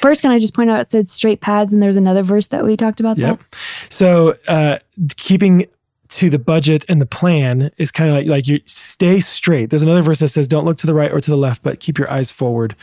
First, 0.00 0.22
can 0.22 0.30
I 0.30 0.38
just 0.38 0.54
point 0.54 0.70
out 0.70 0.80
it 0.80 0.90
said 0.90 1.08
straight 1.10 1.42
paths, 1.42 1.72
and 1.74 1.82
there's 1.82 1.98
another 1.98 2.22
verse 2.22 2.46
that 2.46 2.64
we 2.64 2.74
talked 2.74 3.00
about 3.00 3.18
Yep. 3.18 3.38
that. 3.38 3.58
So 3.92 4.38
uh, 4.48 4.78
keeping 5.18 5.66
to 6.16 6.30
the 6.30 6.38
budget 6.38 6.84
and 6.88 7.00
the 7.00 7.06
plan 7.06 7.70
is 7.78 7.90
kind 7.90 8.10
of 8.10 8.16
like 8.16 8.26
like 8.26 8.46
you 8.46 8.60
stay 8.64 9.20
straight. 9.20 9.70
There's 9.70 9.82
another 9.82 10.02
verse 10.02 10.18
that 10.20 10.28
says, 10.28 10.48
"Don't 10.48 10.64
look 10.64 10.76
to 10.78 10.86
the 10.86 10.94
right 10.94 11.10
or 11.10 11.20
to 11.20 11.30
the 11.30 11.36
left, 11.36 11.62
but 11.62 11.80
keep 11.80 11.98
your 11.98 12.10
eyes 12.10 12.30
forward." 12.30 12.76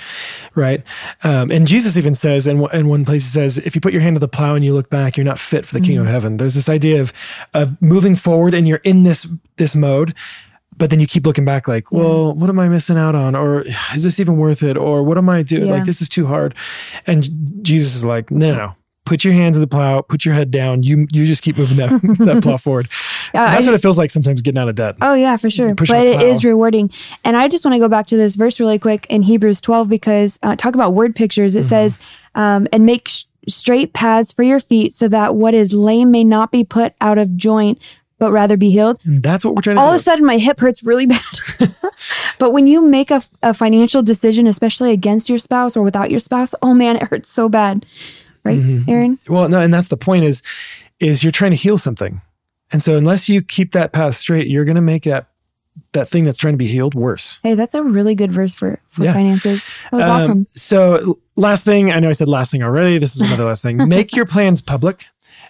Right. 0.55 0.83
Um, 1.23 1.51
and 1.51 1.67
Jesus 1.67 1.97
even 1.97 2.15
says, 2.15 2.47
in, 2.47 2.65
in 2.73 2.87
one 2.87 3.05
place, 3.05 3.23
he 3.23 3.29
says, 3.29 3.59
"If 3.59 3.75
you 3.75 3.81
put 3.81 3.93
your 3.93 4.01
hand 4.01 4.15
to 4.15 4.19
the 4.19 4.27
plow 4.27 4.55
and 4.55 4.63
you 4.63 4.73
look 4.73 4.89
back, 4.89 5.17
you're 5.17 5.25
not 5.25 5.39
fit 5.39 5.65
for 5.65 5.75
the 5.75 5.81
kingdom 5.81 6.05
of 6.05 6.11
heaven." 6.11 6.37
There's 6.37 6.55
this 6.55 6.69
idea 6.69 7.01
of 7.01 7.13
of 7.53 7.81
moving 7.81 8.15
forward, 8.15 8.53
and 8.53 8.67
you're 8.67 8.81
in 8.83 9.03
this 9.03 9.29
this 9.57 9.75
mode. 9.75 10.13
But 10.77 10.89
then 10.89 11.01
you 11.01 11.07
keep 11.07 11.25
looking 11.25 11.43
back, 11.43 11.67
like, 11.67 11.91
well, 11.91 12.33
what 12.33 12.49
am 12.49 12.57
I 12.57 12.69
missing 12.69 12.97
out 12.97 13.13
on? 13.13 13.35
Or 13.35 13.65
is 13.93 14.05
this 14.05 14.17
even 14.17 14.37
worth 14.37 14.63
it? 14.63 14.77
Or 14.77 15.03
what 15.03 15.17
am 15.17 15.27
I 15.27 15.43
doing? 15.43 15.67
Yeah. 15.67 15.73
Like, 15.73 15.83
this 15.83 16.01
is 16.01 16.07
too 16.07 16.25
hard. 16.25 16.55
And 17.05 17.27
Jesus 17.65 17.95
is 17.95 18.05
like, 18.05 18.31
no, 18.31 18.55
no. 18.55 18.75
Put 19.03 19.25
your 19.25 19.33
hands 19.33 19.57
to 19.57 19.59
the 19.59 19.67
plow, 19.67 20.01
put 20.01 20.23
your 20.23 20.35
head 20.35 20.51
down. 20.51 20.83
You 20.83 21.07
you 21.11 21.25
just 21.25 21.41
keep 21.41 21.57
moving 21.57 21.77
that, 21.77 21.89
that 22.25 22.43
plow 22.43 22.57
forward. 22.57 22.87
That's 23.33 23.65
I- 23.67 23.69
what 23.69 23.75
it 23.75 23.81
feels 23.81 23.97
like 23.97 24.09
sometimes 24.11 24.41
getting 24.41 24.59
out 24.59 24.69
of 24.69 24.75
debt. 24.75 24.95
Oh 25.01 25.13
yeah, 25.13 25.37
for 25.37 25.49
sure. 25.49 25.73
But 25.75 26.07
it 26.07 26.21
is 26.21 26.43
rewarding. 26.45 26.91
And 27.23 27.35
I 27.37 27.47
just 27.47 27.63
want 27.65 27.75
to 27.75 27.79
go 27.79 27.87
back 27.87 28.07
to 28.07 28.17
this 28.17 28.35
verse 28.35 28.59
really 28.59 28.79
quick 28.79 29.05
in 29.09 29.21
Hebrews 29.23 29.61
12 29.61 29.87
because 29.89 30.39
uh, 30.43 30.55
talk 30.55 30.75
about 30.75 30.93
word 30.93 31.15
pictures. 31.15 31.53
Mm-hmm. 31.53 31.61
It 31.61 31.67
says, 31.67 31.99
um, 32.35 32.67
"And 32.73 32.85
make 32.85 33.07
sh- 33.07 33.25
straight 33.47 33.93
paths 33.93 34.31
for 34.31 34.43
your 34.43 34.59
feet, 34.59 34.93
so 34.93 35.07
that 35.07 35.35
what 35.35 35.53
is 35.53 35.73
lame 35.73 36.11
may 36.11 36.23
not 36.23 36.51
be 36.51 36.63
put 36.63 36.93
out 37.01 37.17
of 37.17 37.35
joint, 37.37 37.79
but 38.17 38.31
rather 38.31 38.57
be 38.57 38.69
healed." 38.71 38.99
And 39.05 39.21
that's 39.23 39.43
what 39.45 39.55
we're 39.55 39.61
trying 39.61 39.75
to 39.77 39.79
do. 39.81 39.83
All 39.83 39.91
do. 39.91 39.95
of 39.95 40.01
a 40.01 40.03
sudden, 40.03 40.25
my 40.25 40.37
hip 40.37 40.59
hurts 40.59 40.83
really 40.83 41.05
bad. 41.05 41.21
but 42.39 42.51
when 42.51 42.67
you 42.67 42.81
make 42.85 43.11
a, 43.11 43.21
a 43.43 43.53
financial 43.53 44.01
decision, 44.03 44.47
especially 44.47 44.91
against 44.91 45.29
your 45.29 45.37
spouse 45.37 45.75
or 45.77 45.83
without 45.83 46.09
your 46.11 46.19
spouse, 46.19 46.53
oh 46.61 46.73
man, 46.73 46.95
it 46.95 47.03
hurts 47.03 47.29
so 47.31 47.49
bad, 47.49 47.85
right, 48.43 48.59
Mm-hmm. 48.59 48.89
Aaron? 48.89 49.19
well, 49.27 49.47
no, 49.49 49.59
and 49.61 49.73
that's 49.73 49.87
the 49.89 49.97
point 49.97 50.25
is 50.25 50.41
is 50.99 51.23
you're 51.23 51.31
trying 51.31 51.51
to 51.51 51.57
heal 51.57 51.77
something. 51.77 52.21
And 52.71 52.83
so 52.83 52.97
unless 52.97 53.27
you 53.29 53.41
keep 53.41 53.71
that 53.71 53.91
path 53.93 54.15
straight, 54.15 54.47
you're 54.47 54.65
gonna 54.65 54.81
make 54.81 55.03
that 55.03 55.27
that 55.93 56.09
thing 56.09 56.23
that's 56.25 56.37
trying 56.37 56.53
to 56.53 56.57
be 56.57 56.67
healed 56.67 56.93
worse. 56.93 57.39
Hey, 57.41 57.55
that's 57.55 57.73
a 57.73 57.81
really 57.81 58.13
good 58.13 58.31
verse 58.31 58.53
for 58.53 58.79
for 58.89 59.05
Yeah. 59.05 59.13
finances. 59.13 59.63
That 59.91 59.97
was 59.97 60.05
Um, 60.05 60.11
awesome. 60.11 60.47
So 60.53 61.19
last 61.35 61.65
thing, 61.65 61.91
I 61.91 61.99
know 61.99 62.09
I 62.09 62.11
said 62.11 62.27
last 62.27 62.51
thing 62.51 62.61
already. 62.63 62.97
This 62.99 63.15
is 63.15 63.21
another 63.21 63.45
last 63.45 63.63
thing. 63.63 63.77
Make 63.87 64.15
your 64.15 64.25
plans 64.25 64.61
public, 64.61 65.05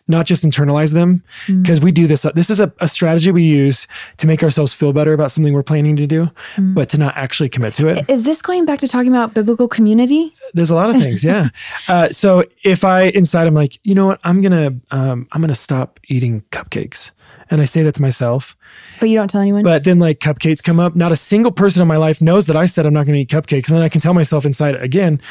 not 0.09 0.25
just 0.25 0.43
internalize 0.43 0.93
them. 0.93 1.23
Mm. 1.47 1.61
Because 1.61 1.79
we 1.79 1.91
do 1.93 2.07
this. 2.07 2.25
This 2.35 2.49
is 2.49 2.59
a, 2.59 2.73
a 2.79 2.87
strategy 2.87 3.31
we 3.31 3.43
use 3.43 3.87
to 4.17 4.27
make 4.27 4.43
ourselves 4.43 4.73
feel 4.73 4.91
better 4.91 5.13
about 5.13 5.31
something 5.31 5.53
we're 5.53 5.63
planning 5.63 5.95
to 5.95 6.07
do, 6.07 6.29
Mm. 6.57 6.73
but 6.73 6.89
to 6.89 6.97
not 6.97 7.15
actually 7.15 7.47
commit 7.47 7.73
to 7.75 7.87
it. 7.87 8.09
Is 8.09 8.23
this 8.23 8.41
going 8.41 8.65
back 8.65 8.79
to 8.79 8.87
talking 8.87 9.09
about 9.09 9.33
biblical 9.33 9.67
community? 9.67 10.33
There's 10.53 10.71
a 10.71 10.75
lot 10.75 10.89
of 10.89 10.97
things, 11.01 11.23
yeah. 11.23 11.49
uh, 11.87 12.09
so 12.09 12.43
if 12.63 12.83
I 12.83 13.03
inside, 13.03 13.45
I'm 13.47 13.53
like, 13.53 13.79
you 13.83 13.93
know 13.95 14.07
what? 14.07 14.19
I'm 14.23 14.41
gonna, 14.41 14.73
um, 14.91 15.27
I'm 15.31 15.41
gonna 15.41 15.53
stop 15.55 15.99
eating 16.09 16.41
cupcakes, 16.51 17.11
and 17.51 17.61
I 17.61 17.65
say 17.65 17.83
that 17.83 17.93
to 17.95 18.01
myself. 18.01 18.57
But 18.99 19.09
you 19.09 19.15
don't 19.15 19.29
tell 19.29 19.41
anyone. 19.41 19.63
But 19.63 19.83
then 19.83 19.99
like 19.99 20.19
cupcakes 20.19 20.63
come 20.63 20.79
up. 20.79 20.95
Not 20.95 21.11
a 21.11 21.15
single 21.15 21.51
person 21.51 21.81
in 21.83 21.87
my 21.87 21.97
life 21.97 22.19
knows 22.21 22.47
that 22.47 22.57
I 22.57 22.65
said 22.65 22.85
I'm 22.85 22.93
not 22.93 23.05
going 23.05 23.13
to 23.15 23.21
eat 23.21 23.29
cupcakes, 23.29 23.67
and 23.69 23.77
then 23.77 23.83
I 23.83 23.89
can 23.89 24.01
tell 24.01 24.13
myself 24.15 24.45
inside 24.45 24.75
again, 24.75 25.21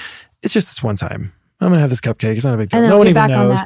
it's 0.43 0.53
just 0.55 0.69
this 0.69 0.83
one 0.83 0.95
time. 0.97 1.33
I'm 1.61 1.69
gonna 1.71 1.81
have 1.81 1.91
this 1.91 2.01
cupcake. 2.01 2.37
It's 2.37 2.45
not 2.45 2.55
a 2.55 2.57
big 2.57 2.69
deal. 2.69 2.83
no 2.89 2.99
one 2.99 3.09
even 3.09 3.15
back 3.15 3.31
on 3.37 3.49
knows. 3.49 3.61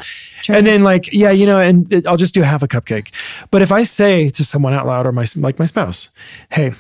And 0.49 0.67
then 0.67 0.83
like, 0.83 1.13
yeah, 1.13 1.31
you 1.31 1.45
know, 1.47 1.61
and 1.61 1.93
it- 1.93 2.07
I'll 2.07 2.17
just 2.17 2.35
do 2.35 2.43
half 2.43 2.63
a 2.63 2.69
cupcake. 2.69 3.11
But 3.51 3.61
if 3.63 3.71
I 3.71 3.83
say 3.83 4.31
to 4.31 4.45
someone 4.45 4.73
out 4.73 4.87
loud 4.87 5.07
or 5.07 5.13
my 5.13 5.27
like 5.37 5.59
my 5.59 5.67
spouse, 5.67 6.09
hey, 6.51 6.73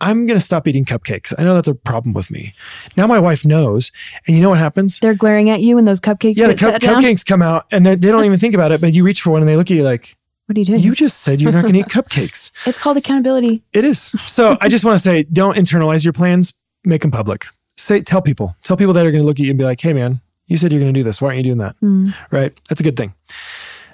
I'm 0.00 0.26
gonna 0.26 0.40
stop 0.40 0.66
eating 0.66 0.84
cupcakes. 0.84 1.34
I 1.38 1.44
know 1.44 1.54
that's 1.54 1.68
a 1.68 1.74
problem 1.74 2.14
with 2.14 2.30
me. 2.30 2.52
Now 2.96 3.06
my 3.06 3.18
wife 3.18 3.44
knows, 3.44 3.92
and 4.26 4.36
you 4.36 4.42
know 4.42 4.50
what 4.50 4.58
happens? 4.58 4.98
they're 5.00 5.14
glaring 5.14 5.50
at 5.50 5.60
you 5.60 5.76
and 5.76 5.86
those 5.86 6.00
cupcakes. 6.00 6.36
Yeah, 6.36 6.46
the 6.46 6.54
cup, 6.54 6.80
cupcakes 6.80 7.26
come 7.26 7.42
out, 7.42 7.66
and 7.70 7.84
they 7.84 7.96
don't 7.96 8.24
even 8.24 8.38
think 8.38 8.54
about 8.54 8.72
it. 8.72 8.80
But 8.80 8.94
you 8.94 9.04
reach 9.04 9.20
for 9.22 9.30
one, 9.30 9.42
and 9.42 9.48
they 9.48 9.56
look 9.56 9.70
at 9.70 9.76
you 9.76 9.82
like, 9.82 10.16
What 10.46 10.56
are 10.56 10.60
you 10.60 10.64
doing? 10.66 10.80
"You 10.80 10.94
just 10.94 11.18
said 11.20 11.40
you're 11.42 11.52
not 11.52 11.64
gonna 11.64 11.78
eat 11.80 11.86
cupcakes." 11.88 12.52
it's 12.66 12.78
called 12.78 12.96
accountability. 12.96 13.62
It 13.74 13.84
is. 13.84 13.98
So 14.00 14.56
I 14.60 14.68
just 14.68 14.84
want 14.84 14.96
to 14.96 15.02
say, 15.02 15.24
don't 15.24 15.56
internalize 15.58 16.04
your 16.04 16.12
plans. 16.14 16.54
Make 16.84 17.02
them 17.02 17.10
public. 17.10 17.46
Say, 17.76 18.00
tell 18.00 18.22
people, 18.22 18.56
tell 18.62 18.76
people 18.76 18.94
that 18.94 19.04
are 19.04 19.10
going 19.10 19.22
to 19.22 19.26
look 19.26 19.38
at 19.38 19.44
you 19.44 19.50
and 19.50 19.58
be 19.58 19.64
like, 19.64 19.80
"Hey, 19.80 19.92
man, 19.92 20.20
you 20.48 20.56
said 20.56 20.72
you're 20.72 20.80
going 20.80 20.92
to 20.92 20.98
do 20.98 21.04
this. 21.04 21.22
Why 21.22 21.28
aren't 21.28 21.38
you 21.38 21.44
doing 21.44 21.58
that?" 21.58 21.76
Mm. 21.80 22.12
Right? 22.32 22.52
That's 22.68 22.80
a 22.80 22.84
good 22.84 22.96
thing. 22.96 23.14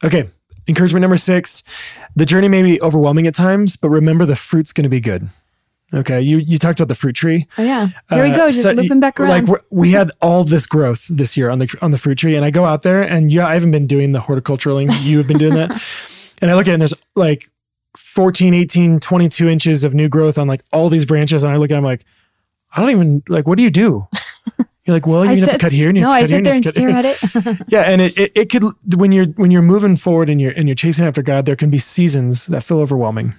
Okay. 0.02 0.24
Encouragement 0.66 1.02
number 1.02 1.18
six: 1.18 1.62
the 2.16 2.24
journey 2.24 2.48
may 2.48 2.62
be 2.62 2.80
overwhelming 2.80 3.26
at 3.26 3.34
times, 3.34 3.76
but 3.76 3.90
remember 3.90 4.24
the 4.24 4.36
fruit's 4.36 4.72
going 4.72 4.84
to 4.84 4.88
be 4.88 5.00
good. 5.00 5.28
Okay. 5.92 6.20
You 6.20 6.38
you 6.38 6.58
talked 6.58 6.80
about 6.80 6.88
the 6.88 6.94
fruit 6.94 7.12
tree. 7.14 7.46
Oh 7.58 7.62
yeah. 7.62 7.88
Here 8.08 8.22
we 8.22 8.30
Uh, 8.30 8.36
go, 8.36 8.50
just 8.50 8.62
so 8.62 8.70
looping 8.70 8.98
back 8.98 9.20
around. 9.20 9.46
Like 9.48 9.62
we 9.70 9.90
had 9.92 10.10
all 10.22 10.42
this 10.42 10.66
growth 10.66 11.06
this 11.10 11.36
year 11.36 11.50
on 11.50 11.58
the 11.58 11.78
on 11.82 11.90
the 11.90 11.98
fruit 11.98 12.16
tree, 12.18 12.34
and 12.34 12.44
I 12.44 12.50
go 12.50 12.64
out 12.64 12.82
there, 12.82 13.02
and 13.02 13.30
yeah, 13.30 13.46
I 13.46 13.54
haven't 13.54 13.70
been 13.72 13.86
doing 13.86 14.12
the 14.12 14.20
horticulturaling. 14.20 14.90
You 15.04 15.18
have 15.18 15.28
been 15.28 15.38
doing 15.38 15.54
that, 15.54 15.70
and 16.40 16.50
I 16.50 16.54
look 16.54 16.66
at 16.66 16.70
it, 16.70 16.74
and 16.74 16.82
there's 16.82 16.94
like 17.14 17.50
14, 17.96 18.54
18, 18.54 18.98
22 19.00 19.48
inches 19.48 19.84
of 19.84 19.94
new 19.94 20.08
growth 20.08 20.38
on 20.38 20.48
like 20.48 20.62
all 20.72 20.88
these 20.88 21.04
branches, 21.04 21.44
and 21.44 21.52
I 21.52 21.56
look 21.58 21.70
at, 21.70 21.74
it, 21.74 21.78
I'm 21.78 21.84
like, 21.84 22.04
I 22.74 22.80
don't 22.80 22.90
even 22.90 23.22
like. 23.28 23.46
What 23.46 23.56
do 23.58 23.62
you 23.62 23.70
do? 23.70 24.08
You're 24.86 24.96
like, 24.96 25.06
well, 25.06 25.24
you 25.24 25.30
I 25.30 25.36
have 25.36 25.50
to 25.50 25.58
cut 25.58 25.72
here, 25.72 25.88
and 25.88 25.96
you 25.96 26.04
no, 26.04 26.10
have 26.10 26.28
to 26.28 26.40
cut 26.40 26.44
here, 26.44 26.44
sit 26.44 26.76
and 26.76 26.76
you 26.76 26.92
there 26.92 26.92
and 26.92 27.06
to 27.06 27.22
cut 27.22 27.22
stare 27.22 27.36
here. 27.36 27.46
at 27.46 27.56
it. 27.56 27.68
Yeah, 27.72 27.82
and 27.82 28.02
it, 28.02 28.18
it 28.18 28.32
it 28.34 28.50
could 28.50 28.64
when 28.94 29.12
you're 29.12 29.26
when 29.36 29.50
you're 29.50 29.62
moving 29.62 29.96
forward 29.96 30.28
and 30.28 30.40
you're 30.40 30.52
and 30.52 30.68
you're 30.68 30.74
chasing 30.74 31.06
after 31.06 31.22
God, 31.22 31.46
there 31.46 31.56
can 31.56 31.70
be 31.70 31.78
seasons 31.78 32.46
that 32.48 32.64
feel 32.64 32.78
overwhelming. 32.80 33.34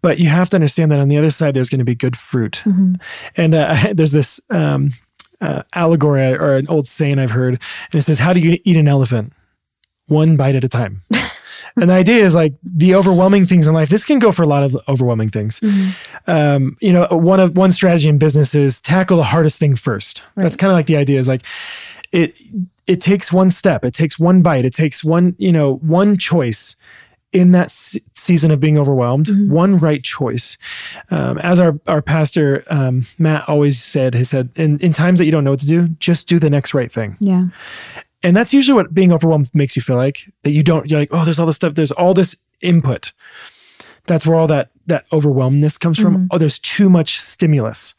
But 0.00 0.18
you 0.18 0.28
have 0.28 0.48
to 0.50 0.56
understand 0.56 0.90
that 0.92 1.00
on 1.00 1.08
the 1.08 1.18
other 1.18 1.30
side, 1.30 1.54
there's 1.54 1.68
going 1.68 1.80
to 1.80 1.84
be 1.84 1.94
good 1.94 2.16
fruit. 2.16 2.62
And 3.36 3.54
uh, 3.54 3.76
there's 3.94 4.12
this 4.12 4.40
um, 4.50 4.94
uh, 5.40 5.64
allegory 5.74 6.32
or 6.32 6.56
an 6.56 6.66
old 6.68 6.86
saying 6.88 7.18
I've 7.18 7.32
heard, 7.32 7.60
and 7.92 7.98
it 7.98 8.02
says, 8.02 8.18
"How 8.20 8.32
do 8.32 8.40
you 8.40 8.58
eat 8.64 8.76
an 8.78 8.88
elephant? 8.88 9.34
One 10.06 10.36
bite 10.36 10.54
at 10.54 10.64
a 10.64 10.68
time." 10.68 11.02
and 11.76 11.90
the 11.90 11.94
idea 11.94 12.24
is 12.24 12.34
like 12.34 12.54
the 12.62 12.94
overwhelming 12.94 13.46
things 13.46 13.66
in 13.66 13.74
life. 13.74 13.88
This 13.88 14.04
can 14.04 14.18
go 14.18 14.30
for 14.32 14.42
a 14.42 14.46
lot 14.46 14.62
of 14.62 14.76
overwhelming 14.88 15.28
things. 15.28 15.60
Um, 16.26 16.76
you 16.80 16.92
know, 16.92 17.06
one 17.10 17.40
of 17.40 17.56
one 17.56 17.72
strategy 17.72 18.08
in 18.08 18.18
business 18.18 18.54
is 18.54 18.80
tackle 18.80 19.16
the 19.16 19.24
hardest 19.24 19.58
thing 19.58 19.76
first. 19.76 20.22
That's 20.36 20.56
kind 20.56 20.70
of 20.70 20.76
like 20.76 20.86
the 20.86 20.96
idea 20.96 21.18
is 21.18 21.28
like 21.28 21.42
it 22.12 22.34
it 22.86 23.00
takes 23.00 23.32
one 23.32 23.50
step, 23.50 23.84
it 23.84 23.94
takes 23.94 24.18
one 24.18 24.42
bite, 24.42 24.64
it 24.64 24.74
takes 24.74 25.02
one 25.02 25.34
you 25.38 25.52
know 25.52 25.76
one 25.76 26.16
choice 26.16 26.76
in 27.32 27.50
that 27.50 27.68
se- 27.72 28.00
season 28.14 28.52
of 28.52 28.60
being 28.60 28.78
overwhelmed, 28.78 29.28
one 29.50 29.76
right 29.76 30.04
choice. 30.04 30.56
Um, 31.10 31.38
as 31.38 31.58
our 31.58 31.80
our 31.88 32.00
pastor 32.00 32.64
um, 32.70 33.06
Matt 33.18 33.48
always 33.48 33.82
said, 33.82 34.14
he 34.14 34.22
said, 34.22 34.50
in, 34.54 34.78
in 34.78 34.92
times 34.92 35.18
that 35.18 35.24
you 35.24 35.32
don't 35.32 35.42
know 35.42 35.50
what 35.50 35.60
to 35.60 35.66
do, 35.66 35.88
just 35.98 36.28
do 36.28 36.38
the 36.38 36.48
next 36.50 36.72
right 36.74 36.92
thing. 36.92 37.16
yeah. 37.18 37.46
And 38.24 38.34
that's 38.36 38.52
usually 38.52 38.74
what 38.74 38.92
being 38.94 39.12
overwhelmed 39.12 39.50
makes 39.54 39.76
you 39.76 39.82
feel 39.82 39.96
like 39.96 40.32
that 40.42 40.50
you 40.50 40.62
don't, 40.64 40.90
you're 40.90 40.98
like, 40.98 41.10
oh, 41.12 41.24
there's 41.24 41.38
all 41.38 41.46
this 41.46 41.56
stuff, 41.56 41.74
there's 41.74 41.92
all 41.92 42.14
this 42.14 42.34
input. 42.60 43.12
That's 44.06 44.26
where 44.26 44.36
all 44.36 44.46
that 44.48 44.70
that 44.86 45.04
overwhelmness 45.12 45.78
comes 45.78 45.98
from. 45.98 46.28
Oh, 46.30 46.38
there's 46.38 46.58
too 46.58 46.90
much 46.90 47.20
stimulus. 47.20 47.94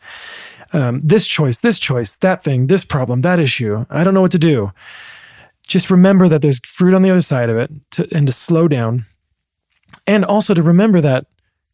Um, 0.74 1.00
this 1.04 1.26
choice, 1.26 1.60
this 1.60 1.80
choice, 1.80 2.16
that 2.18 2.44
thing, 2.44 2.68
this 2.68 2.84
problem, 2.84 3.22
that 3.22 3.40
issue. 3.40 3.86
I 3.90 4.04
don't 4.04 4.14
know 4.14 4.22
what 4.22 4.32
to 4.34 4.38
do. 4.40 4.72
Just 5.68 5.90
remember 5.90 6.28
that 6.30 6.42
there's 6.42 6.60
fruit 6.66 6.94
on 6.94 7.02
the 7.02 7.10
other 7.10 7.22
side 7.22 7.50
of 7.50 7.58
it 7.58 7.72
to, 7.92 8.08
and 8.14 8.28
to 8.28 8.34
slow 8.34 8.68
down. 8.68 9.06
And 10.06 10.24
also 10.26 10.54
to 10.54 10.62
remember 10.62 11.02
that 11.02 11.26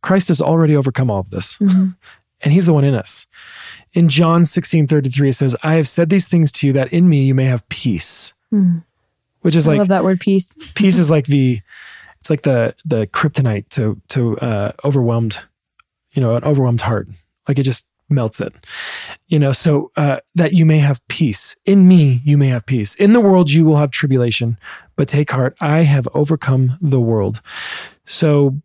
Christ 0.01 0.29
has 0.29 0.41
already 0.41 0.75
overcome 0.75 1.09
all 1.11 1.19
of 1.19 1.29
this 1.29 1.57
Mhm. 1.57 1.95
and 2.41 2.53
he's 2.53 2.65
the 2.67 2.73
one 2.73 2.83
in 2.85 2.95
us. 2.95 3.27
In 3.93 4.07
John 4.07 4.45
16 4.45 4.87
33, 4.87 5.29
it 5.29 5.33
says, 5.33 5.55
I 5.63 5.73
have 5.75 5.87
said 5.89 6.09
these 6.09 6.27
things 6.29 6.51
to 6.53 6.67
you 6.67 6.73
that 6.73 6.93
in 6.93 7.09
me 7.09 7.23
you 7.25 7.35
may 7.35 7.45
have 7.45 7.67
peace, 7.69 8.33
Mm. 8.53 8.83
which 9.41 9.55
is 9.55 9.67
I 9.67 9.71
like 9.71 9.77
love 9.79 9.87
that 9.89 10.03
word 10.03 10.19
peace. 10.19 10.49
peace 10.76 10.97
is 10.97 11.09
like 11.09 11.26
the 11.28 11.61
it's 12.19 12.30
like 12.30 12.43
the 12.43 12.76
the 12.86 13.07
kryptonite 13.07 13.69
to 13.69 13.99
to 14.09 14.38
uh 14.39 14.71
overwhelmed 14.84 15.39
you 16.11 16.21
know 16.21 16.36
an 16.36 16.43
overwhelmed 16.43 16.82
heart. 16.82 17.07
Like 17.47 17.57
it 17.59 17.63
just 17.63 17.88
melts 18.09 18.41
it. 18.41 18.53
You 19.28 19.39
know 19.39 19.51
so 19.53 19.91
uh 19.95 20.17
that 20.36 20.53
you 20.53 20.65
may 20.65 20.80
have 20.80 21.05
peace. 21.07 21.55
In 21.65 21.88
me 21.88 22.21
you 22.26 22.38
may 22.38 22.47
have 22.49 22.65
peace. 22.65 22.93
In 22.95 23.13
the 23.13 23.21
world 23.21 23.51
you 23.51 23.63
will 23.65 23.78
have 23.78 23.91
tribulation. 23.91 24.57
But 24.97 25.07
take 25.07 25.32
heart 25.32 25.55
i 25.61 25.80
have 25.80 26.07
overcome 26.13 26.78
the 26.82 26.99
world. 26.99 27.41
So 28.05 28.57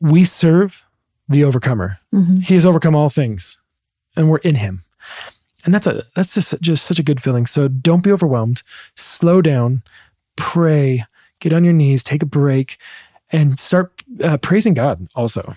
we 0.00 0.24
serve 0.24 0.84
the 1.28 1.42
overcomer. 1.44 1.98
Mhm. 2.14 2.42
he 2.44 2.54
has 2.54 2.64
overcome 2.66 2.94
all 2.94 3.10
things 3.10 3.60
and 4.16 4.30
we're 4.30 4.38
in 4.38 4.54
him 4.56 4.82
and 5.64 5.74
that's 5.74 5.86
a 5.86 6.04
that's 6.14 6.34
just 6.34 6.60
just 6.60 6.84
such 6.84 6.98
a 6.98 7.02
good 7.02 7.22
feeling. 7.22 7.46
So 7.46 7.68
don't 7.68 8.02
be 8.02 8.12
overwhelmed. 8.12 8.62
Slow 8.96 9.42
down. 9.42 9.82
Pray. 10.36 11.04
Get 11.40 11.52
on 11.52 11.64
your 11.64 11.72
knees. 11.72 12.02
Take 12.02 12.22
a 12.22 12.26
break. 12.26 12.78
And 13.30 13.58
start 13.58 14.02
uh, 14.22 14.36
praising 14.36 14.74
god 14.74 15.08
also. 15.14 15.56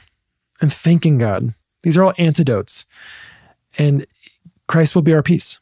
And 0.62 0.74
thanking 0.74 1.18
god. 1.18 1.53
These 1.84 1.97
are 1.97 2.03
all 2.03 2.14
antidotes. 2.18 2.86
And 3.78 4.08
Christ 4.68 4.95
will 4.95 5.03
be 5.03 5.14
our 5.14 5.24
peace. 5.24 5.60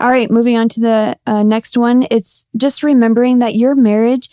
All 0.00 0.10
right, 0.10 0.30
moving 0.30 0.56
on 0.56 0.68
to 0.70 0.80
the 0.80 1.18
uh, 1.26 1.42
next 1.42 1.76
one. 1.76 2.06
It's 2.10 2.44
just 2.56 2.82
remembering 2.82 3.38
that 3.38 3.54
your 3.54 3.74
marriage 3.74 4.28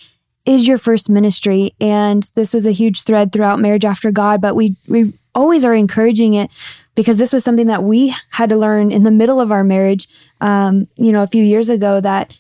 is 0.45 0.67
your 0.67 0.77
first 0.77 1.09
ministry, 1.09 1.73
and 1.79 2.29
this 2.35 2.53
was 2.53 2.65
a 2.65 2.71
huge 2.71 3.03
thread 3.03 3.31
throughout 3.31 3.59
Marriage 3.59 3.85
After 3.85 4.11
God. 4.11 4.41
But 4.41 4.55
we 4.55 4.75
we 4.87 5.13
always 5.36 5.65
are 5.65 5.73
encouraging 5.73 6.34
it 6.34 6.49
because 6.95 7.17
this 7.17 7.34
was 7.34 7.43
something 7.43 7.67
that 7.67 7.84
we 7.84 8.15
had 8.29 8.49
to 8.49 8.55
learn 8.55 8.91
in 8.91 9.03
the 9.03 9.11
middle 9.11 9.39
of 9.39 9.51
our 9.51 9.63
marriage. 9.63 10.07
Um, 10.41 10.88
you 10.95 11.11
know, 11.11 11.23
a 11.23 11.27
few 11.27 11.43
years 11.43 11.69
ago 11.69 11.99
that 12.01 12.36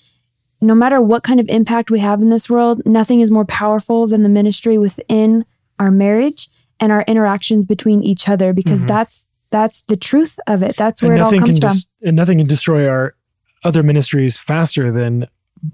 no 0.61 0.75
matter 0.75 1.01
what 1.01 1.23
kind 1.23 1.39
of 1.39 1.47
impact 1.49 1.91
we 1.91 1.99
have 1.99 2.21
in 2.21 2.29
this 2.29 2.49
world, 2.49 2.81
nothing 2.85 3.19
is 3.19 3.29
more 3.29 3.45
powerful 3.45 4.07
than 4.07 4.23
the 4.23 4.29
ministry 4.29 4.77
within 4.77 5.45
our 5.79 5.91
marriage 5.91 6.49
and 6.79 6.91
our 6.91 7.03
interactions 7.07 7.65
between 7.65 8.01
each 8.01 8.29
other 8.29 8.53
because 8.53 8.79
mm-hmm. 8.79 8.87
that's 8.87 9.25
that's 9.51 9.83
the 9.87 9.97
truth 9.97 10.39
of 10.47 10.63
it. 10.63 10.75
That's 10.77 11.01
where 11.01 11.15
it 11.15 11.19
all 11.19 11.31
comes 11.31 11.59
from. 11.59 11.71
Dis- 11.71 11.87
and 12.01 12.15
nothing 12.15 12.39
can 12.39 12.47
destroy 12.47 12.87
our 12.87 13.15
other 13.63 13.83
ministries 13.83 14.37
faster 14.37 14.91
than 14.91 15.27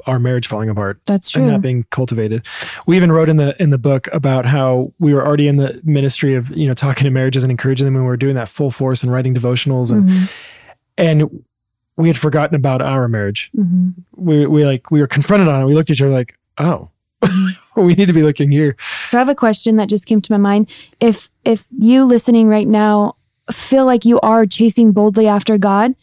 our 0.06 0.20
marriage 0.20 0.48
falling 0.48 0.70
apart. 0.70 1.00
That's 1.06 1.30
true. 1.30 1.44
And 1.44 1.52
not 1.52 1.62
being 1.62 1.86
cultivated. 1.90 2.46
We 2.86 2.96
even 2.96 3.12
wrote 3.12 3.30
in 3.30 3.38
the 3.38 3.62
in 3.62 3.70
the 3.70 3.78
book 3.78 4.08
about 4.12 4.46
how 4.46 4.94
we 5.00 5.14
were 5.14 5.26
already 5.26 5.48
in 5.48 5.58
the 5.58 5.82
ministry 5.84 6.36
of 6.36 6.50
you 6.56 6.68
know 6.68 6.74
talking 6.74 7.06
to 7.06 7.12
marriages 7.12 7.44
and 7.44 7.52
encouraging 7.52 7.86
them 7.86 7.96
when 7.96 8.04
we 8.04 8.08
were 8.08 8.18
doing 8.18 8.36
that 8.36 8.50
full 8.50 8.72
force 8.72 9.04
and 9.04 9.12
writing 9.12 9.34
devotionals 9.34 9.92
and 9.92 10.08
mm-hmm. 10.10 10.26
and 10.98 11.44
we 11.98 12.08
had 12.08 12.18
forgotten 12.18 12.56
about 12.56 12.82
our 12.82 13.08
marriage. 13.08 13.52
Mm-hmm. 13.56 13.90
We 14.16 14.46
we 14.48 14.66
like 14.66 14.90
we 14.92 15.02
were 15.02 15.08
confronted 15.08 15.48
on 15.48 15.62
it. 15.62 15.66
We 15.66 15.74
looked 15.74 15.90
at 15.90 15.96
each 15.96 16.02
other 16.02 16.12
like, 16.12 16.38
oh, 16.58 16.90
we 17.76 17.94
need 17.96 18.08
to 18.08 18.14
be 18.14 18.24
looking 18.24 18.52
here. 18.52 18.76
So 19.08 19.18
I 19.18 19.20
have 19.20 19.30
a 19.30 19.36
question 19.36 19.76
that 19.76 19.90
just 19.90 20.06
came 20.06 20.22
to 20.22 20.32
my 20.32 20.38
mind. 20.38 20.70
If 21.00 21.30
if 21.44 21.66
you 21.78 22.06
listening 22.06 22.48
right 22.48 22.68
now 22.68 23.16
feel 23.52 23.86
like 23.86 24.06
you 24.06 24.20
are 24.22 24.46
chasing 24.46 24.92
boldly 24.92 25.28
after 25.28 25.58
God, 25.58 25.96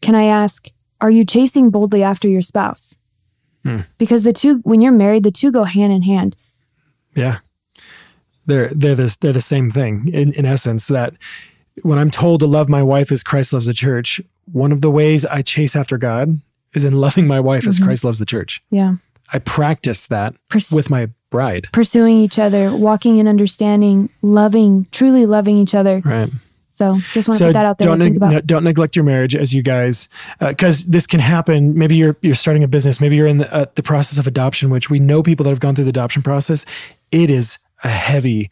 can 0.00 0.14
I 0.14 0.24
ask, 0.24 0.68
are 1.00 1.10
you 1.10 1.24
chasing 1.24 1.70
boldly 1.70 2.02
after 2.02 2.28
your 2.28 2.42
spouse? 2.42 2.98
Hmm. 3.62 3.80
Because 3.98 4.22
the 4.22 4.32
two, 4.32 4.56
when 4.58 4.80
you're 4.80 4.92
married, 4.92 5.22
the 5.22 5.30
two 5.30 5.52
go 5.52 5.64
hand 5.64 5.92
in 5.92 6.02
hand. 6.02 6.36
Yeah, 7.14 7.38
they're 8.46 8.68
they're 8.68 8.94
the 8.94 9.16
they're 9.20 9.32
the 9.32 9.40
same 9.40 9.70
thing 9.70 10.10
in 10.12 10.32
in 10.32 10.46
essence. 10.46 10.86
That 10.86 11.14
when 11.82 11.98
I'm 11.98 12.10
told 12.10 12.40
to 12.40 12.46
love 12.46 12.68
my 12.68 12.82
wife 12.82 13.12
as 13.12 13.22
Christ 13.22 13.52
loves 13.52 13.66
the 13.66 13.74
church, 13.74 14.20
one 14.50 14.72
of 14.72 14.80
the 14.80 14.90
ways 14.90 15.26
I 15.26 15.42
chase 15.42 15.76
after 15.76 15.98
God 15.98 16.40
is 16.72 16.84
in 16.84 16.92
loving 17.00 17.26
my 17.26 17.40
wife 17.40 17.62
mm-hmm. 17.62 17.70
as 17.70 17.78
Christ 17.78 18.04
loves 18.04 18.18
the 18.18 18.26
church. 18.26 18.62
Yeah, 18.70 18.96
I 19.32 19.38
practice 19.40 20.06
that 20.06 20.34
Purs- 20.48 20.72
with 20.72 20.88
my 20.88 21.08
bride, 21.30 21.68
pursuing 21.72 22.18
each 22.18 22.38
other, 22.38 22.74
walking 22.74 23.18
in 23.18 23.28
understanding, 23.28 24.08
loving, 24.22 24.86
truly 24.90 25.26
loving 25.26 25.56
each 25.56 25.74
other. 25.74 26.00
Right. 26.04 26.30
So 26.80 26.98
just 27.12 27.28
want 27.28 27.36
to 27.36 27.44
so 27.44 27.48
put 27.48 27.52
that 27.52 27.66
out 27.66 27.76
there. 27.76 27.94
Don't, 27.94 28.30
neg- 28.30 28.46
don't 28.46 28.64
neglect 28.64 28.96
your 28.96 29.04
marriage 29.04 29.36
as 29.36 29.52
you 29.52 29.62
guys, 29.62 30.08
because 30.40 30.80
uh, 30.80 30.86
this 30.88 31.06
can 31.06 31.20
happen. 31.20 31.76
Maybe 31.76 31.94
you're 31.94 32.16
you're 32.22 32.34
starting 32.34 32.64
a 32.64 32.68
business. 32.68 33.02
Maybe 33.02 33.16
you're 33.16 33.26
in 33.26 33.36
the, 33.36 33.52
uh, 33.52 33.66
the 33.74 33.82
process 33.82 34.18
of 34.18 34.26
adoption, 34.26 34.70
which 34.70 34.88
we 34.88 34.98
know 34.98 35.22
people 35.22 35.44
that 35.44 35.50
have 35.50 35.60
gone 35.60 35.74
through 35.74 35.84
the 35.84 35.90
adoption 35.90 36.22
process. 36.22 36.64
It 37.12 37.28
is 37.28 37.58
a 37.84 37.90
heavy 37.90 38.50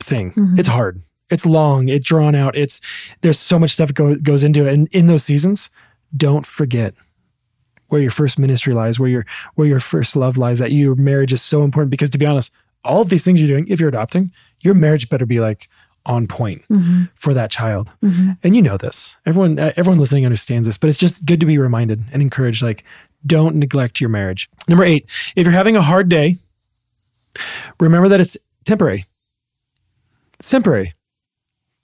thing. 0.00 0.32
Mm-hmm. 0.32 0.58
It's 0.58 0.66
hard. 0.66 1.02
It's 1.30 1.46
long. 1.46 1.88
It's 1.88 2.04
drawn 2.04 2.34
out. 2.34 2.56
It's 2.56 2.80
there's 3.20 3.38
so 3.38 3.60
much 3.60 3.70
stuff 3.70 3.94
go, 3.94 4.16
goes 4.16 4.42
into 4.42 4.66
it. 4.66 4.74
And 4.74 4.88
in 4.90 5.06
those 5.06 5.22
seasons, 5.22 5.70
don't 6.16 6.44
forget 6.44 6.94
where 7.86 8.00
your 8.00 8.10
first 8.10 8.40
ministry 8.40 8.74
lies, 8.74 8.98
where 8.98 9.08
your 9.08 9.24
where 9.54 9.68
your 9.68 9.78
first 9.78 10.16
love 10.16 10.36
lies. 10.36 10.58
That 10.58 10.72
your 10.72 10.96
marriage 10.96 11.32
is 11.32 11.42
so 11.42 11.62
important. 11.62 11.92
Because 11.92 12.10
to 12.10 12.18
be 12.18 12.26
honest, 12.26 12.52
all 12.84 13.02
of 13.02 13.08
these 13.08 13.22
things 13.22 13.40
you're 13.40 13.48
doing, 13.48 13.68
if 13.68 13.78
you're 13.78 13.88
adopting, 13.88 14.32
your 14.62 14.74
marriage 14.74 15.08
better 15.08 15.26
be 15.26 15.38
like 15.38 15.68
on 16.06 16.26
point 16.26 16.62
mm-hmm. 16.70 17.04
for 17.14 17.34
that 17.34 17.50
child. 17.50 17.92
Mm-hmm. 18.02 18.32
And 18.42 18.56
you 18.56 18.62
know 18.62 18.76
this. 18.76 19.16
Everyone 19.26 19.58
uh, 19.58 19.72
everyone 19.76 19.98
listening 19.98 20.24
understands 20.24 20.66
this, 20.66 20.78
but 20.78 20.88
it's 20.88 20.98
just 20.98 21.24
good 21.24 21.40
to 21.40 21.46
be 21.46 21.58
reminded 21.58 22.04
and 22.12 22.22
encouraged 22.22 22.62
like 22.62 22.84
don't 23.26 23.56
neglect 23.56 24.00
your 24.00 24.08
marriage. 24.08 24.48
Number 24.68 24.84
8, 24.84 25.04
if 25.34 25.44
you're 25.44 25.52
having 25.52 25.76
a 25.76 25.82
hard 25.82 26.08
day, 26.08 26.36
remember 27.80 28.08
that 28.08 28.20
it's 28.20 28.36
temporary. 28.64 29.06
It's 30.38 30.50
temporary. 30.50 30.94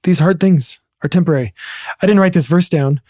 These 0.05 0.21
hard 0.21 0.41
things 0.41 0.81
are 1.03 1.09
temporary. 1.09 1.53
I 2.01 2.07
didn't 2.07 2.21
write 2.21 2.33
this 2.33 2.47
verse 2.47 2.69
down, 2.69 3.01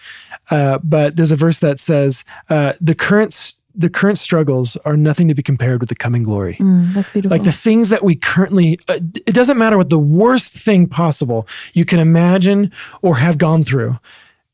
uh, 0.50 0.78
but 0.82 1.16
there's 1.16 1.32
a 1.32 1.36
verse 1.36 1.58
that 1.58 1.78
says 1.78 2.24
uh, 2.48 2.72
the 2.80 2.94
current 2.94 3.54
the 3.74 3.90
current 3.90 4.18
struggles 4.18 4.76
are 4.84 4.96
nothing 4.96 5.28
to 5.28 5.34
be 5.34 5.42
compared 5.42 5.80
with 5.80 5.88
the 5.88 5.94
coming 5.94 6.22
glory. 6.22 6.56
Mm, 6.56 6.94
that's 6.94 7.08
beautiful. 7.08 7.36
Like 7.36 7.44
the 7.44 7.52
things 7.52 7.88
that 7.88 8.04
we 8.04 8.16
currently, 8.16 8.78
uh, 8.88 8.98
it 9.26 9.34
doesn't 9.34 9.58
matter 9.58 9.76
what 9.76 9.90
the 9.90 9.98
worst 9.98 10.52
thing 10.52 10.86
possible 10.86 11.46
you 11.72 11.84
can 11.84 11.98
imagine 11.98 12.72
or 13.00 13.16
have 13.16 13.38
gone 13.38 13.64
through. 13.64 13.98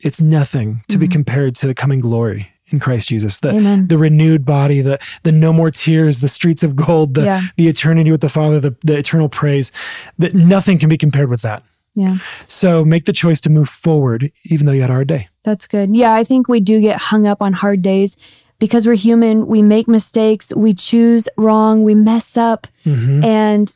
It's 0.01 0.21
nothing 0.21 0.83
to 0.89 0.95
mm-hmm. 0.95 1.01
be 1.01 1.09
compared 1.09 1.57
to 1.57 1.66
the 1.66 1.75
coming 1.75 2.01
glory 2.01 2.53
in 2.69 2.79
Christ 2.79 3.09
Jesus. 3.09 3.41
The 3.41 3.51
Amen. 3.51 3.89
the 3.89 3.99
renewed 3.99 4.45
body, 4.45 4.81
the 4.81 4.99
the 5.25 5.33
no 5.33 5.53
more 5.53 5.71
tears, 5.71 6.21
the 6.21 6.29
streets 6.29 6.62
of 6.62 6.77
gold, 6.77 7.14
the 7.14 7.25
yeah. 7.25 7.41
the 7.57 7.69
eternity 7.69 8.11
with 8.11 8.21
the 8.21 8.29
Father, 8.29 8.61
the, 8.61 8.77
the 8.85 8.97
eternal 8.97 9.29
praise. 9.29 9.73
That 10.19 10.35
nothing 10.35 10.79
can 10.79 10.89
be 10.89 10.99
compared 10.99 11.29
with 11.29 11.43
that. 11.43 11.64
Yeah. 11.95 12.19
So 12.47 12.85
make 12.85 13.07
the 13.07 13.12
choice 13.12 13.41
to 13.41 13.51
move 13.51 13.69
forward, 13.69 14.31
even 14.45 14.66
though 14.66 14.73
you 14.73 14.83
had 14.83 14.91
a 14.91 14.93
hard 14.93 15.09
day. 15.09 15.29
That's 15.43 15.66
good. 15.66 15.97
Yeah, 15.97 16.14
I 16.14 16.23
think 16.23 16.47
we 16.47 16.61
do 16.61 16.81
get 16.81 16.99
hung 17.01 17.27
up 17.27 17.43
on 17.43 17.55
hard 17.55 17.83
days 17.83 18.16
because 18.59 18.86
we're 18.86 18.94
human, 18.94 19.46
we 19.46 19.62
make 19.62 19.88
mistakes, 19.88 20.52
we 20.54 20.74
choose 20.74 21.28
wrong, 21.36 21.84
we 21.84 21.94
mess 21.94 22.36
up, 22.36 22.66
mm-hmm. 22.84 23.24
and 23.24 23.74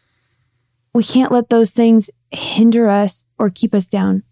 we 0.93 1.05
can't 1.05 1.33
let 1.33 1.49
those 1.49 1.71
things 1.71 2.11
hinder 2.31 2.89
us 2.89 3.27
or 3.39 3.51
keep 3.51 3.75
us 3.75 3.87
down. 3.87 4.23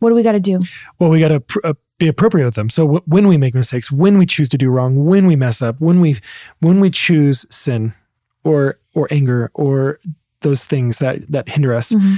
What 0.00 0.10
do 0.10 0.14
we 0.14 0.22
got 0.22 0.32
to 0.32 0.40
do? 0.40 0.58
Well, 0.98 1.10
we 1.10 1.20
got 1.20 1.28
to 1.28 1.40
pr- 1.40 1.60
uh, 1.64 1.74
be 1.98 2.08
appropriate 2.08 2.44
with 2.44 2.56
them. 2.56 2.68
So 2.68 2.82
w- 2.82 3.02
when 3.06 3.28
we 3.28 3.38
make 3.38 3.54
mistakes, 3.54 3.92
when 3.92 4.18
we 4.18 4.26
choose 4.26 4.48
to 4.48 4.58
do 4.58 4.68
wrong, 4.68 5.06
when 5.06 5.26
we 5.26 5.36
mess 5.36 5.62
up, 5.62 5.80
when 5.80 6.00
we 6.00 6.20
when 6.60 6.80
we 6.80 6.90
choose 6.90 7.46
sin 7.54 7.94
or 8.42 8.80
or 8.94 9.06
anger 9.12 9.52
or 9.54 10.00
those 10.40 10.64
things 10.64 10.98
that 10.98 11.30
that 11.30 11.48
hinder 11.48 11.72
us, 11.72 11.92
mm-hmm. 11.92 12.16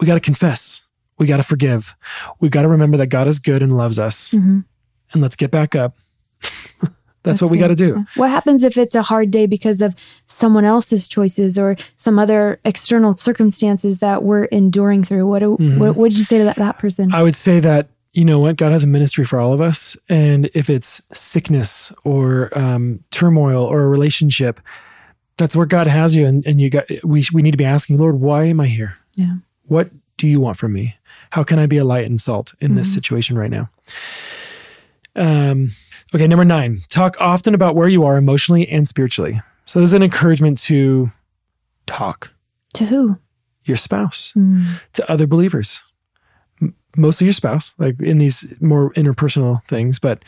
we 0.00 0.06
got 0.06 0.14
to 0.14 0.20
confess. 0.20 0.82
We 1.16 1.26
got 1.26 1.36
to 1.36 1.44
forgive. 1.44 1.94
We 2.40 2.48
got 2.48 2.62
to 2.62 2.68
remember 2.68 2.96
that 2.96 3.06
God 3.06 3.28
is 3.28 3.38
good 3.38 3.62
and 3.62 3.76
loves 3.76 4.00
us. 4.00 4.30
Mm-hmm. 4.30 4.60
And 5.12 5.22
let's 5.22 5.36
get 5.36 5.52
back 5.52 5.76
up 5.76 5.96
that's, 7.24 7.42
what 7.42 7.50
we 7.50 7.58
got 7.58 7.68
to 7.68 7.74
do. 7.74 8.06
What 8.14 8.30
happens 8.30 8.62
if 8.62 8.78
it's 8.78 8.94
a 8.94 9.02
hard 9.02 9.30
day 9.30 9.46
because 9.46 9.80
of 9.80 9.96
someone 10.26 10.64
else's 10.64 11.08
choices 11.08 11.58
or 11.58 11.76
some 11.96 12.18
other 12.18 12.60
external 12.64 13.14
circumstances 13.16 13.98
that 13.98 14.22
we're 14.22 14.44
enduring 14.44 15.02
through? 15.04 15.26
What, 15.26 15.40
do, 15.40 15.56
mm-hmm. 15.56 15.78
what, 15.80 15.96
what 15.96 16.10
did 16.10 16.18
you 16.18 16.24
say 16.24 16.38
to 16.38 16.44
that, 16.44 16.56
that 16.56 16.78
person? 16.78 17.12
I 17.12 17.22
would 17.22 17.36
say 17.36 17.60
that 17.60 17.88
you 18.14 18.24
know 18.24 18.38
what? 18.38 18.56
God 18.56 18.70
has 18.70 18.84
a 18.84 18.86
ministry 18.86 19.24
for 19.24 19.40
all 19.40 19.52
of 19.52 19.60
us. 19.60 19.96
And 20.08 20.48
if 20.54 20.70
it's 20.70 21.02
sickness 21.12 21.92
or 22.04 22.56
um, 22.56 23.02
turmoil 23.10 23.64
or 23.64 23.82
a 23.82 23.88
relationship, 23.88 24.60
that's 25.36 25.56
where 25.56 25.66
God 25.66 25.88
has 25.88 26.14
you. 26.14 26.24
And, 26.24 26.46
and 26.46 26.60
you 26.60 26.70
got, 26.70 26.84
we, 27.02 27.26
we 27.32 27.42
need 27.42 27.50
to 27.50 27.56
be 27.56 27.64
asking, 27.64 27.98
Lord, 27.98 28.20
why 28.20 28.44
am 28.44 28.60
I 28.60 28.68
here? 28.68 28.98
Yeah. 29.16 29.34
What 29.64 29.90
do 30.16 30.28
you 30.28 30.40
want 30.40 30.58
from 30.58 30.72
me? 30.72 30.96
How 31.32 31.42
can 31.42 31.58
I 31.58 31.66
be 31.66 31.76
a 31.76 31.84
light 31.84 32.06
and 32.06 32.20
salt 32.20 32.54
in 32.60 32.68
mm-hmm. 32.68 32.78
this 32.78 32.94
situation 32.94 33.36
right 33.36 33.50
now? 33.50 33.68
Um, 35.16 35.72
Okay, 36.14 36.28
number 36.28 36.44
nine, 36.44 36.78
talk 36.88 37.16
often 37.20 37.54
about 37.54 37.74
where 37.74 37.88
you 37.88 38.04
are 38.04 38.16
emotionally 38.16 38.68
and 38.68 38.86
spiritually. 38.86 39.42
So 39.66 39.80
there's 39.80 39.94
an 39.94 40.02
encouragement 40.02 40.60
to 40.60 41.10
talk. 41.86 42.32
To 42.74 42.84
who? 42.84 43.18
Your 43.64 43.76
spouse, 43.76 44.32
mm. 44.36 44.80
to 44.92 45.10
other 45.10 45.26
believers, 45.26 45.82
M- 46.60 46.74
mostly 46.96 47.26
your 47.26 47.32
spouse, 47.32 47.74
like 47.78 47.98
in 48.00 48.18
these 48.18 48.46
more 48.60 48.92
interpersonal 48.92 49.64
things, 49.64 49.98
but 49.98 50.22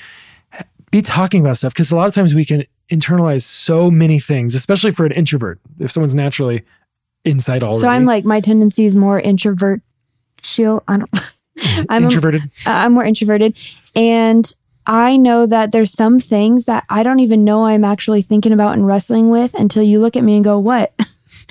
be 0.90 1.02
talking 1.02 1.40
about 1.40 1.58
stuff 1.58 1.72
because 1.72 1.90
a 1.90 1.96
lot 1.96 2.08
of 2.08 2.14
times 2.14 2.34
we 2.34 2.44
can 2.44 2.64
internalize 2.90 3.42
so 3.42 3.90
many 3.90 4.18
things, 4.18 4.54
especially 4.54 4.92
for 4.92 5.04
an 5.04 5.12
introvert. 5.12 5.60
If 5.78 5.92
someone's 5.92 6.14
naturally 6.14 6.62
inside 7.24 7.62
already. 7.62 7.80
So 7.80 7.88
I'm 7.88 8.06
like, 8.06 8.24
my 8.24 8.40
tendency 8.40 8.86
is 8.86 8.96
more 8.96 9.20
introvert. 9.20 9.82
Chill. 10.40 10.82
I 10.88 10.96
don't. 10.98 11.10
I'm 11.88 12.04
introverted. 12.04 12.42
A, 12.66 12.70
I'm 12.70 12.92
more 12.92 13.04
introverted, 13.04 13.58
and 13.94 14.54
I 14.86 15.16
know 15.16 15.46
that 15.46 15.72
there's 15.72 15.92
some 15.92 16.20
things 16.20 16.64
that 16.66 16.84
I 16.88 17.02
don't 17.02 17.20
even 17.20 17.44
know 17.44 17.66
I'm 17.66 17.84
actually 17.84 18.22
thinking 18.22 18.52
about 18.52 18.74
and 18.74 18.86
wrestling 18.86 19.30
with 19.30 19.54
until 19.54 19.82
you 19.82 20.00
look 20.00 20.16
at 20.16 20.22
me 20.22 20.36
and 20.36 20.44
go, 20.44 20.58
"What?" 20.58 20.92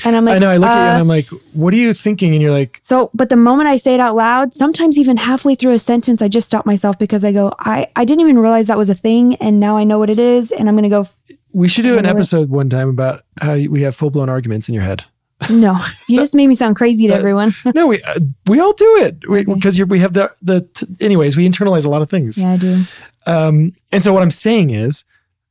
And 0.03 0.15
I'm 0.15 0.25
like, 0.25 0.36
I 0.36 0.39
know. 0.39 0.49
I 0.49 0.57
look 0.57 0.69
uh, 0.69 0.73
at 0.73 0.75
you 0.75 0.89
and 0.89 0.97
uh, 0.97 0.99
I'm 0.99 1.07
like, 1.07 1.27
"What 1.53 1.73
are 1.73 1.77
you 1.77 1.93
thinking?" 1.93 2.33
And 2.33 2.41
you're 2.41 2.51
like, 2.51 2.79
"So." 2.83 3.09
But 3.13 3.29
the 3.29 3.38
moment 3.38 3.69
I 3.69 3.77
say 3.77 3.93
it 3.93 4.01
out 4.01 4.15
loud, 4.15 4.53
sometimes 4.53 4.97
even 4.97 5.15
halfway 5.15 5.55
through 5.55 5.71
a 5.71 5.79
sentence, 5.79 6.21
I 6.21 6.27
just 6.27 6.47
stop 6.47 6.65
myself 6.65 6.99
because 6.99 7.23
I 7.23 7.31
go, 7.31 7.53
"I 7.59 7.88
I 7.95 8.03
didn't 8.03 8.21
even 8.21 8.38
realize 8.38 8.67
that 8.67 8.77
was 8.77 8.89
a 8.89 8.95
thing, 8.95 9.36
and 9.36 9.59
now 9.59 9.77
I 9.77 9.86
know 9.86 9.97
what 9.97 10.09
it 10.09 10.19
is, 10.19 10.51
and 10.51 10.67
I'm 10.67 10.75
going 10.75 10.83
to 10.83 10.89
go." 10.89 11.07
We 11.53 11.69
should 11.69 11.83
do 11.83 11.97
an 11.97 12.05
episode 12.05 12.49
one 12.49 12.69
time 12.69 12.89
about 12.89 13.23
how 13.39 13.53
we 13.53 13.83
have 13.83 13.95
full 13.95 14.09
blown 14.09 14.27
arguments 14.27 14.67
in 14.67 14.75
your 14.75 14.83
head. 14.83 15.05
No, 15.49 15.77
you 16.07 16.17
just 16.17 16.33
made 16.33 16.47
me 16.47 16.55
sound 16.55 16.75
crazy 16.75 17.07
to 17.07 17.13
uh, 17.13 17.17
everyone. 17.17 17.53
no, 17.75 17.88
we 17.88 18.01
uh, 18.03 18.19
we 18.47 18.59
all 18.59 18.73
do 18.73 18.97
it 18.97 19.19
because 19.19 19.79
okay. 19.79 19.83
we 19.83 19.99
have 19.99 20.13
the 20.13 20.33
the. 20.41 20.61
T- 20.61 20.88
anyways, 21.01 21.36
we 21.36 21.47
internalize 21.47 21.86
a 21.86 21.89
lot 21.89 22.01
of 22.01 22.09
things. 22.09 22.38
Yeah, 22.41 22.51
I 22.51 22.57
do. 22.57 22.83
Um, 23.25 23.73
and 23.91 24.03
so 24.03 24.13
what 24.13 24.23
I'm 24.23 24.31
saying 24.31 24.69
is, 24.69 25.03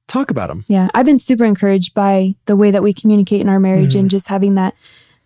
talk 0.06 0.30
about 0.30 0.48
them. 0.48 0.64
Yeah, 0.68 0.88
I've 0.94 1.06
been 1.06 1.18
super 1.18 1.44
encouraged 1.44 1.94
by 1.94 2.34
the 2.46 2.56
way 2.56 2.70
that 2.70 2.82
we 2.82 2.92
communicate 2.92 3.40
in 3.40 3.48
our 3.48 3.60
marriage 3.60 3.90
mm-hmm. 3.90 4.00
and 4.00 4.10
just 4.10 4.28
having 4.28 4.54
that 4.54 4.74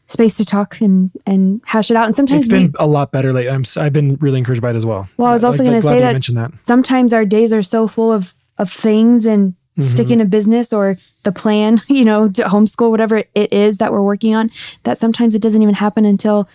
space 0.08 0.34
to 0.34 0.44
talk 0.44 0.80
and 0.80 1.10
and 1.26 1.60
hash 1.64 1.90
it 1.90 1.96
out. 1.96 2.06
And 2.06 2.16
sometimes 2.16 2.46
it's 2.46 2.48
been 2.48 2.68
we, 2.68 2.72
a 2.78 2.86
lot 2.86 3.12
better 3.12 3.32
lately. 3.32 3.50
I'm 3.50 3.64
I've 3.76 3.92
been 3.92 4.16
really 4.16 4.38
encouraged 4.38 4.62
by 4.62 4.70
it 4.70 4.76
as 4.76 4.84
well. 4.84 5.08
Well, 5.16 5.28
I 5.28 5.32
was 5.32 5.44
also 5.44 5.62
like, 5.62 5.70
going 5.70 5.82
to 5.82 5.88
say 5.88 6.00
that, 6.00 6.22
that 6.34 6.52
sometimes 6.64 7.12
our 7.12 7.24
days 7.24 7.52
are 7.52 7.62
so 7.62 7.86
full 7.86 8.12
of 8.12 8.34
of 8.58 8.70
things 8.70 9.24
and 9.24 9.54
mm-hmm. 9.78 9.94
sticking 9.94 10.20
a 10.20 10.24
business 10.24 10.72
or 10.72 10.98
the 11.24 11.32
plan, 11.32 11.80
you 11.88 12.04
know, 12.04 12.28
to 12.30 12.42
homeschool 12.44 12.90
whatever 12.90 13.24
it 13.34 13.52
is 13.52 13.78
that 13.78 13.92
we're 13.92 14.02
working 14.02 14.34
on. 14.34 14.50
That 14.82 14.98
sometimes 14.98 15.34
it 15.34 15.42
doesn't 15.42 15.62
even 15.62 15.74
happen 15.74 16.04
until 16.04 16.48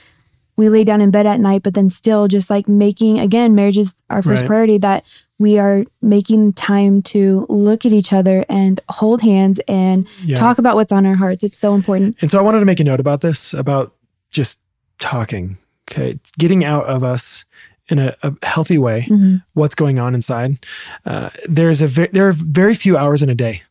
we 0.55 0.69
lay 0.69 0.83
down 0.83 1.01
in 1.01 1.09
bed 1.09 1.25
at 1.25 1.39
night. 1.39 1.63
But 1.63 1.73
then 1.73 1.89
still, 1.89 2.27
just 2.27 2.49
like 2.49 2.67
making 2.67 3.19
again, 3.19 3.55
marriage 3.55 3.77
is 3.77 4.03
our 4.09 4.21
first 4.21 4.41
right. 4.41 4.47
priority. 4.47 4.77
That 4.77 5.03
we 5.39 5.57
are 5.57 5.85
making 6.01 6.53
time 6.53 7.01
to 7.01 7.45
look 7.49 7.85
at 7.85 7.93
each 7.93 8.13
other 8.13 8.45
and 8.49 8.79
hold 8.89 9.21
hands 9.21 9.59
and 9.67 10.07
yeah. 10.23 10.37
talk 10.37 10.57
about 10.57 10.75
what's 10.75 10.91
on 10.91 11.05
our 11.05 11.15
hearts. 11.15 11.43
It's 11.43 11.59
so 11.59 11.73
important. 11.73 12.17
And 12.21 12.29
so 12.29 12.39
I 12.39 12.41
wanted 12.41 12.59
to 12.59 12.65
make 12.65 12.79
a 12.79 12.83
note 12.83 12.99
about 12.99 13.21
this 13.21 13.53
about 13.53 13.93
just 14.31 14.61
talking, 14.99 15.57
okay? 15.89 16.19
getting 16.37 16.63
out 16.63 16.85
of 16.85 17.03
us 17.03 17.45
in 17.93 17.99
a, 17.99 18.15
a 18.21 18.33
healthy 18.43 18.77
way 18.77 19.07
mm-hmm. 19.09 19.37
what's 19.53 19.75
going 19.75 19.99
on 19.99 20.13
inside. 20.13 20.57
Uh, 21.05 21.29
there's 21.47 21.81
a 21.81 21.87
ve- 21.87 22.09
there 22.11 22.27
are 22.27 22.33
very 22.33 22.75
few 22.75 22.97
hours 22.97 23.23
in 23.23 23.29
a 23.29 23.35
day. 23.35 23.63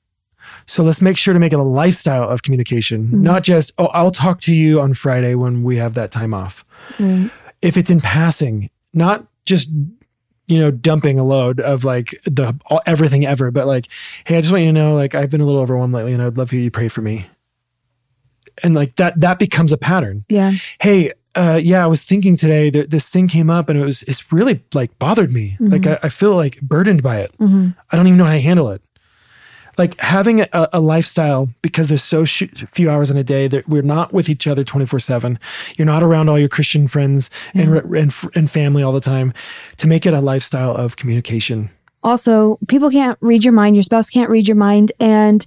So 0.64 0.82
let's 0.82 1.02
make 1.02 1.16
sure 1.16 1.34
to 1.34 1.40
make 1.40 1.52
it 1.52 1.58
a 1.58 1.62
lifestyle 1.62 2.28
of 2.28 2.42
communication, 2.42 3.06
mm-hmm. 3.06 3.22
not 3.22 3.42
just, 3.42 3.72
oh, 3.78 3.86
I'll 3.86 4.12
talk 4.12 4.40
to 4.42 4.54
you 4.54 4.80
on 4.80 4.94
Friday 4.94 5.34
when 5.34 5.62
we 5.62 5.76
have 5.76 5.94
that 5.94 6.10
time 6.10 6.32
off. 6.32 6.64
If 7.60 7.76
it's 7.76 7.90
in 7.90 8.00
passing, 8.00 8.70
not 8.94 9.26
just 9.44 9.70
you 10.48 10.58
know, 10.58 10.70
dumping 10.70 11.18
a 11.18 11.24
load 11.24 11.60
of 11.60 11.84
like 11.84 12.20
the 12.24 12.54
all, 12.66 12.82
everything 12.84 13.24
ever, 13.24 13.50
but 13.50 13.66
like, 13.66 13.88
hey, 14.26 14.36
I 14.36 14.40
just 14.40 14.52
want 14.52 14.64
you 14.64 14.68
to 14.68 14.72
know, 14.72 14.94
like, 14.94 15.14
I've 15.14 15.30
been 15.30 15.40
a 15.40 15.46
little 15.46 15.60
overwhelmed 15.60 15.94
lately, 15.94 16.12
and 16.12 16.22
I'd 16.22 16.36
love 16.36 16.50
for 16.50 16.56
you 16.56 16.64
to 16.64 16.70
pray 16.70 16.88
for 16.88 17.00
me. 17.00 17.26
And 18.62 18.74
like 18.74 18.96
that, 18.96 19.18
that 19.20 19.38
becomes 19.38 19.72
a 19.72 19.78
pattern. 19.78 20.24
Yeah. 20.28 20.52
Hey, 20.80 21.12
uh, 21.34 21.60
yeah, 21.62 21.82
I 21.82 21.86
was 21.86 22.02
thinking 22.02 22.36
today 22.36 22.70
that 22.70 22.90
this 22.90 23.08
thing 23.08 23.28
came 23.28 23.48
up, 23.48 23.68
and 23.68 23.78
it 23.78 23.84
was 23.84 24.02
it's 24.04 24.30
really 24.32 24.62
like 24.74 24.98
bothered 24.98 25.32
me. 25.32 25.52
Mm-hmm. 25.52 25.68
Like 25.68 25.86
I, 25.86 25.98
I, 26.02 26.08
feel 26.08 26.36
like 26.36 26.60
burdened 26.60 27.02
by 27.02 27.20
it. 27.20 27.32
Mm-hmm. 27.38 27.70
I 27.90 27.96
don't 27.96 28.06
even 28.06 28.18
know 28.18 28.24
how 28.24 28.32
to 28.32 28.40
handle 28.40 28.70
it 28.70 28.82
like 29.78 29.98
having 30.00 30.42
a, 30.42 30.68
a 30.72 30.80
lifestyle 30.80 31.48
because 31.62 31.88
there's 31.88 32.02
so 32.02 32.24
sh- 32.24 32.64
few 32.70 32.90
hours 32.90 33.10
in 33.10 33.16
a 33.16 33.24
day 33.24 33.48
that 33.48 33.68
we're 33.68 33.82
not 33.82 34.12
with 34.12 34.28
each 34.28 34.46
other 34.46 34.64
24 34.64 34.98
7 34.98 35.38
you're 35.76 35.86
not 35.86 36.02
around 36.02 36.28
all 36.28 36.38
your 36.38 36.48
christian 36.48 36.86
friends 36.86 37.30
and, 37.54 37.70
mm-hmm. 37.70 37.94
and, 37.94 38.14
and 38.34 38.50
family 38.50 38.82
all 38.82 38.92
the 38.92 39.00
time 39.00 39.32
to 39.76 39.86
make 39.86 40.06
it 40.06 40.14
a 40.14 40.20
lifestyle 40.20 40.74
of 40.74 40.96
communication 40.96 41.70
also 42.02 42.58
people 42.68 42.90
can't 42.90 43.18
read 43.20 43.44
your 43.44 43.52
mind 43.52 43.76
your 43.76 43.82
spouse 43.82 44.10
can't 44.10 44.30
read 44.30 44.46
your 44.46 44.56
mind 44.56 44.92
and 45.00 45.46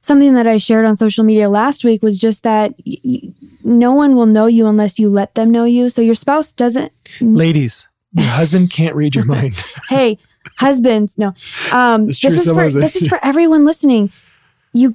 something 0.00 0.34
that 0.34 0.46
i 0.46 0.58
shared 0.58 0.86
on 0.86 0.96
social 0.96 1.24
media 1.24 1.48
last 1.48 1.84
week 1.84 2.02
was 2.02 2.18
just 2.18 2.42
that 2.42 2.74
y- 2.86 3.32
no 3.64 3.94
one 3.94 4.16
will 4.16 4.26
know 4.26 4.46
you 4.46 4.66
unless 4.66 4.98
you 4.98 5.08
let 5.08 5.34
them 5.34 5.50
know 5.50 5.64
you 5.64 5.90
so 5.90 6.00
your 6.02 6.14
spouse 6.14 6.52
doesn't 6.52 6.92
ladies 7.20 7.88
your 8.12 8.26
husband 8.26 8.70
can't 8.70 8.94
read 8.94 9.14
your 9.14 9.24
mind 9.36 9.54
hey 9.88 10.18
husbands. 10.56 11.16
No, 11.18 11.34
um, 11.72 12.06
this 12.06 12.24
is 12.24 12.50
for 12.50 12.70
this 12.70 12.96
is 12.96 13.08
for 13.08 13.22
everyone 13.22 13.64
listening. 13.64 14.10
You, 14.72 14.94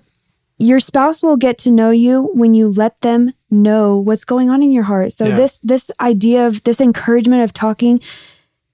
your 0.58 0.80
spouse 0.80 1.22
will 1.22 1.38
get 1.38 1.58
to 1.60 1.72
know 1.72 1.92
you 1.92 2.32
when 2.34 2.54
you 2.54 2.70
let 2.70 3.00
them 3.02 3.34
know 3.52 3.98
what's 3.98 4.26
going 4.26 4.50
on 4.50 4.64
in 4.64 4.72
your 4.72 4.84
heart. 4.84 5.14
So 5.14 5.26
yeah. 5.26 5.36
this 5.36 5.60
this 5.64 5.92
idea 6.00 6.48
of 6.48 6.64
this 6.64 6.82
encouragement 6.82 7.44
of 7.44 7.54
talking 7.54 8.02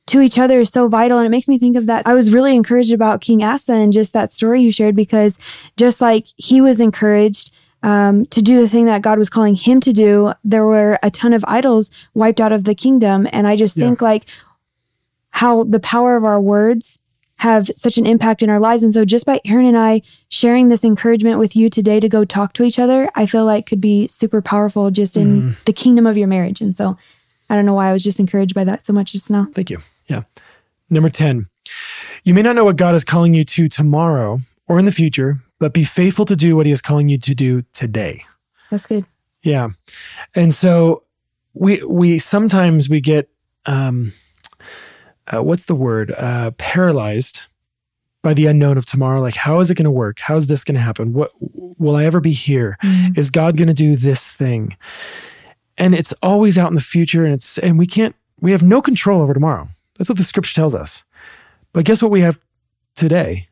to 0.05 0.19
each 0.19 0.37
other 0.37 0.59
is 0.59 0.69
so 0.69 0.89
vital 0.89 1.17
and 1.17 1.25
it 1.25 1.29
makes 1.29 1.47
me 1.47 1.57
think 1.57 1.77
of 1.77 1.85
that 1.85 2.05
i 2.05 2.13
was 2.13 2.29
really 2.29 2.53
encouraged 2.57 2.91
about 2.91 3.21
king 3.21 3.41
asa 3.41 3.71
and 3.71 3.93
just 3.93 4.11
that 4.11 4.33
story 4.33 4.61
you 4.61 4.69
shared 4.69 4.97
because 4.97 5.39
just 5.77 6.01
like 6.01 6.27
he 6.35 6.59
was 6.59 6.81
encouraged 6.81 7.52
um, 7.83 8.25
to 8.27 8.41
do 8.41 8.59
the 8.59 8.69
thing 8.69 8.85
that 8.85 9.01
god 9.01 9.17
was 9.17 9.29
calling 9.29 9.55
him 9.55 9.79
to 9.79 9.93
do 9.93 10.33
there 10.43 10.65
were 10.65 10.97
a 11.03 11.11
ton 11.11 11.33
of 11.33 11.45
idols 11.47 11.91
wiped 12.13 12.41
out 12.41 12.51
of 12.51 12.63
the 12.63 12.75
kingdom 12.75 13.27
and 13.31 13.47
i 13.47 13.55
just 13.55 13.77
yeah. 13.77 13.85
think 13.85 14.01
like 14.01 14.25
how 15.31 15.63
the 15.63 15.79
power 15.79 16.15
of 16.15 16.23
our 16.23 16.39
words 16.39 16.97
have 17.37 17.69
such 17.75 17.97
an 17.97 18.05
impact 18.05 18.41
in 18.41 18.49
our 18.49 18.59
lives. 18.59 18.83
And 18.83 18.93
so 18.93 19.03
just 19.03 19.25
by 19.25 19.41
Aaron 19.43 19.65
and 19.65 19.77
I 19.77 20.01
sharing 20.29 20.69
this 20.69 20.85
encouragement 20.85 21.39
with 21.39 21.57
you 21.57 21.69
today 21.69 21.99
to 21.99 22.07
go 22.07 22.23
talk 22.23 22.53
to 22.53 22.63
each 22.63 22.79
other, 22.79 23.09
I 23.15 23.25
feel 23.25 23.45
like 23.45 23.65
could 23.65 23.81
be 23.81 24.07
super 24.07 24.41
powerful 24.41 24.91
just 24.91 25.17
in 25.17 25.41
mm. 25.41 25.63
the 25.65 25.73
kingdom 25.73 26.07
of 26.07 26.17
your 26.17 26.29
marriage. 26.29 26.61
And 26.61 26.73
so 26.73 26.97
I 27.49 27.55
don't 27.55 27.65
know 27.65 27.73
why 27.73 27.89
I 27.89 27.93
was 27.93 28.01
just 28.01 28.19
encouraged 28.19 28.53
by 28.53 28.63
that 28.63 28.85
so 28.85 28.93
much 28.93 29.11
just 29.11 29.29
now. 29.29 29.47
Thank 29.53 29.69
you. 29.69 29.79
Yeah. 30.07 30.23
Number 30.89 31.09
10. 31.09 31.47
You 32.23 32.33
may 32.33 32.43
not 32.43 32.55
know 32.55 32.63
what 32.63 32.77
God 32.77 32.95
is 32.95 33.03
calling 33.03 33.33
you 33.33 33.43
to 33.43 33.67
tomorrow 33.67 34.39
or 34.67 34.79
in 34.79 34.85
the 34.85 34.91
future, 34.91 35.41
but 35.59 35.73
be 35.73 35.83
faithful 35.83 36.25
to 36.25 36.35
do 36.35 36.55
what 36.55 36.65
he 36.65 36.71
is 36.71 36.81
calling 36.81 37.09
you 37.09 37.17
to 37.17 37.35
do 37.35 37.63
today. 37.73 38.23
That's 38.69 38.85
good. 38.85 39.05
Yeah. 39.43 39.69
And 40.35 40.53
so 40.53 41.03
we 41.53 41.83
we 41.83 42.19
sometimes 42.19 42.89
we 42.89 43.01
get 43.01 43.29
um 43.65 44.13
uh, 45.31 45.41
what's 45.41 45.65
the 45.65 45.75
word 45.75 46.11
uh, 46.17 46.51
paralyzed 46.57 47.43
by 48.21 48.33
the 48.33 48.45
unknown 48.45 48.77
of 48.77 48.85
tomorrow 48.85 49.21
like 49.21 49.35
how 49.35 49.59
is 49.59 49.69
it 49.69 49.75
going 49.75 49.85
to 49.85 49.91
work 49.91 50.19
how 50.19 50.35
is 50.35 50.47
this 50.47 50.63
going 50.63 50.75
to 50.75 50.81
happen 50.81 51.13
what 51.13 51.31
will 51.39 51.95
i 51.95 52.05
ever 52.05 52.19
be 52.19 52.31
here? 52.31 52.77
Mm-hmm. 52.83 53.19
Is 53.19 53.29
god 53.29 53.57
going 53.57 53.67
to 53.67 53.73
do 53.73 53.95
this 53.95 54.31
thing 54.31 54.75
and 55.77 55.93
it's 55.95 56.13
always 56.23 56.57
out 56.57 56.69
in 56.69 56.75
the 56.75 56.81
future 56.81 57.23
and 57.23 57.33
it's 57.33 57.57
and 57.59 57.77
we 57.77 57.87
can't 57.87 58.15
we 58.41 58.51
have 58.51 58.63
no 58.63 58.81
control 58.81 59.21
over 59.21 59.33
tomorrow 59.33 59.67
that's 59.97 60.09
what 60.09 60.17
the 60.17 60.23
scripture 60.23 60.55
tells 60.55 60.75
us 60.75 61.03
but 61.71 61.85
guess 61.85 62.01
what 62.01 62.11
we 62.11 62.21
have 62.21 62.39
today 62.95 63.47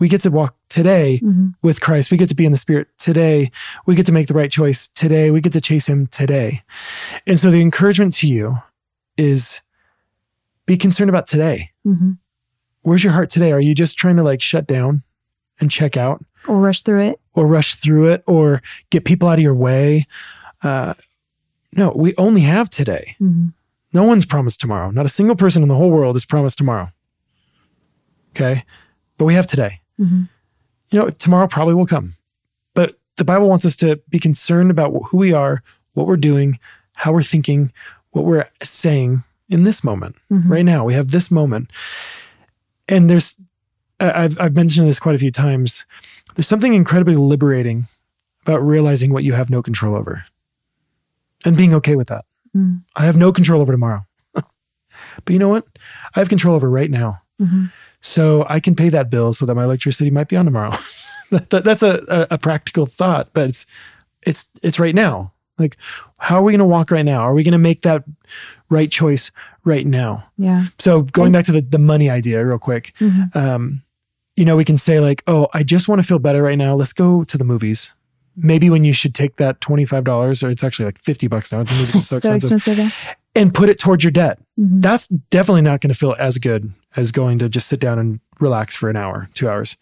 we 0.00 0.08
get 0.08 0.20
to 0.22 0.30
walk 0.30 0.56
today 0.68 1.20
mm-hmm. 1.22 1.50
with 1.62 1.80
christ 1.80 2.10
we 2.10 2.16
get 2.16 2.28
to 2.28 2.34
be 2.34 2.44
in 2.44 2.52
the 2.52 2.58
spirit 2.58 2.88
today 2.98 3.50
we 3.86 3.94
get 3.94 4.06
to 4.06 4.12
make 4.12 4.26
the 4.26 4.34
right 4.34 4.50
choice 4.50 4.88
today 4.88 5.30
we 5.30 5.40
get 5.40 5.52
to 5.52 5.60
chase 5.60 5.88
him 5.88 6.08
today 6.08 6.62
and 7.26 7.38
so 7.38 7.50
the 7.50 7.60
encouragement 7.60 8.12
to 8.12 8.26
you 8.26 8.58
is 9.16 9.60
be 10.70 10.76
concerned 10.76 11.10
about 11.10 11.26
today. 11.26 11.70
Mm-hmm. 11.84 12.12
Where's 12.82 13.02
your 13.02 13.12
heart 13.12 13.28
today? 13.28 13.50
Are 13.50 13.60
you 13.60 13.74
just 13.74 13.96
trying 13.96 14.16
to 14.16 14.22
like 14.22 14.40
shut 14.40 14.68
down 14.68 15.02
and 15.58 15.68
check 15.68 15.96
out? 15.96 16.24
Or 16.46 16.58
rush 16.58 16.82
through 16.82 17.08
it? 17.08 17.20
Or 17.34 17.46
rush 17.46 17.74
through 17.74 18.12
it 18.12 18.22
or 18.26 18.62
get 18.90 19.04
people 19.04 19.28
out 19.28 19.38
of 19.38 19.42
your 19.42 19.54
way? 19.54 20.06
Uh, 20.62 20.94
no, 21.72 21.92
we 21.94 22.14
only 22.16 22.42
have 22.42 22.70
today. 22.70 23.16
Mm-hmm. 23.20 23.48
No 23.92 24.04
one's 24.04 24.24
promised 24.24 24.60
tomorrow. 24.60 24.92
Not 24.92 25.06
a 25.06 25.08
single 25.08 25.34
person 25.34 25.62
in 25.62 25.68
the 25.68 25.74
whole 25.74 25.90
world 25.90 26.14
is 26.14 26.24
promised 26.24 26.58
tomorrow. 26.58 26.92
Okay. 28.30 28.64
But 29.18 29.24
we 29.24 29.34
have 29.34 29.48
today. 29.48 29.80
Mm-hmm. 30.00 30.22
You 30.90 30.98
know, 30.98 31.10
tomorrow 31.10 31.46
probably 31.46 31.74
will 31.74 31.86
come. 31.86 32.14
But 32.74 32.98
the 33.16 33.24
Bible 33.24 33.48
wants 33.48 33.64
us 33.64 33.76
to 33.76 33.96
be 34.08 34.18
concerned 34.18 34.70
about 34.70 34.92
who 35.06 35.18
we 35.18 35.32
are, 35.32 35.62
what 35.94 36.06
we're 36.06 36.16
doing, 36.16 36.58
how 36.96 37.12
we're 37.12 37.22
thinking, 37.22 37.72
what 38.10 38.24
we're 38.24 38.48
saying, 38.62 39.24
in 39.48 39.64
this 39.64 39.82
moment, 39.82 40.16
mm-hmm. 40.32 40.50
right 40.50 40.64
now. 40.64 40.84
We 40.84 40.94
have 40.94 41.10
this 41.10 41.30
moment. 41.30 41.70
And 42.88 43.10
there's, 43.10 43.36
I've, 43.98 44.38
I've 44.40 44.54
mentioned 44.54 44.88
this 44.88 45.00
quite 45.00 45.16
a 45.16 45.18
few 45.18 45.32
times. 45.32 45.84
There's 46.34 46.46
something 46.46 46.72
incredibly 46.72 47.16
liberating 47.16 47.88
about 48.42 48.62
realizing 48.62 49.12
what 49.12 49.24
you 49.24 49.32
have 49.34 49.50
no 49.50 49.62
control 49.62 49.96
over 49.96 50.24
and 51.44 51.56
being 51.56 51.74
okay 51.74 51.96
with 51.96 52.08
that. 52.08 52.24
Mm. 52.56 52.82
I 52.96 53.04
have 53.04 53.16
no 53.16 53.32
control 53.32 53.60
over 53.60 53.72
tomorrow. 53.72 54.06
but 54.34 54.44
you 55.28 55.38
know 55.38 55.48
what? 55.48 55.66
I 56.14 56.20
have 56.20 56.28
control 56.28 56.54
over 56.54 56.70
right 56.70 56.90
now. 56.90 57.22
Mm-hmm. 57.40 57.66
So 58.00 58.46
I 58.48 58.60
can 58.60 58.74
pay 58.74 58.88
that 58.88 59.10
bill 59.10 59.32
so 59.34 59.46
that 59.46 59.54
my 59.54 59.64
electricity 59.64 60.10
might 60.10 60.28
be 60.28 60.36
on 60.36 60.44
tomorrow. 60.44 60.72
that, 61.30 61.50
that, 61.50 61.64
that's 61.64 61.82
a, 61.82 62.26
a, 62.30 62.38
practical 62.38 62.86
thought, 62.86 63.30
but 63.32 63.48
it's 63.48 63.66
it's 64.22 64.50
it's 64.62 64.78
right 64.78 64.94
now. 64.94 65.32
Like, 65.58 65.76
how 66.16 66.38
are 66.38 66.42
we 66.42 66.52
going 66.52 66.60
to 66.60 66.64
walk 66.64 66.90
right 66.90 67.04
now? 67.04 67.20
Are 67.20 67.34
we 67.34 67.42
going 67.42 67.52
to 67.52 67.58
make 67.58 67.82
that 67.82 68.04
right 68.70 68.90
choice 68.90 69.30
right 69.64 69.86
now? 69.86 70.24
Yeah. 70.38 70.66
So 70.78 71.02
going 71.02 71.26
and, 71.26 71.32
back 71.34 71.44
to 71.46 71.52
the, 71.52 71.60
the 71.60 71.78
money 71.78 72.08
idea 72.08 72.44
real 72.44 72.58
quick, 72.58 72.94
mm-hmm. 72.98 73.36
um, 73.36 73.82
you 74.36 74.46
know, 74.46 74.56
we 74.56 74.64
can 74.64 74.78
say 74.78 75.00
like, 75.00 75.22
oh, 75.26 75.48
I 75.52 75.62
just 75.62 75.86
want 75.86 76.00
to 76.00 76.06
feel 76.06 76.18
better 76.18 76.42
right 76.42 76.56
now. 76.56 76.74
Let's 76.74 76.94
go 76.94 77.24
to 77.24 77.36
the 77.36 77.44
movies. 77.44 77.92
Maybe 78.36 78.70
when 78.70 78.84
you 78.84 78.94
should 78.94 79.14
take 79.14 79.36
that 79.36 79.60
$25 79.60 80.42
or 80.42 80.50
it's 80.50 80.64
actually 80.64 80.86
like 80.86 80.98
50 80.98 81.26
bucks 81.26 81.52
now. 81.52 81.62
The 81.62 81.74
movies 81.74 81.96
are 81.96 82.00
so, 82.00 82.18
so 82.20 82.34
expensive. 82.34 82.78
expensive 82.78 83.16
And 83.34 83.54
put 83.54 83.68
it 83.68 83.78
towards 83.78 84.02
your 84.02 84.10
debt. 84.10 84.38
Mm-hmm. 84.58 84.80
That's 84.80 85.08
definitely 85.08 85.62
not 85.62 85.80
going 85.80 85.92
to 85.92 85.98
feel 85.98 86.16
as 86.18 86.38
good 86.38 86.72
as 86.96 87.12
going 87.12 87.38
to 87.38 87.48
just 87.48 87.68
sit 87.68 87.80
down 87.80 87.98
and 87.98 88.20
relax 88.40 88.74
for 88.74 88.90
an 88.90 88.96
hour, 88.96 89.28
two 89.34 89.48
hours. 89.48 89.76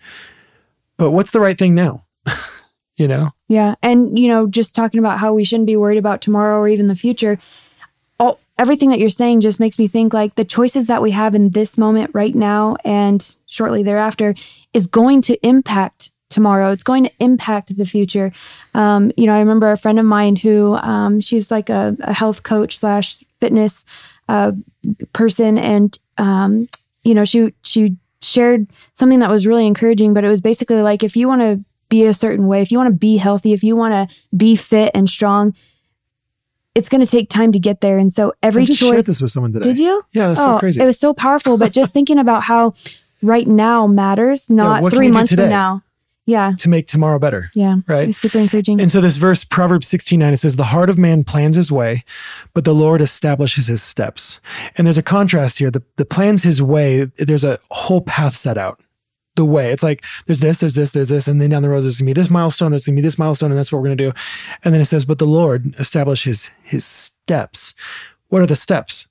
But 0.96 1.12
what's 1.12 1.30
the 1.30 1.40
right 1.40 1.56
thing 1.56 1.74
now? 1.74 2.04
you 2.96 3.08
know? 3.08 3.32
Yeah. 3.48 3.76
And, 3.82 4.18
you 4.18 4.28
know, 4.28 4.46
just 4.46 4.74
talking 4.74 4.98
about 4.98 5.18
how 5.18 5.32
we 5.32 5.44
shouldn't 5.44 5.66
be 5.66 5.76
worried 5.76 5.98
about 5.98 6.20
tomorrow 6.20 6.58
or 6.58 6.68
even 6.68 6.88
the 6.88 6.94
future. 6.94 7.38
All, 8.20 8.38
everything 8.58 8.90
that 8.90 8.98
you're 8.98 9.08
saying 9.08 9.40
just 9.40 9.60
makes 9.60 9.78
me 9.78 9.86
think 9.86 10.12
like 10.12 10.34
the 10.34 10.44
choices 10.44 10.88
that 10.88 11.00
we 11.00 11.12
have 11.12 11.34
in 11.34 11.50
this 11.50 11.78
moment 11.78 12.10
right 12.12 12.34
now 12.34 12.76
and 12.84 13.36
shortly 13.46 13.82
thereafter 13.82 14.34
is 14.74 14.86
going 14.86 15.22
to 15.22 15.46
impact 15.46 15.97
tomorrow. 16.28 16.70
It's 16.70 16.82
going 16.82 17.04
to 17.04 17.12
impact 17.20 17.76
the 17.76 17.86
future. 17.86 18.32
Um, 18.74 19.12
you 19.16 19.26
know, 19.26 19.34
I 19.34 19.38
remember 19.38 19.70
a 19.70 19.76
friend 19.76 19.98
of 19.98 20.06
mine 20.06 20.36
who 20.36 20.76
um, 20.76 21.20
she's 21.20 21.50
like 21.50 21.70
a, 21.70 21.96
a, 22.00 22.12
health 22.12 22.42
coach 22.42 22.78
slash 22.78 23.24
fitness 23.40 23.84
uh, 24.28 24.52
person, 25.12 25.58
and 25.58 25.98
um, 26.18 26.68
you 27.02 27.14
know, 27.14 27.24
she 27.24 27.54
she 27.62 27.96
shared 28.20 28.66
something 28.94 29.20
that 29.20 29.30
was 29.30 29.46
really 29.46 29.66
encouraging. 29.66 30.14
But 30.14 30.24
it 30.24 30.28
was 30.28 30.40
basically 30.40 30.82
like 30.82 31.02
if 31.02 31.16
you 31.16 31.28
want 31.28 31.40
to 31.40 31.64
be 31.88 32.04
a 32.04 32.14
certain 32.14 32.46
way, 32.46 32.60
if 32.60 32.70
you 32.70 32.78
want 32.78 32.90
to 32.92 32.98
be 32.98 33.16
healthy, 33.16 33.52
if 33.52 33.62
you 33.62 33.76
want 33.76 34.10
to 34.10 34.16
be 34.36 34.56
fit 34.56 34.90
and 34.94 35.08
strong, 35.08 35.54
it's 36.74 36.88
going 36.88 37.00
to 37.00 37.10
take 37.10 37.30
time 37.30 37.52
to 37.52 37.58
get 37.58 37.80
there. 37.80 37.98
And 37.98 38.12
so 38.12 38.34
every 38.42 38.62
I 38.62 38.66
just 38.66 38.78
shared 38.78 38.96
choice. 38.96 39.06
this 39.06 39.22
with 39.22 39.30
someone 39.30 39.52
today. 39.52 39.70
Did 39.70 39.78
you? 39.78 40.04
Yeah, 40.12 40.28
that's 40.28 40.40
oh, 40.40 40.44
so 40.44 40.58
crazy. 40.58 40.82
It 40.82 40.84
was 40.84 40.98
so 40.98 41.14
powerful. 41.14 41.56
But 41.56 41.72
just 41.72 41.92
thinking 41.92 42.18
about 42.18 42.42
how 42.42 42.74
right 43.22 43.46
now 43.46 43.86
matters, 43.86 44.50
not 44.50 44.82
can 44.82 44.90
three 44.90 45.10
months 45.10 45.34
from 45.34 45.48
now. 45.48 45.82
Yeah. 46.28 46.52
to 46.58 46.68
make 46.68 46.86
tomorrow 46.86 47.18
better. 47.18 47.50
Yeah. 47.54 47.76
Right. 47.86 48.02
It 48.02 48.08
was 48.08 48.18
super 48.18 48.38
encouraging. 48.38 48.80
And 48.80 48.92
so 48.92 49.00
this 49.00 49.16
verse, 49.16 49.44
Proverbs 49.44 49.88
16, 49.88 50.20
9, 50.20 50.34
it 50.34 50.36
says, 50.36 50.56
The 50.56 50.64
heart 50.64 50.90
of 50.90 50.98
man 50.98 51.24
plans 51.24 51.56
his 51.56 51.72
way, 51.72 52.04
but 52.52 52.64
the 52.66 52.74
Lord 52.74 53.00
establishes 53.00 53.68
his 53.68 53.82
steps. 53.82 54.38
And 54.76 54.86
there's 54.86 54.98
a 54.98 55.02
contrast 55.02 55.58
here. 55.58 55.70
The, 55.70 55.82
the 55.96 56.04
plans 56.04 56.42
his 56.42 56.60
way, 56.62 57.06
there's 57.18 57.44
a 57.44 57.58
whole 57.70 58.02
path 58.02 58.36
set 58.36 58.58
out. 58.58 58.80
The 59.36 59.44
way. 59.44 59.70
It's 59.70 59.84
like 59.84 60.02
there's 60.26 60.40
this, 60.40 60.58
there's 60.58 60.74
this, 60.74 60.90
there's 60.90 61.10
this, 61.10 61.28
and 61.28 61.40
then 61.40 61.50
down 61.50 61.62
the 61.62 61.68
road 61.68 61.82
there's 61.84 61.98
gonna 61.98 62.08
be 62.08 62.12
this 62.12 62.28
milestone, 62.28 62.72
there's 62.72 62.84
gonna 62.84 62.96
be 62.96 63.02
this 63.02 63.18
milestone, 63.18 63.52
and 63.52 63.58
that's 63.58 63.70
what 63.70 63.78
we're 63.80 63.86
gonna 63.86 63.94
do. 63.94 64.12
And 64.64 64.74
then 64.74 64.80
it 64.80 64.86
says, 64.86 65.04
But 65.04 65.18
the 65.18 65.26
Lord 65.28 65.76
establishes 65.78 66.50
his 66.64 66.84
steps. 66.84 67.72
What 68.30 68.42
are 68.42 68.46
the 68.46 68.56
steps? 68.56 69.06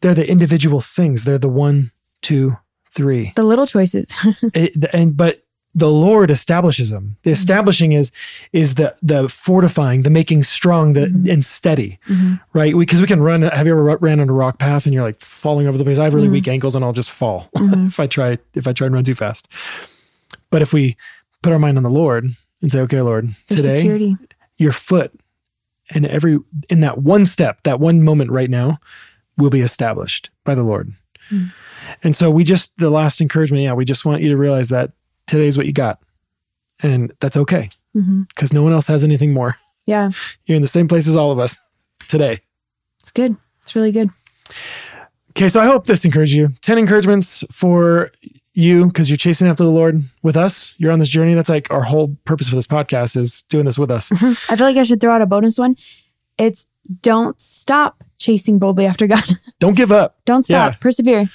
They're 0.00 0.14
the 0.14 0.28
individual 0.28 0.80
things. 0.80 1.22
They're 1.22 1.38
the 1.38 1.48
one, 1.48 1.92
two, 2.22 2.56
three. 2.90 3.32
the 3.36 3.44
little 3.44 3.66
choices. 3.68 4.12
It, 4.52 4.84
and 4.92 5.16
but 5.16 5.43
the 5.74 5.90
Lord 5.90 6.30
establishes 6.30 6.90
them. 6.90 7.16
The 7.22 7.30
mm-hmm. 7.30 7.34
establishing 7.34 7.92
is 7.92 8.12
is 8.52 8.76
the 8.76 8.94
the 9.02 9.28
fortifying, 9.28 10.02
the 10.02 10.10
making 10.10 10.44
strong, 10.44 10.92
the 10.92 11.06
mm-hmm. 11.06 11.30
and 11.30 11.44
steady, 11.44 11.98
mm-hmm. 12.08 12.34
right? 12.52 12.76
Because 12.76 13.00
we, 13.00 13.06
can 13.06 13.22
run. 13.22 13.42
Have 13.42 13.66
you 13.66 13.72
ever 13.72 13.96
ran 13.96 14.20
on 14.20 14.28
a 14.28 14.32
rock 14.32 14.58
path 14.58 14.86
and 14.86 14.94
you're 14.94 15.02
like 15.02 15.20
falling 15.20 15.66
over 15.66 15.76
the 15.76 15.84
place? 15.84 15.98
I 15.98 16.04
have 16.04 16.14
really 16.14 16.28
weak 16.28 16.48
ankles 16.48 16.76
and 16.76 16.84
I'll 16.84 16.92
just 16.92 17.10
fall 17.10 17.48
if 17.54 17.98
I 17.98 18.06
try 18.06 18.38
if 18.54 18.66
I 18.66 18.72
try 18.72 18.86
and 18.86 18.94
run 18.94 19.04
too 19.04 19.14
fast. 19.14 19.48
But 20.50 20.62
if 20.62 20.72
we 20.72 20.96
put 21.42 21.52
our 21.52 21.58
mind 21.58 21.76
on 21.76 21.82
the 21.82 21.90
Lord 21.90 22.26
and 22.62 22.70
say, 22.70 22.80
"Okay, 22.80 23.00
Lord, 23.00 23.28
There's 23.48 23.62
today 23.62 23.78
security. 23.78 24.16
your 24.56 24.72
foot 24.72 25.12
and 25.90 26.06
every 26.06 26.38
in 26.70 26.80
that 26.80 26.98
one 26.98 27.26
step, 27.26 27.62
that 27.64 27.80
one 27.80 28.02
moment 28.02 28.30
right 28.30 28.50
now, 28.50 28.78
will 29.36 29.50
be 29.50 29.60
established 29.60 30.30
by 30.44 30.54
the 30.54 30.62
Lord." 30.62 30.92
Mm. 31.30 31.52
And 32.02 32.14
so 32.14 32.30
we 32.30 32.44
just 32.44 32.76
the 32.78 32.90
last 32.90 33.20
encouragement, 33.20 33.64
yeah, 33.64 33.72
we 33.72 33.84
just 33.84 34.04
want 34.04 34.22
you 34.22 34.28
to 34.28 34.36
realize 34.36 34.68
that 34.68 34.92
today's 35.26 35.56
what 35.56 35.66
you 35.66 35.72
got. 35.72 36.00
And 36.82 37.12
that's 37.20 37.36
okay. 37.36 37.70
Because 37.94 38.52
no 38.52 38.62
one 38.62 38.72
else 38.72 38.86
has 38.88 39.04
anything 39.04 39.32
more. 39.32 39.56
Yeah. 39.86 40.10
You're 40.46 40.56
in 40.56 40.62
the 40.62 40.68
same 40.68 40.88
place 40.88 41.06
as 41.06 41.14
all 41.16 41.30
of 41.30 41.38
us 41.38 41.60
today. 42.08 42.40
It's 43.00 43.10
good. 43.12 43.36
It's 43.62 43.76
really 43.76 43.92
good. 43.92 44.10
Okay, 45.30 45.48
so 45.48 45.60
I 45.60 45.64
hope 45.66 45.86
this 45.86 46.04
encouraged 46.04 46.34
you. 46.34 46.48
10 46.62 46.78
encouragements 46.78 47.44
for 47.52 48.10
you 48.52 48.86
because 48.86 49.10
you're 49.10 49.16
chasing 49.16 49.48
after 49.48 49.64
the 49.64 49.70
Lord 49.70 50.02
with 50.22 50.36
us. 50.36 50.74
You're 50.78 50.92
on 50.92 50.98
this 50.98 51.08
journey. 51.08 51.34
That's 51.34 51.48
like 51.48 51.70
our 51.70 51.82
whole 51.82 52.16
purpose 52.24 52.48
for 52.48 52.54
this 52.56 52.66
podcast 52.66 53.16
is 53.16 53.42
doing 53.48 53.64
this 53.64 53.78
with 53.78 53.90
us. 53.90 54.10
I 54.22 54.56
feel 54.56 54.66
like 54.66 54.76
I 54.76 54.84
should 54.84 55.00
throw 55.00 55.12
out 55.12 55.22
a 55.22 55.26
bonus 55.26 55.58
one. 55.58 55.76
It's 56.38 56.66
don't 57.00 57.40
stop 57.40 58.04
chasing 58.18 58.58
boldly 58.58 58.86
after 58.86 59.06
God. 59.06 59.24
Don't 59.58 59.74
give 59.76 59.90
up. 59.90 60.18
don't 60.26 60.42
stop. 60.44 60.72
Yeah. 60.72 60.78
Persevere. 60.78 61.30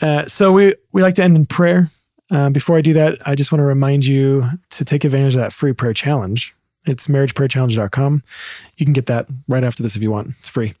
Uh, 0.00 0.26
so 0.26 0.52
we 0.52 0.74
we 0.92 1.00
like 1.00 1.14
to 1.14 1.22
end 1.22 1.36
in 1.36 1.46
prayer. 1.46 1.90
Uh, 2.32 2.48
before 2.48 2.78
I 2.78 2.80
do 2.80 2.94
that, 2.94 3.18
I 3.26 3.34
just 3.34 3.52
want 3.52 3.60
to 3.60 3.64
remind 3.64 4.06
you 4.06 4.48
to 4.70 4.84
take 4.84 5.04
advantage 5.04 5.34
of 5.34 5.40
that 5.40 5.52
free 5.52 5.74
prayer 5.74 5.92
challenge. 5.92 6.54
It's 6.86 7.06
marriageprayerchallenge.com. 7.06 8.22
You 8.76 8.86
can 8.86 8.92
get 8.92 9.06
that 9.06 9.28
right 9.46 9.62
after 9.62 9.82
this 9.82 9.94
if 9.94 10.02
you 10.02 10.10
want. 10.10 10.30
It's 10.40 10.48
free. 10.48 10.74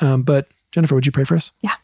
Um, 0.00 0.22
but 0.22 0.48
Jennifer, 0.72 0.94
would 0.94 1.04
you 1.04 1.12
pray 1.12 1.24
for 1.24 1.36
us? 1.36 1.52
Yeah. 1.60 1.74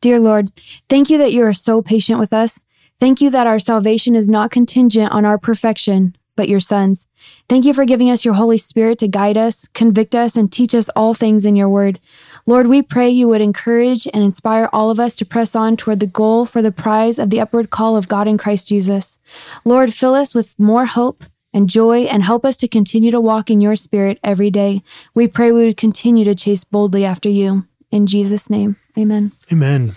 Dear 0.00 0.20
Lord, 0.20 0.52
thank 0.88 1.10
you 1.10 1.18
that 1.18 1.32
you 1.32 1.44
are 1.44 1.52
so 1.52 1.80
patient 1.80 2.18
with 2.20 2.32
us. 2.32 2.60
Thank 3.00 3.20
you 3.20 3.30
that 3.30 3.46
our 3.46 3.58
salvation 3.58 4.14
is 4.14 4.28
not 4.28 4.50
contingent 4.50 5.10
on 5.10 5.24
our 5.24 5.38
perfection, 5.38 6.16
but 6.36 6.48
your 6.48 6.60
Son's. 6.60 7.06
Thank 7.48 7.64
you 7.64 7.74
for 7.74 7.84
giving 7.84 8.10
us 8.10 8.24
your 8.24 8.34
Holy 8.34 8.58
Spirit 8.58 8.98
to 8.98 9.08
guide 9.08 9.36
us, 9.36 9.68
convict 9.74 10.14
us, 10.14 10.36
and 10.36 10.50
teach 10.50 10.74
us 10.74 10.88
all 10.90 11.14
things 11.14 11.44
in 11.44 11.56
your 11.56 11.68
word. 11.68 12.00
Lord, 12.46 12.66
we 12.66 12.82
pray 12.82 13.08
you 13.08 13.28
would 13.28 13.40
encourage 13.40 14.06
and 14.12 14.22
inspire 14.22 14.68
all 14.72 14.90
of 14.90 14.98
us 14.98 15.14
to 15.16 15.24
press 15.24 15.54
on 15.54 15.76
toward 15.76 16.00
the 16.00 16.06
goal 16.06 16.44
for 16.44 16.60
the 16.60 16.72
prize 16.72 17.18
of 17.18 17.30
the 17.30 17.40
upward 17.40 17.70
call 17.70 17.96
of 17.96 18.08
God 18.08 18.26
in 18.26 18.36
Christ 18.38 18.68
Jesus. 18.68 19.18
Lord, 19.64 19.94
fill 19.94 20.14
us 20.14 20.34
with 20.34 20.58
more 20.58 20.86
hope 20.86 21.24
and 21.52 21.68
joy 21.68 22.04
and 22.04 22.22
help 22.22 22.44
us 22.44 22.56
to 22.58 22.68
continue 22.68 23.10
to 23.10 23.20
walk 23.20 23.50
in 23.50 23.60
your 23.60 23.76
spirit 23.76 24.18
every 24.24 24.50
day. 24.50 24.82
We 25.14 25.28
pray 25.28 25.52
we 25.52 25.66
would 25.66 25.76
continue 25.76 26.24
to 26.24 26.34
chase 26.34 26.64
boldly 26.64 27.04
after 27.04 27.28
you. 27.28 27.66
In 27.90 28.06
Jesus' 28.06 28.48
name, 28.48 28.76
amen. 28.98 29.32
Amen. 29.52 29.92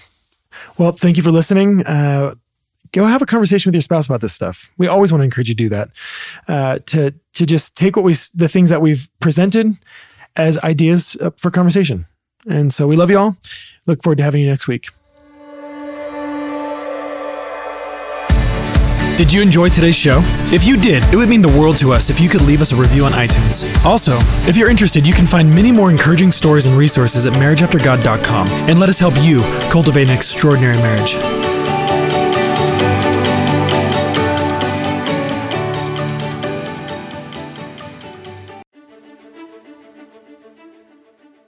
Well, 0.78 0.91
thank 0.91 1.18
you 1.18 1.24
for 1.24 1.32
listening. 1.32 1.86
Uh, 1.86 2.36
go 2.91 3.06
have 3.06 3.22
a 3.22 3.26
conversation 3.26 3.70
with 3.70 3.76
your 3.76 3.82
spouse 3.82 4.06
about 4.06 4.22
this 4.22 4.34
stuff. 4.34 4.70
We 4.78 4.88
always 4.88 5.12
want 5.12 5.22
to 5.22 5.26
encourage 5.26 5.50
you 5.50 5.56
to 5.56 5.64
do 5.64 5.70
that. 5.70 5.89
Uh, 6.48 6.80
to 6.88 7.14
to 7.34 7.46
just 7.46 7.76
take 7.76 7.96
what 7.96 8.04
we 8.04 8.16
the 8.34 8.50
things 8.50 8.70
that 8.70 8.82
we've 8.82 9.10
presented 9.20 9.78
as 10.36 10.58
ideas 10.60 11.18
uh, 11.22 11.32
for 11.38 11.52
conversation. 11.52 12.06
And 12.48 12.74
so 12.74 12.88
we 12.88 12.96
love 12.96 13.10
you 13.10 13.18
all. 13.18 13.38
Look 13.88 14.04
forward 14.04 14.18
to 14.18 14.24
having 14.24 14.41
you 14.41 14.48
next 14.48 14.68
week. 14.68 14.89
Did 19.18 19.32
you 19.32 19.41
enjoy 19.41 19.70
today's 19.70 19.96
show? 19.96 20.20
If 20.52 20.66
you 20.66 20.76
did, 20.76 21.02
it 21.06 21.16
would 21.16 21.30
mean 21.30 21.41
the 21.41 21.58
world 21.58 21.78
to 21.78 21.93
us 21.93 22.10
if 22.10 22.20
you 22.20 22.28
could 22.28 22.41
leave 22.41 22.62
us 22.62 22.74
a 22.74 22.76
review 22.76 23.06
on 23.06 23.14
iTunes. 23.14 23.64
Also, 23.86 24.18
if 24.46 24.58
you're 24.58 24.70
interested, 24.70 25.08
you 25.08 25.14
can 25.14 25.26
find 25.26 25.50
many 25.50 25.72
more 25.72 25.89
encouraging 25.89 26.34
stories 26.34 26.66
and 26.66 26.78
resources 26.78 27.26
at 27.26 27.32
marriageaftergod.com 27.34 28.48
and 28.50 28.78
let 28.78 28.89
us 28.89 29.00
help 29.00 29.14
you 29.22 29.41
cultivate 29.72 30.10
an 30.10 30.14
extraordinary 30.14 30.76
marriage. 30.78 31.45